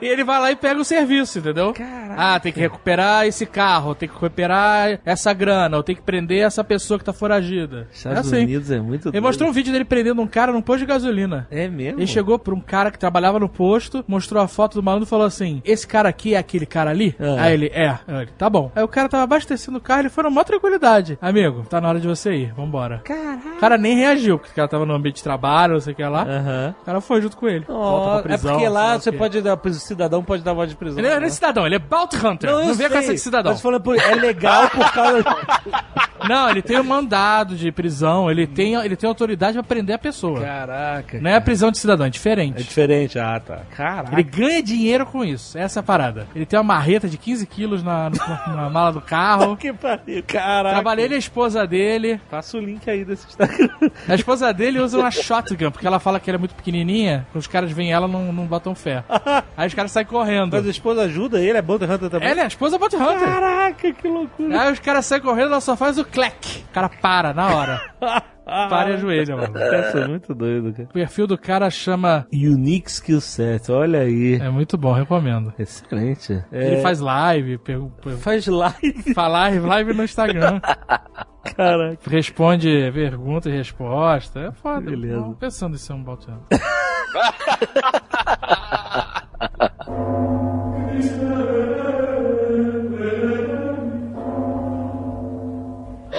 [0.02, 1.74] E ele vai lá e pega o serviço, entendeu?
[2.18, 6.44] Ah, tem que recuperar esse carro, tem que recuperar essa grana, ou tem que prender
[6.44, 7.88] essa pessoa que tá foragida.
[7.92, 8.44] é Estados assim.
[8.44, 11.48] Unidos é muito Ele mostrou um vídeo dele prendendo um cara num posto de gasolina.
[11.52, 12.00] É mesmo?
[12.00, 15.10] Ele chegou pra um cara que trabalhava no posto, mostrou a foto do malandro e
[15.10, 17.16] falou assim: Esse cara aqui é aquele cara ali?
[17.20, 17.44] Ah.
[17.44, 18.00] Aí ele, é.
[18.08, 18.72] Aí ele, tá bom.
[18.76, 21.18] Aí o cara tava abastecendo o carro, ele foi numa tranquilidade.
[21.22, 23.00] Amigo, tá na hora de você ir, vambora.
[23.04, 23.50] Caraca.
[23.50, 25.96] O cara nem reagiu, porque o cara tava no ambiente de trabalho, não sei o
[25.96, 26.24] que lá.
[26.24, 26.76] Aham.
[26.82, 27.66] O cara foi junto com ele.
[27.66, 31.00] Pra prisão, é porque lá você pode dar, o cidadão pode dar voz de prisão.
[31.00, 31.28] Ele não né?
[31.28, 32.50] é cidadão, ele é Bounty Hunter.
[32.50, 33.04] Não, eu vem com sei.
[33.04, 33.43] essa de cidadão.
[33.52, 35.24] Mas falando por, é legal por causa.
[36.28, 40.00] Não, ele tem um mandado de prisão, ele tem, ele tem autoridade pra prender a
[40.00, 40.42] pessoa.
[40.42, 41.20] Caraca.
[41.20, 42.60] Não é a prisão de cidadão, é diferente.
[42.60, 43.62] É diferente, ah tá.
[43.76, 44.14] Caraca.
[44.14, 46.28] Ele ganha dinheiro com isso, essa é a parada.
[46.36, 49.58] Ele tem uma marreta de 15 quilos na, na, na mala do carro.
[49.64, 50.24] Que pariu.
[50.28, 50.74] Caraca.
[50.76, 52.20] Trabalhei ele e a esposa dele.
[52.30, 53.70] Passa o link aí desse Instagram.
[54.08, 57.26] A esposa dele usa uma shotgun, porque ela fala que ela é muito pequenininha.
[57.32, 59.04] Quando os caras veem ela, não, não botam fé.
[59.56, 60.52] Aí os caras saem correndo.
[60.52, 62.30] Mas a esposa ajuda ele, é Bounty Hunter também.
[62.30, 63.20] Ela é a esposa Bounty Hunter.
[63.20, 64.62] Caraca, que loucura.
[64.62, 66.64] Aí os caras saem correndo, ela só faz o clack.
[66.70, 67.82] O cara para na hora.
[68.46, 69.58] Para e ajoelha, mano.
[69.58, 70.90] Essa é muito doido, cara.
[70.90, 72.28] O perfil do cara chama.
[72.34, 74.36] Unique Skill Set, olha aí.
[74.36, 75.54] É muito bom, recomendo.
[75.58, 76.44] Excelente.
[76.52, 80.60] É, Ele faz live, pergu- faz live, faz live, live no Instagram.
[81.56, 81.98] caraca.
[82.10, 84.42] Responde pergunta e resposta.
[84.42, 84.92] É foda.
[84.92, 85.22] Beleza.
[85.24, 86.44] Tô pensando em ser um Baltiano.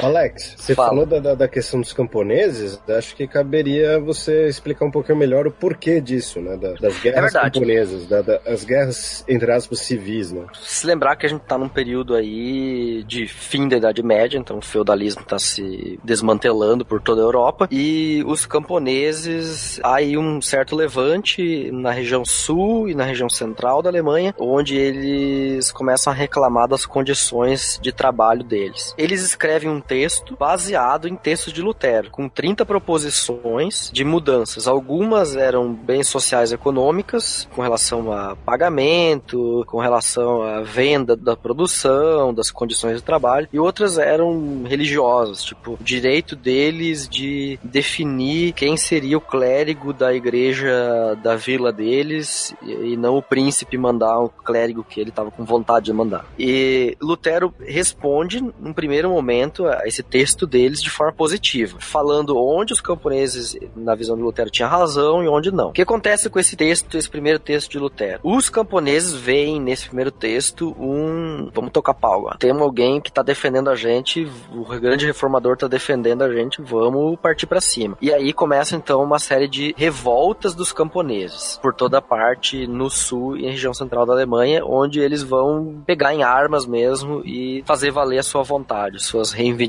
[0.02, 0.88] Alex, você Fala.
[0.90, 5.46] falou da, da, da questão dos camponeses, acho que caberia você explicar um pouquinho melhor
[5.46, 6.56] o porquê disso, né?
[6.56, 7.52] da- das guerras verdade.
[7.60, 10.44] camponesas, da, da- as guerras, entre aspas, civis, né?
[10.62, 14.58] Se lembrar que a gente tá num período aí de fim da Idade Média, então
[14.58, 20.40] o feudalismo tá se desmantelando por toda a Europa e os camponeses, há aí um
[20.40, 26.16] certo levante na região sul e na região central da Alemanha, onde eles começam a
[26.16, 28.94] reclamar das condições de trabalho deles.
[28.96, 34.66] Eles escrevem um texto baseado em textos de Lutero, com 30 proposições de mudanças.
[34.66, 41.36] Algumas eram bem sociais e econômicas, com relação a pagamento, com relação à venda da
[41.36, 48.52] produção, das condições de trabalho, e outras eram religiosas, tipo, o direito deles de definir
[48.52, 54.28] quem seria o clérigo da igreja da vila deles e não o príncipe mandar o
[54.28, 56.24] clérigo que ele estava com vontade de mandar.
[56.38, 62.80] E Lutero responde, num primeiro momento, esse texto deles de forma positiva, falando onde os
[62.80, 65.68] camponeses, na visão de Lutero, tinham razão e onde não.
[65.68, 68.20] O que acontece com esse texto, esse primeiro texto de Lutero?
[68.22, 71.50] Os camponeses veem nesse primeiro texto um.
[71.52, 72.38] Vamos tocar pau agora.
[72.38, 77.18] Tem alguém que está defendendo a gente, o grande reformador está defendendo a gente, vamos
[77.18, 77.96] partir para cima.
[78.00, 83.36] E aí começa então uma série de revoltas dos camponeses por toda parte no sul
[83.36, 88.18] e região central da Alemanha, onde eles vão pegar em armas mesmo e fazer valer
[88.18, 89.63] a sua vontade, suas reivindicações.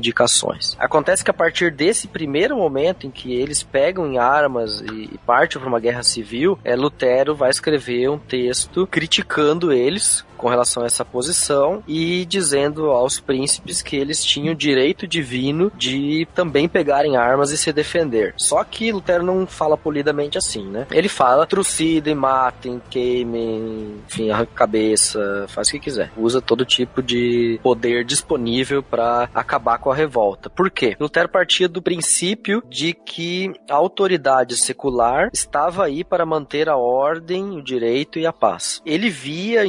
[0.78, 5.18] Acontece que a partir desse primeiro momento em que eles pegam em armas e, e
[5.24, 10.82] partem para uma guerra civil, é, Lutero vai escrever um texto criticando eles com relação
[10.82, 17.16] a essa posição e dizendo aos príncipes que eles tinham direito divino de também pegarem
[17.16, 18.34] armas e se defender.
[18.36, 20.86] Só que Lutero não fala polidamente assim, né?
[20.90, 26.10] Ele fala trucidem, matem, queimem, enfim, arranca a cabeça, faz o que quiser.
[26.16, 30.50] Usa todo tipo de poder disponível para acabar com a revolta.
[30.50, 30.96] Por quê?
[30.98, 37.56] Lutero partia do princípio de que a autoridade secular estava aí para manter a ordem,
[37.56, 38.82] o direito e a paz.
[38.84, 39.64] Ele via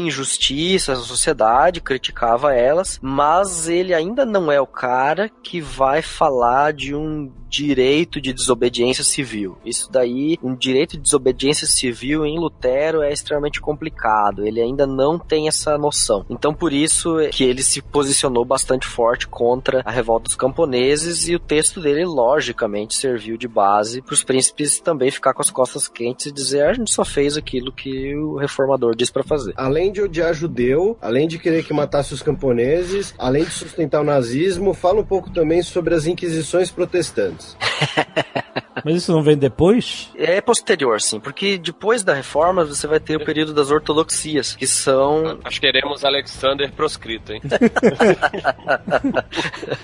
[0.58, 6.74] injustiças na sociedade, criticava elas, mas ele ainda não é o cara que vai falar
[6.74, 9.58] de um direito de desobediência civil.
[9.66, 14.46] Isso daí, um direito de desobediência civil em Lutero é extremamente complicado.
[14.46, 16.26] Ele ainda não tem essa noção.
[16.30, 21.36] Então, por isso que ele se posicionou bastante forte contra a revolta dos camponeses e
[21.36, 25.88] o texto dele, logicamente, serviu de base para os príncipes também ficar com as costas
[25.88, 29.54] quentes e dizer "Ah, a gente só fez aquilo que o reformador disse para fazer.
[29.56, 34.04] Além de odiar judeu, além de querer que matasse os camponeses, além de sustentar o
[34.04, 37.37] nazismo, fala um pouco também sobre as inquisições protestantes.
[38.84, 40.10] Mas isso não vem depois?
[40.16, 44.68] É posterior, sim, porque depois da reforma você vai ter o período das ortodoxias, que
[44.68, 47.42] são Nós queremos Alexander proscrito, hein?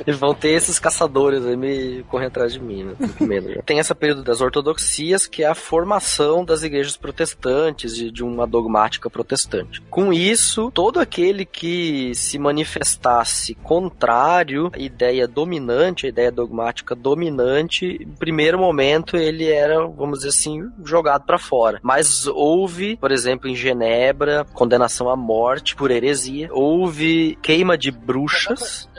[0.06, 2.94] Eles vão ter esses caçadores aí me correndo atrás de mim, né?
[3.20, 3.62] Medo.
[3.66, 8.48] Tem esse período das ortodoxias, que é a formação das igrejas protestantes, de, de uma
[8.48, 9.82] dogmática protestante.
[9.90, 17.43] Com isso, todo aquele que se manifestasse contrário à ideia dominante, à ideia dogmática dominante,
[17.86, 21.80] em primeiro momento ele era, vamos dizer assim, jogado para fora.
[21.82, 28.90] Mas houve, por exemplo, em Genebra, condenação à morte por heresia, houve queima de bruxas.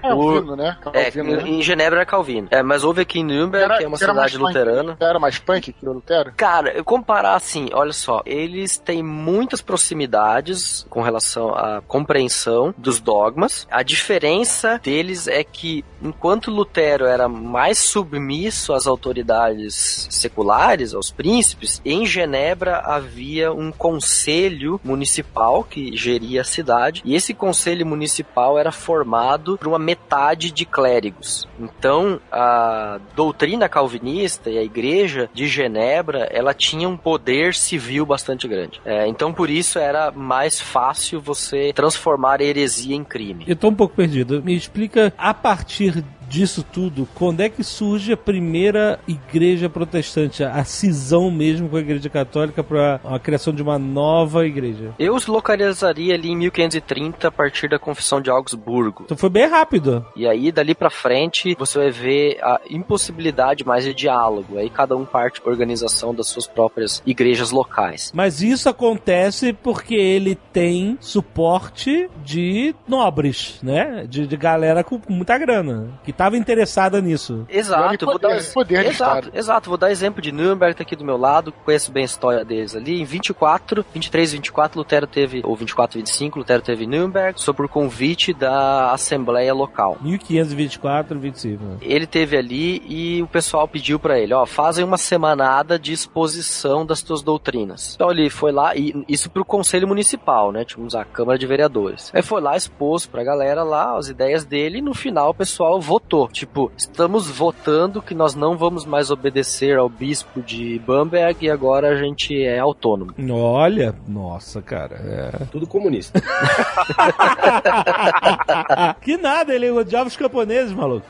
[0.00, 0.76] Calvino, né?
[0.92, 1.48] É, Calvino, né?
[1.48, 2.48] em Genebra era Calvino.
[2.50, 4.96] É, mas houve aqui em Nürnberg, que é uma que era cidade punk, luterana.
[4.98, 6.32] Era mais punk que o Lutero?
[6.36, 13.00] Cara, eu comparar assim, olha só, eles têm muitas proximidades com relação à compreensão dos
[13.00, 13.66] dogmas.
[13.70, 21.80] A diferença deles é que, enquanto Lutero era mais submisso às autoridades seculares, aos príncipes,
[21.84, 28.72] em Genebra havia um conselho municipal que geria a cidade, e esse conselho municipal era
[28.72, 31.46] formado por uma metade de clérigos.
[31.60, 38.48] Então, a doutrina calvinista e a igreja de Genebra, ela tinha um poder civil bastante
[38.48, 38.80] grande.
[38.86, 43.44] É, então, por isso era mais fácil você transformar heresia em crime.
[43.46, 44.42] Eu tô um pouco perdido.
[44.42, 46.02] Me explica, a partir
[46.32, 51.80] disso tudo, quando é que surge a primeira igreja protestante, a cisão mesmo com a
[51.80, 54.94] igreja católica para a criação de uma nova igreja?
[54.98, 59.02] Eu os localizaria ali em 1530 a partir da Confissão de Augsburgo.
[59.04, 60.06] Então foi bem rápido.
[60.16, 64.56] E aí, dali pra frente, você vai ver a impossibilidade mais de diálogo.
[64.56, 68.10] Aí cada um parte pra organização das suas próprias igrejas locais.
[68.14, 74.06] Mas isso acontece porque ele tem suporte de nobres, né?
[74.08, 77.44] De, de galera com muita grana, que tá estava interessada nisso.
[77.48, 80.82] Exato, Vale vou dar, poder, poder de exato, exato, vou dar exemplo de Nuremberg tá
[80.82, 83.00] aqui do meu lado, conheço bem a história deles ali.
[83.00, 87.56] Em 24, 23 e 24, Lutero teve, ou 24 e 25, Lutero teve Nuremberg, sob
[87.56, 89.98] por convite da Assembleia Local.
[90.00, 91.64] 1524, 25.
[91.64, 91.76] né?
[91.82, 96.86] Ele teve ali e o pessoal pediu pra ele, ó, fazem uma semanada de exposição
[96.86, 97.94] das tuas doutrinas.
[97.94, 102.10] Então ele foi lá, e isso pro conselho municipal, né, tipo, a Câmara de Vereadores.
[102.14, 105.80] Aí foi lá, expôs pra galera lá as ideias dele e no final o pessoal
[105.80, 106.01] votou.
[106.30, 111.88] Tipo, estamos votando que nós não vamos mais obedecer ao bispo de Bamberg e agora
[111.88, 113.14] a gente é autônomo.
[113.30, 114.96] Olha, nossa, cara.
[114.96, 115.46] é.
[115.46, 116.20] Tudo comunista.
[119.00, 121.06] que nada, ele odiava os camponeses, maluco.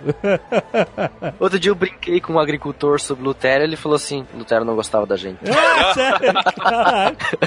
[1.41, 4.75] Outro dia eu brinquei com um agricultor sobre Lutero e ele falou assim, Lutero não
[4.77, 5.39] gostava da gente.
[5.95, 6.35] Sério?
[6.61, 7.39] Caraca.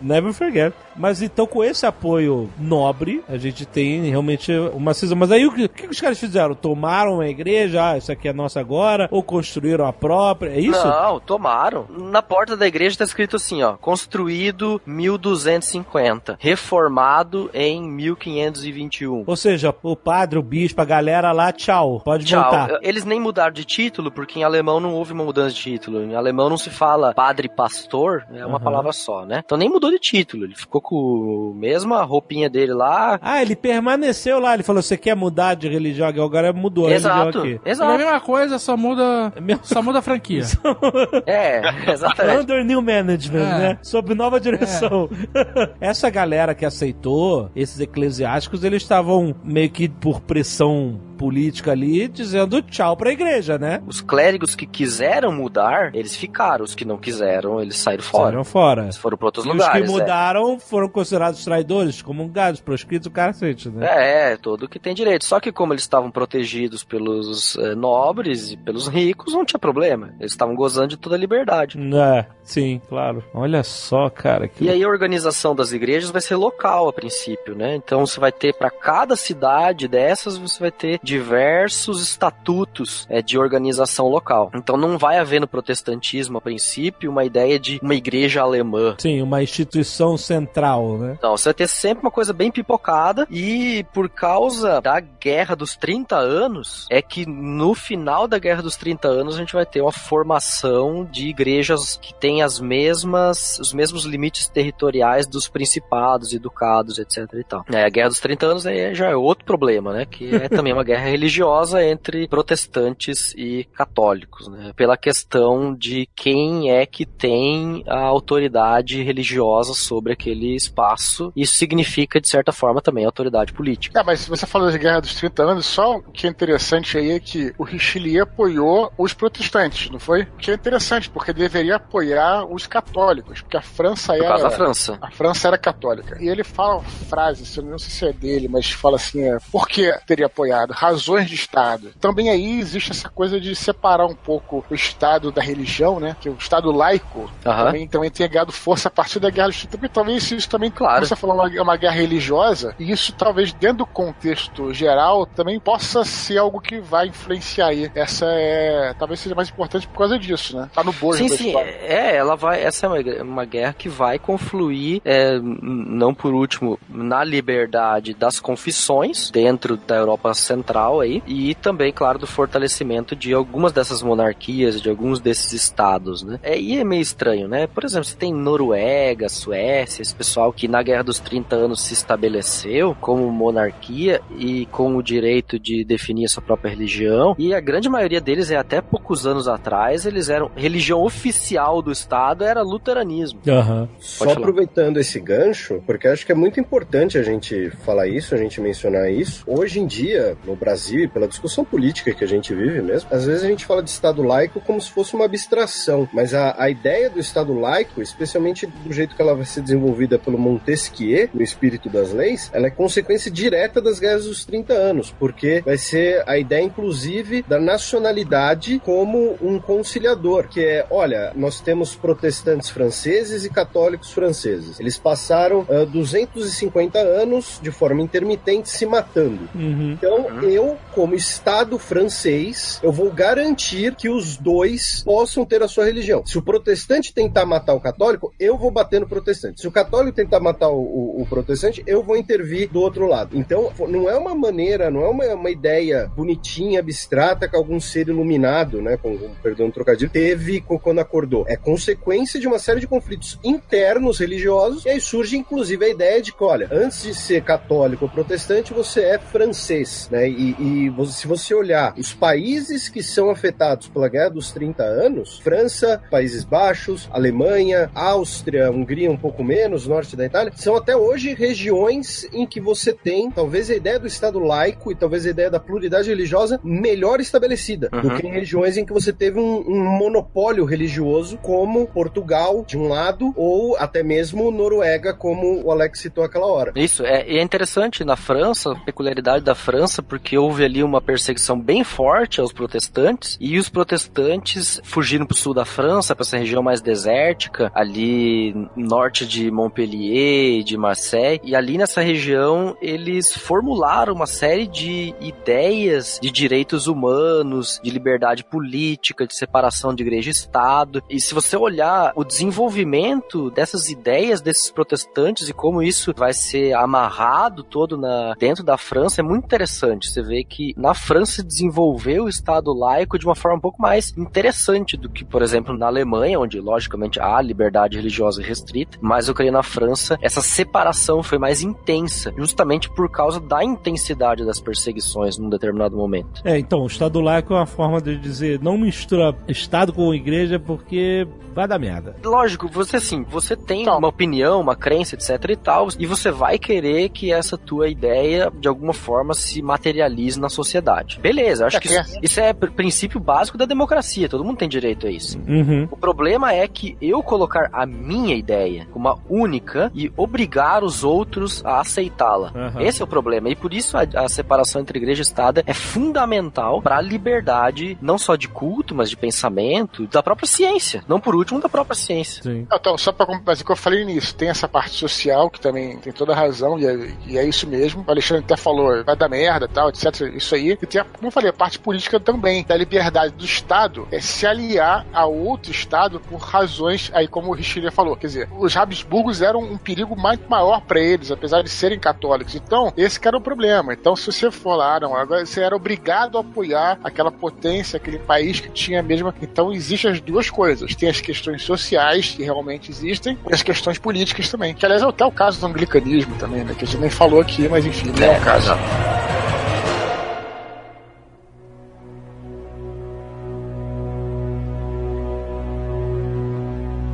[0.00, 0.74] Never forget.
[0.96, 5.16] Mas então, com esse apoio nobre, a gente tem realmente uma cisão.
[5.16, 6.54] Mas aí, o que, o que os caras fizeram?
[6.94, 10.86] Tomaram a igreja, ah, isso aqui é nossa agora, ou construíram a própria, é isso?
[10.86, 11.86] Não, tomaram.
[11.90, 19.24] Na porta da igreja tá escrito assim, ó, construído 1250, reformado em 1521.
[19.26, 22.40] Ou seja, o padre, o bispo, a galera lá, tchau, pode Tchau.
[22.42, 22.78] voltar.
[22.80, 26.00] Eles nem mudaram de título, porque em alemão não houve uma mudança de título.
[26.00, 28.64] Em alemão não se fala padre pastor, é uma Aham.
[28.64, 29.42] palavra só, né?
[29.44, 30.44] Então nem mudou de título.
[30.44, 33.18] Ele ficou com a mesma roupinha dele lá.
[33.20, 36.06] Ah, ele permaneceu lá, ele falou, você quer mudar de religião?
[36.06, 37.60] Agora mudou Exato, aqui.
[37.64, 37.98] É a exato.
[37.98, 40.42] mesma coisa, só muda, É só muda a franquia.
[41.26, 42.40] É, exatamente.
[42.42, 43.58] Under new management, É.
[43.58, 43.78] né?
[43.82, 45.08] Sob nova direção.
[45.80, 52.60] Essa galera que aceitou, esses eclesiásticos, eles estavam meio que por pressão política ali, dizendo
[52.62, 53.82] tchau pra igreja, né?
[53.86, 56.64] Os clérigos que quiseram mudar, eles ficaram.
[56.64, 58.24] Os que não quiseram, eles saíram fora.
[58.24, 58.82] Saíram fora.
[58.84, 59.82] Eles foram para outros E os lugares.
[59.82, 59.92] que é.
[59.92, 63.86] mudaram foram considerados traidores, comungados, proscritos, o cacete, né?
[63.86, 65.24] É, é, todo que tem direito.
[65.24, 70.14] Só que como eles estavam protegidos pelos eh, nobres e pelos ricos, não tinha problema.
[70.18, 71.78] Eles estavam gozando de toda a liberdade.
[71.78, 73.24] É, sim, claro.
[73.32, 74.48] Olha só, cara.
[74.48, 74.64] Que...
[74.64, 77.74] E aí a organização das igrejas vai ser local a princípio, né?
[77.74, 83.38] Então você vai ter para cada cidade dessas você vai ter diversos estatutos eh, de
[83.38, 84.50] organização local.
[84.54, 88.96] Então não vai haver no protestantismo a princípio uma ideia de uma igreja alemã.
[88.98, 91.18] Sim, uma instituição central, né?
[91.22, 95.76] Não, você vai ter sempre uma coisa bem pipocada e por causa da Guerra dos
[95.76, 99.80] 30 anos, é que no final da Guerra dos 30 anos a gente vai ter
[99.80, 106.38] uma formação de igrejas que têm as mesmas, os mesmos limites territoriais dos principados e
[106.38, 107.64] ducados, etc e tal.
[107.72, 110.06] É, a Guerra dos 30 anos aí já é outro problema, né?
[110.06, 114.72] Que é também uma guerra religiosa entre protestantes e católicos, né?
[114.74, 121.32] Pela questão de quem é que tem a autoridade religiosa sobre aquele espaço.
[121.36, 124.00] Isso significa, de certa forma, também autoridade política.
[124.00, 127.12] É, mas você falou de Guerra dos 30 anos, só o que é interessante aí
[127.12, 130.22] é que o Richelieu apoiou os protestantes, não foi?
[130.22, 134.38] O que é interessante, porque deveria apoiar os católicos, porque a França Por era...
[134.38, 134.98] da França.
[135.00, 136.16] A França era católica.
[136.20, 139.22] E ele fala uma frase, se eu não sei se é dele, mas fala assim:
[139.22, 140.72] é, por que teria apoiado?
[140.72, 141.92] Razões de Estado.
[142.00, 146.16] Também aí existe essa coisa de separar um pouco o Estado da religião, né?
[146.20, 147.64] Que o Estado laico Aham.
[147.66, 149.78] também, também tem ganhado força a partir da guerra dos 30.
[149.78, 151.04] Porque talvez isso também, Claro.
[151.06, 156.04] você falou, uma, uma guerra religiosa, e isso talvez dentro do contexto geral também possa
[156.04, 157.90] ser algo que vai influenciar aí.
[157.94, 158.94] Essa é.
[158.98, 160.68] Talvez seja mais importante por causa disso, né?
[160.72, 161.70] Tá no bojo Sim, da sim, história.
[161.70, 162.62] é, ela vai.
[162.62, 168.40] Essa é uma, uma guerra que vai confluir, é, não por último, na liberdade das
[168.40, 174.80] confissões dentro da Europa Central aí, e também, claro, do fortalecimento de algumas dessas monarquias,
[174.80, 176.38] de alguns desses estados, né?
[176.42, 177.66] É, e é meio estranho, né?
[177.66, 181.94] Por exemplo, você tem Noruega, Suécia, esse pessoal que na Guerra dos 30 anos se
[181.94, 187.60] estabeleceu como monarquia e com o direito de definir a sua própria religião, e a
[187.60, 192.62] grande maioria deles é até poucos anos atrás, eles eram religião oficial do estado era
[192.62, 193.40] luteranismo.
[193.48, 193.88] Aham.
[193.98, 194.38] Só falar.
[194.38, 198.60] aproveitando esse gancho, porque acho que é muito importante a gente falar isso, a gente
[198.60, 199.42] mencionar isso.
[199.46, 203.24] Hoje em dia, no Brasil, e pela discussão política que a gente vive mesmo, às
[203.24, 206.68] vezes a gente fala de Estado laico como se fosse uma abstração, mas a, a
[206.68, 211.42] ideia do Estado laico, especialmente do jeito que ela vai ser desenvolvida pelo Montesquieu, no
[211.42, 216.22] espírito das leis, ela é consequência direta das guerras dos 30 anos, porque vai ser
[216.26, 223.44] a ideia, inclusive, da nacionalidade como um conciliador, que é, olha, nós temos protestantes franceses
[223.44, 224.78] e católicos franceses.
[224.80, 229.48] Eles passaram ah, 250 anos de forma intermitente se matando.
[229.54, 229.92] Uhum.
[229.92, 230.42] Então, Uhum.
[230.42, 236.24] eu, como Estado francês, eu vou garantir que os dois possam ter a sua religião.
[236.26, 239.60] Se o protestante tentar matar o católico, eu vou bater no protestante.
[239.60, 243.36] Se o católico tentar matar o, o- o protestante, eu vou intervir do outro lado.
[243.36, 248.08] Então, não é uma maneira, não é uma, uma ideia bonitinha, abstrata, que algum ser
[248.08, 251.44] iluminado, né, com, com perdão do trocadilho, teve quando acordou.
[251.48, 256.22] É consequência de uma série de conflitos internos religiosos, e aí surge inclusive a ideia
[256.22, 260.26] de que, olha, antes de ser católico ou protestante, você é francês, né?
[260.28, 265.38] E, e se você olhar os países que são afetados pela Guerra dos 30 anos,
[265.40, 271.34] França, Países Baixos, Alemanha, Áustria, Hungria um pouco menos, norte da Itália, são até hoje
[271.34, 275.50] regiões em que você tem talvez a ideia do Estado laico e talvez a ideia
[275.50, 278.16] da pluralidade religiosa melhor estabelecida do Uhum.
[278.16, 282.88] que em regiões em que você teve um, um monopólio religioso, como Portugal, de um
[282.88, 286.72] lado, ou até mesmo Noruega, como o Alex citou aquela hora.
[286.76, 291.82] Isso, é, é interessante na França, peculiaridade da França, porque houve ali uma perseguição bem
[291.82, 296.62] forte aos protestantes, e os protestantes fugiram para o sul da França, para essa região
[296.62, 304.26] mais desértica, ali norte de Montpellier, de Marseille, e ali nessa região eles formularam uma
[304.26, 311.02] série de ideias de direitos humanos, de liberdade política, de separação de igreja e Estado.
[311.08, 316.74] E se você olhar o desenvolvimento dessas ideias desses protestantes e como isso vai ser
[316.74, 320.08] amarrado todo na, dentro da França é muito interessante.
[320.08, 323.80] Você vê que na França se desenvolveu o Estado laico de uma forma um pouco
[323.80, 329.28] mais interessante do que, por exemplo, na Alemanha, onde logicamente há liberdade religiosa restrita, mas
[329.28, 334.60] eu creio na França essa separação foi mais intensa, justamente por causa da intensidade das
[334.60, 336.42] perseguições num determinado momento.
[336.44, 340.58] É, então, o Estado laico é uma forma de dizer não mistura Estado com igreja
[340.58, 342.16] porque vai dar merda.
[342.24, 343.98] Lógico, você assim, você tem Então.
[343.98, 348.50] uma opinião, uma crença, etc e tal, e você vai querer que essa tua ideia,
[348.58, 351.18] de alguma forma, se materialize na sociedade.
[351.20, 354.58] Beleza, acho É que que isso, isso é pr- princípio básico da democracia, todo mundo
[354.58, 355.38] tem direito a isso.
[355.46, 355.88] Uhum.
[355.90, 361.04] O problema é que eu colocar a minha ideia como uma única e obrigar os
[361.04, 362.50] outros a aceitá-la.
[362.54, 362.80] Aham.
[362.82, 363.48] Esse é o problema.
[363.50, 367.98] E por isso a, a separação entre igreja e Estado é fundamental para a liberdade,
[368.00, 371.02] não só de culto, mas de pensamento, da própria ciência.
[371.08, 372.42] Não por último, da própria ciência.
[372.42, 372.66] Sim.
[372.72, 375.96] Então, só pra mas o que eu falei nisso, tem essa parte social que também
[375.98, 378.04] tem toda a razão, e é, e é isso mesmo.
[378.06, 380.32] O Alexandre até falou, vai dar merda tal, etc.
[380.34, 380.70] Isso aí.
[380.70, 384.20] E tem, a, como eu falei, a parte política também, da liberdade do Estado é
[384.20, 388.76] se aliar a outro Estado por razões, aí como o Richelieu falou, quer dizer, os
[388.76, 392.54] Habsburgos eram um perigo muito maior para eles, apesar de serem católicos.
[392.54, 393.92] Então, esse que era o problema.
[393.92, 398.18] Então, se você for lá, não, agora você era obrigado a apoiar aquela potência, aquele
[398.18, 399.34] país que tinha a mesma.
[399.40, 400.94] Então, existem as duas coisas.
[400.94, 404.72] Tem as questões sociais, que realmente existem, e as questões políticas também.
[404.72, 406.74] Que, aliás, é até o caso do anglicanismo também, né?
[406.78, 408.72] Que a gente nem falou aqui, mas enfim, não é, o caso.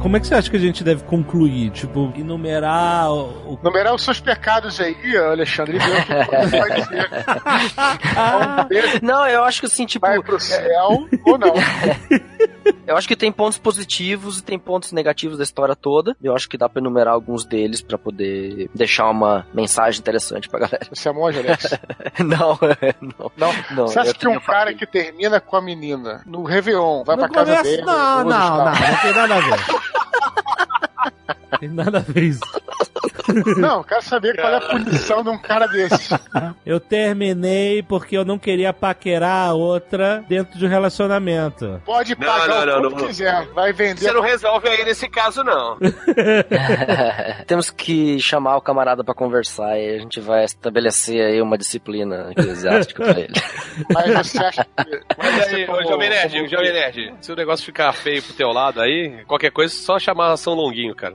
[0.00, 1.70] Como é que você acha que a gente deve concluir?
[1.72, 3.52] Tipo, enumerar o.
[3.52, 5.76] o- Numerar os seus pecados aí, Alexandre,
[9.02, 11.52] Não, eu acho que assim, tipo, vai pro céu ou não.
[12.86, 16.16] eu acho que tem pontos positivos e tem pontos negativos da história toda.
[16.22, 20.60] Eu acho que dá pra enumerar alguns deles pra poder deixar uma mensagem interessante pra
[20.60, 20.86] galera.
[20.92, 21.78] Você é monge, Alex?
[22.20, 22.58] Não,
[23.00, 23.30] não.
[23.36, 23.52] Não.
[23.70, 24.78] não Você acha que um cara família.
[24.78, 27.82] que termina com a menina no Réveillon vai Não pra casa dele?
[27.82, 28.80] Não, não, não, carros?
[28.90, 29.60] não tem nada a ver.
[31.60, 32.40] tem nada a ver isso.
[33.58, 36.14] Não, eu quero saber qual é a punição de um cara desse.
[36.64, 41.80] Eu terminei porque eu não queria paquerar a outra dentro de um relacionamento.
[41.84, 43.46] Pode Não, pagar não, o não, quiser.
[43.52, 44.00] Vai vender.
[44.00, 45.76] Você não resolve aí nesse caso, não.
[47.46, 52.30] Temos que chamar o camarada pra conversar e a gente vai estabelecer aí uma disciplina
[52.32, 53.32] eclesiástica pra ele.
[53.92, 55.00] Mas você acha que.
[55.16, 58.80] Mas aí, ô, Jovem Nerd, Jovem Nerd, se o negócio ficar feio pro teu lado
[58.80, 61.14] aí, qualquer coisa, só chamar São Longuinho, cara.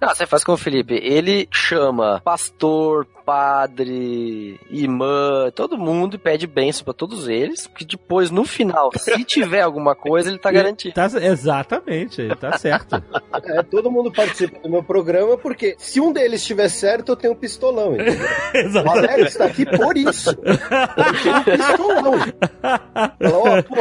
[0.00, 0.94] Ah, você faz com o Felipe.
[0.94, 7.66] Ele chama pastor, padre, irmã, todo mundo e pede bênção pra todos eles.
[7.66, 10.94] Que depois, no final, se tiver alguma coisa, ele tá garantido.
[10.94, 13.02] Tá, exatamente, ele tá certo.
[13.46, 17.32] É, todo mundo participa do meu programa porque se um deles estiver certo, eu tenho
[17.34, 17.92] um pistolão.
[17.94, 18.14] entendeu?
[18.14, 19.10] O Exatamente.
[19.12, 20.30] Alex tá aqui por isso.
[20.30, 22.18] Eu tenho um pistolão.
[22.62, 23.74] Fala, ó, pô,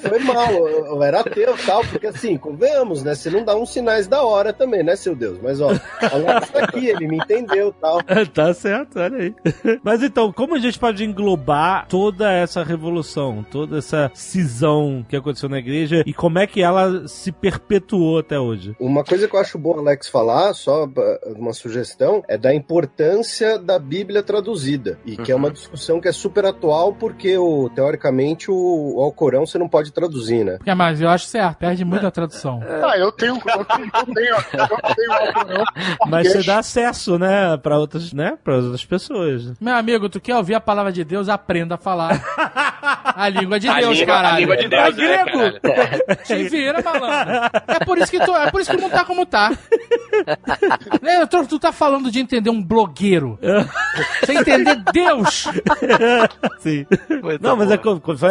[0.00, 3.14] foi, mal, eu, era ateu e tal, porque assim, convenhamos, né?
[3.14, 5.38] Você não dá uns sinais da hora também, né, seu Deus?
[5.42, 5.68] Mas ó.
[5.68, 8.00] Alex tá aqui, ele me entendeu tal.
[8.32, 9.34] tá certo, olha aí.
[9.82, 15.48] Mas então, como a gente pode englobar toda essa revolução, toda essa cisão que aconteceu
[15.48, 18.74] na igreja e como é que ela se perpetuou até hoje?
[18.78, 20.90] Uma coisa que eu acho bom Alex falar, só uh,
[21.36, 24.98] uma sugestão, é da importância da Bíblia traduzida.
[25.04, 29.46] E que é uma discussão que é super atual, porque o, teoricamente o, o Alcorão
[29.46, 30.58] você não pode traduzir, né?
[30.64, 32.60] É, mas eu acho certo, perde muito a tradução.
[32.82, 33.34] Ah, eu tenho.
[33.34, 33.90] Eu tenho.
[33.94, 35.49] Eu tenho, eu tenho opinião
[36.06, 39.52] Mas você dá acesso, né, pra outras, né, para outras pessoas.
[39.60, 42.20] Meu amigo, tu quer ouvir a palavra de Deus, aprenda a falar
[43.04, 44.34] a língua de A Deus, língua- caralho.
[44.36, 45.60] a língua de Deus, É né, grego.
[45.60, 46.02] caralho?
[46.24, 47.34] Se vira, malandro.
[47.68, 49.50] É por isso que tu, é por isso que não tá como tá.
[51.02, 53.38] Né, tu, tu tá falando de entender um blogueiro.
[54.22, 55.44] Você entender Deus.
[56.58, 56.86] Sim.
[57.22, 57.74] Muito Não, mas é,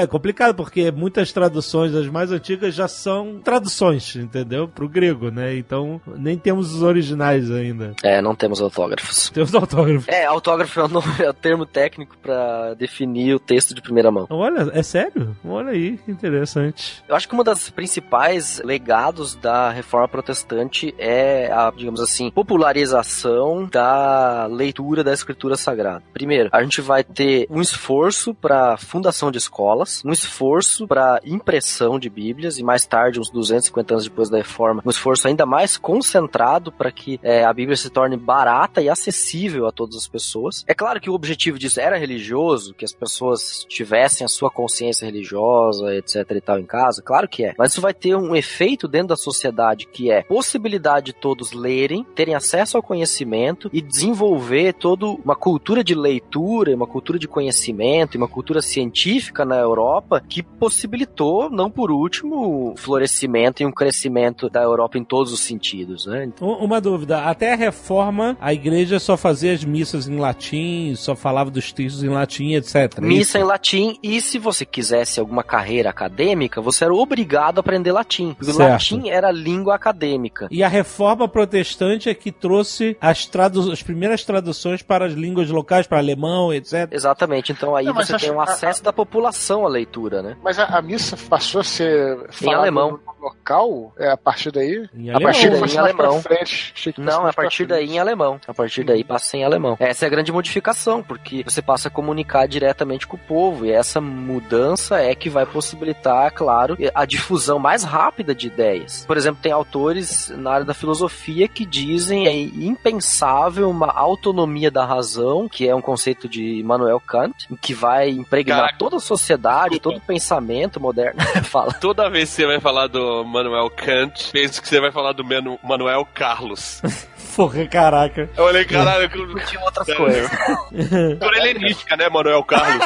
[0.01, 4.67] é complicado porque muitas traduções das mais antigas já são traduções, entendeu?
[4.67, 5.55] Pro grego, né?
[5.55, 7.93] Então nem temos os originais ainda.
[8.03, 9.29] É, não temos autógrafos.
[9.29, 10.07] Temos autógrafos.
[10.07, 14.11] É, autógrafo é o, nome- é o termo técnico pra definir o texto de primeira
[14.11, 14.27] mão.
[14.29, 15.35] Olha, é sério?
[15.45, 17.03] Olha aí, que interessante.
[17.07, 23.65] Eu acho que uma das principais legados da reforma protestante é a, digamos assim, popularização
[23.65, 26.03] da leitura da escritura sagrada.
[26.13, 31.99] Primeiro, a gente vai ter um esforço para fundação de escolas, um esforço para impressão
[31.99, 35.77] de Bíblias e mais tarde, uns 250 anos depois da reforma, um esforço ainda mais
[35.77, 40.63] concentrado para que é, a Bíblia se torne barata e acessível a todas as pessoas.
[40.67, 45.05] É claro que o objetivo disso era religioso, que as pessoas tivessem a sua consciência
[45.05, 47.53] religiosa, etc e tal em casa, claro que é.
[47.57, 52.05] Mas isso vai ter um efeito dentro da sociedade que é possibilidade de todos lerem,
[52.15, 58.17] terem acesso ao conhecimento e desenvolver toda uma cultura de leitura, uma cultura de conhecimento,
[58.17, 64.49] uma cultura científica na Europa que possibilitou, não por último, o florescimento e um crescimento
[64.49, 66.25] da Europa em todos os sentidos, né?
[66.25, 71.15] Então, Uma dúvida, até a reforma, a igreja só fazia as missas em latim, só
[71.15, 72.99] falava dos textos em latim, etc.
[73.01, 77.91] Missa em latim, e se você quisesse alguma carreira acadêmica, você era obrigado a aprender
[77.91, 78.33] latim.
[78.33, 78.69] Porque o Certo.
[78.71, 80.47] latim era a língua acadêmica.
[80.51, 85.49] E a reforma protestante é que trouxe as, tradu as primeiras traduções para as línguas
[85.49, 86.87] locais, para alemão, etc.
[86.91, 90.37] Exatamente, então aí Não, você tem um acesso da população à leitura, né?
[90.43, 92.99] Mas a, a missa passou a ser falada alemão.
[93.21, 94.87] local é, a partir daí?
[94.93, 95.21] Em A alemão.
[95.31, 96.21] partir daí em alemão.
[96.21, 98.39] frente, Não, a partir daí em alemão.
[98.47, 99.75] A partir daí passa em alemão.
[99.79, 103.65] Essa é a grande modificação, porque você passa a comunicar diretamente com o povo.
[103.65, 103.99] E essa
[104.29, 109.03] mudança é que vai possibilitar, claro, a difusão mais rápida de ideias.
[109.05, 114.85] Por exemplo, tem autores na área da filosofia que dizem é impensável uma autonomia da
[114.85, 118.77] razão, que é um conceito de Immanuel Kant, que vai impregnar Caraca.
[118.77, 119.95] toda a sociedade, Desculpa.
[119.97, 121.19] todo o pensamento moderno.
[121.43, 121.73] Fala.
[121.73, 125.23] Toda vez que você vai falar do Manuel Kant, penso que você vai falar do
[125.23, 126.81] Manu- Manuel Carlos.
[127.39, 128.29] Porra, caraca.
[128.35, 129.07] Eu olhei, caralho,
[129.45, 129.95] Tinha outras É.
[129.95, 130.29] coisas.
[131.17, 132.85] por helenística, né, Manuel Carlos?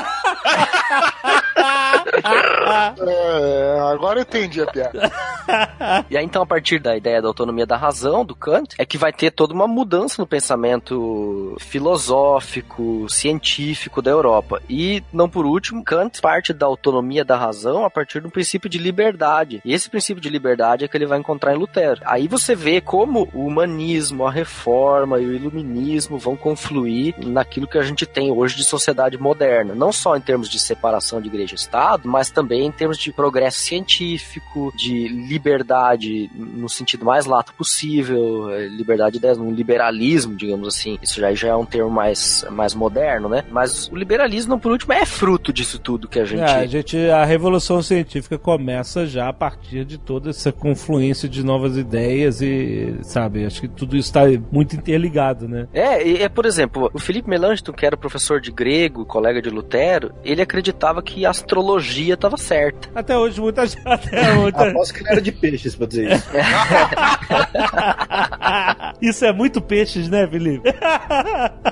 [3.08, 5.12] É, agora eu entendi a piada.
[6.10, 8.98] E aí, então, a partir da ideia da autonomia da razão, do Kant, é que
[8.98, 14.62] vai ter toda uma mudança no pensamento filosófico, científico da Europa.
[14.70, 18.78] E, não por último, Kant parte da autonomia da razão a partir do princípio de
[18.78, 19.62] liberdade.
[19.66, 22.02] E esse princípio de liberdade é que ele vai encontrar em Lutero.
[22.06, 27.78] Aí você vê como o humanismo, a reforma e o iluminismo vão confluir naquilo que
[27.78, 29.74] a gente tem hoje de sociedade moderna.
[29.74, 33.12] Não só em termos de separação de igreja e Estado, mas também em termos de
[33.12, 40.36] progresso científico, de liberdade no sentido mais lato possível, eh, liberdade de ideias, um liberalismo,
[40.36, 40.98] digamos assim.
[41.02, 43.44] Isso já, já é um termo mais, mais moderno, né?
[43.50, 46.42] Mas o liberalismo, por último, é fruto disso tudo que a gente.
[46.42, 51.44] É, a gente, a revolução científica começa já a partir de toda essa confluência de
[51.44, 55.68] novas ideias e, sabe, acho que tudo isso está muito interligado, né?
[55.74, 59.50] É, e, é, por exemplo, o Felipe Melanchthon, que era professor de grego, colega de
[59.50, 62.90] Lutero, ele acreditava que a astrologia estava certa.
[62.94, 63.82] Até hoje, muita gente.
[63.88, 64.70] Até muita...
[64.70, 66.30] Aposto que ele era de peixes pra dizer isso.
[69.02, 70.70] isso é muito peixes, né, Felipe?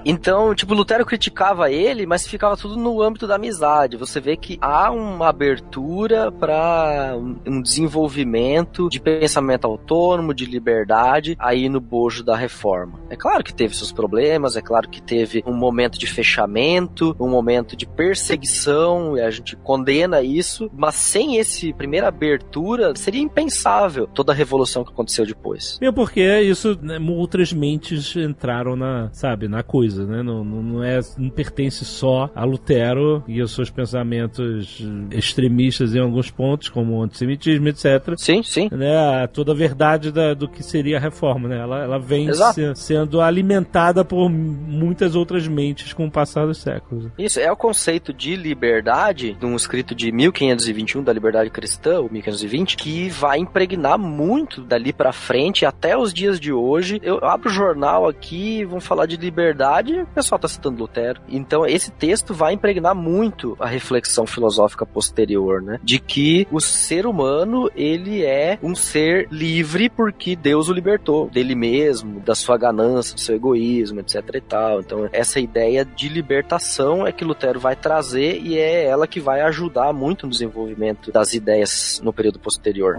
[0.04, 3.98] Então, tipo, Lutero criticava ele, mas ficava tudo no âmbito da amizade.
[3.98, 11.36] Você vê que há uma abertura para um um desenvolvimento de pensamento autônomo, de liberdade,
[11.40, 13.00] aí no bojo da reforma.
[13.10, 17.30] É claro que teve seus problemas, é claro que teve um momento de fechamento, um
[17.30, 24.08] momento de perseguição, e a gente condena isso, mas sem esse primeira abertura, seria impensável
[24.08, 25.78] toda a revolução que aconteceu depois.
[25.80, 30.24] Mesmo porque isso né, outras mentes entraram na, sabe, na coisa, né?
[30.24, 34.82] Não, não, não é, não pertence só a Lutero e aos seus pensamentos
[35.12, 38.16] extremistas em alguns pontos, como o antissemitismo, etc.
[38.18, 38.70] Sim, sim.
[38.72, 41.60] Né, toda a verdade da, do que seria a reforma, né?
[41.60, 42.76] Ela, ela vem Exato.
[42.76, 47.08] sendo alimentada por muitas outras mentes com o passar dos séculos.
[47.18, 52.10] Isso é o conceito de liberdade, de um escrito de 1521 da liberdade cristã, ou
[52.10, 57.00] 1520, que vai impregnar muito dali pra frente até os dias de hoje.
[57.04, 61.22] Eu abro o jornal aqui, vão falar de liberdade, o pessoal tá citando Lutero.
[61.28, 65.80] Então esse texto vai impregnar muito a reflexão filosófica posterior, né?
[65.84, 71.56] De que o ser humano, ele é um ser livre porque Deus o libertou dele
[71.56, 74.80] mesmo, da sua ganância, do seu egoísmo, etc e tal.
[74.80, 79.42] Então essa ideia de libertação é que Lutero vai trazer e é ela que vai
[79.42, 82.98] ajudar muito no desenvolvimento das ideias no período posterior.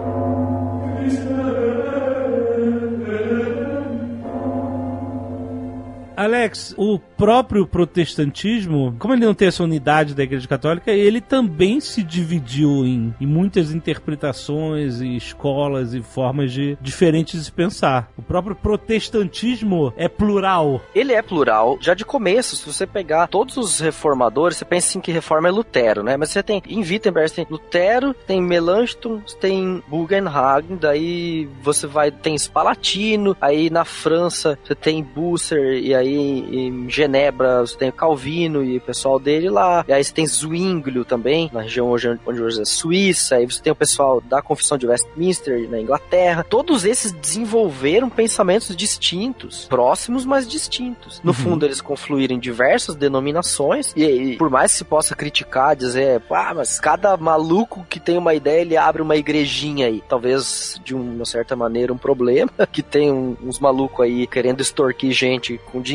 [6.17, 11.81] Alex, o próprio protestantismo, como ele não tem essa unidade da Igreja Católica, ele também
[11.81, 18.11] se dividiu em, em muitas interpretações e escolas e formas de diferentes de pensar.
[18.17, 20.81] O próprio protestantismo é plural.
[20.95, 25.01] Ele é plural, já de começo, se você pegar todos os reformadores, você pensa assim
[25.01, 26.17] que reforma é Lutero, né?
[26.17, 32.11] Mas você tem, em Wittenberg, você tem Lutero, tem Melanchthon, tem Bugenhagen, daí você vai,
[32.11, 37.93] tem Spalatino, aí na França você tem Busser, e aí em Genebra você tem o
[37.93, 42.19] Calvino e o pessoal dele lá, e aí você tem Zwinglio também, na região hoje,
[42.27, 46.45] onde hoje é Suíça, aí você tem o pessoal da Confissão de Westminster na Inglaterra,
[46.49, 51.21] todos esses desenvolveram pensamentos distintos, próximos, mas distintos.
[51.25, 55.75] No fundo, eles confluíram em diversas denominações, e, e por mais que se possa criticar,
[55.77, 60.03] dizer, ah, mas cada maluco que tem uma ideia, ele abre uma igrejinha aí.
[60.09, 65.13] Talvez, de uma certa maneira, um problema, que tem um- uns malucos aí querendo extorquir
[65.13, 65.92] gente com dinheiro,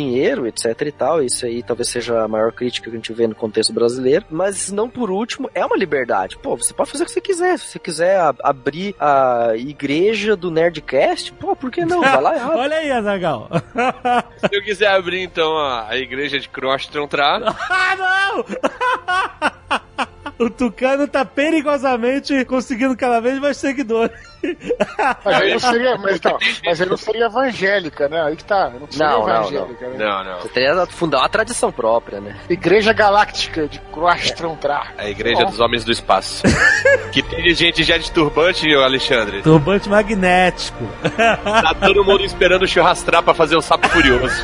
[0.47, 1.21] etc e tal.
[1.23, 4.25] Isso aí talvez seja a maior crítica que a gente vê no contexto brasileiro.
[4.29, 6.37] Mas, não por último, é uma liberdade.
[6.37, 7.57] Pô, você pode fazer o que você quiser.
[7.59, 12.01] Se você quiser a- abrir a igreja do Nerdcast, pô, por que não?
[12.01, 12.57] Vai lá e abre.
[12.57, 13.49] Olha aí, Azagal.
[14.49, 18.45] Se eu quiser abrir, então, a, a igreja de Crostron Tra, ah, não!
[20.39, 24.11] O Tucano tá perigosamente conseguindo cada vez mais seguidores.
[25.26, 28.22] Mas aí não seria, mas, então, mas aí não seria evangélica, né?
[28.22, 28.69] Aí que tá.
[28.69, 29.97] Não seria Não, não, evangélica, né?
[29.97, 30.41] não, não.
[30.41, 32.38] Você teria fundar uma tradição própria, né?
[32.49, 34.93] Igreja Galáctica de Croastrontra.
[34.97, 36.43] A igreja dos homens do espaço.
[37.11, 39.41] que tem gente já de turbante, Alexandre.
[39.41, 40.88] Turbante magnético.
[41.43, 44.43] Tá todo mundo esperando o churrastrar pra fazer o sapo furioso.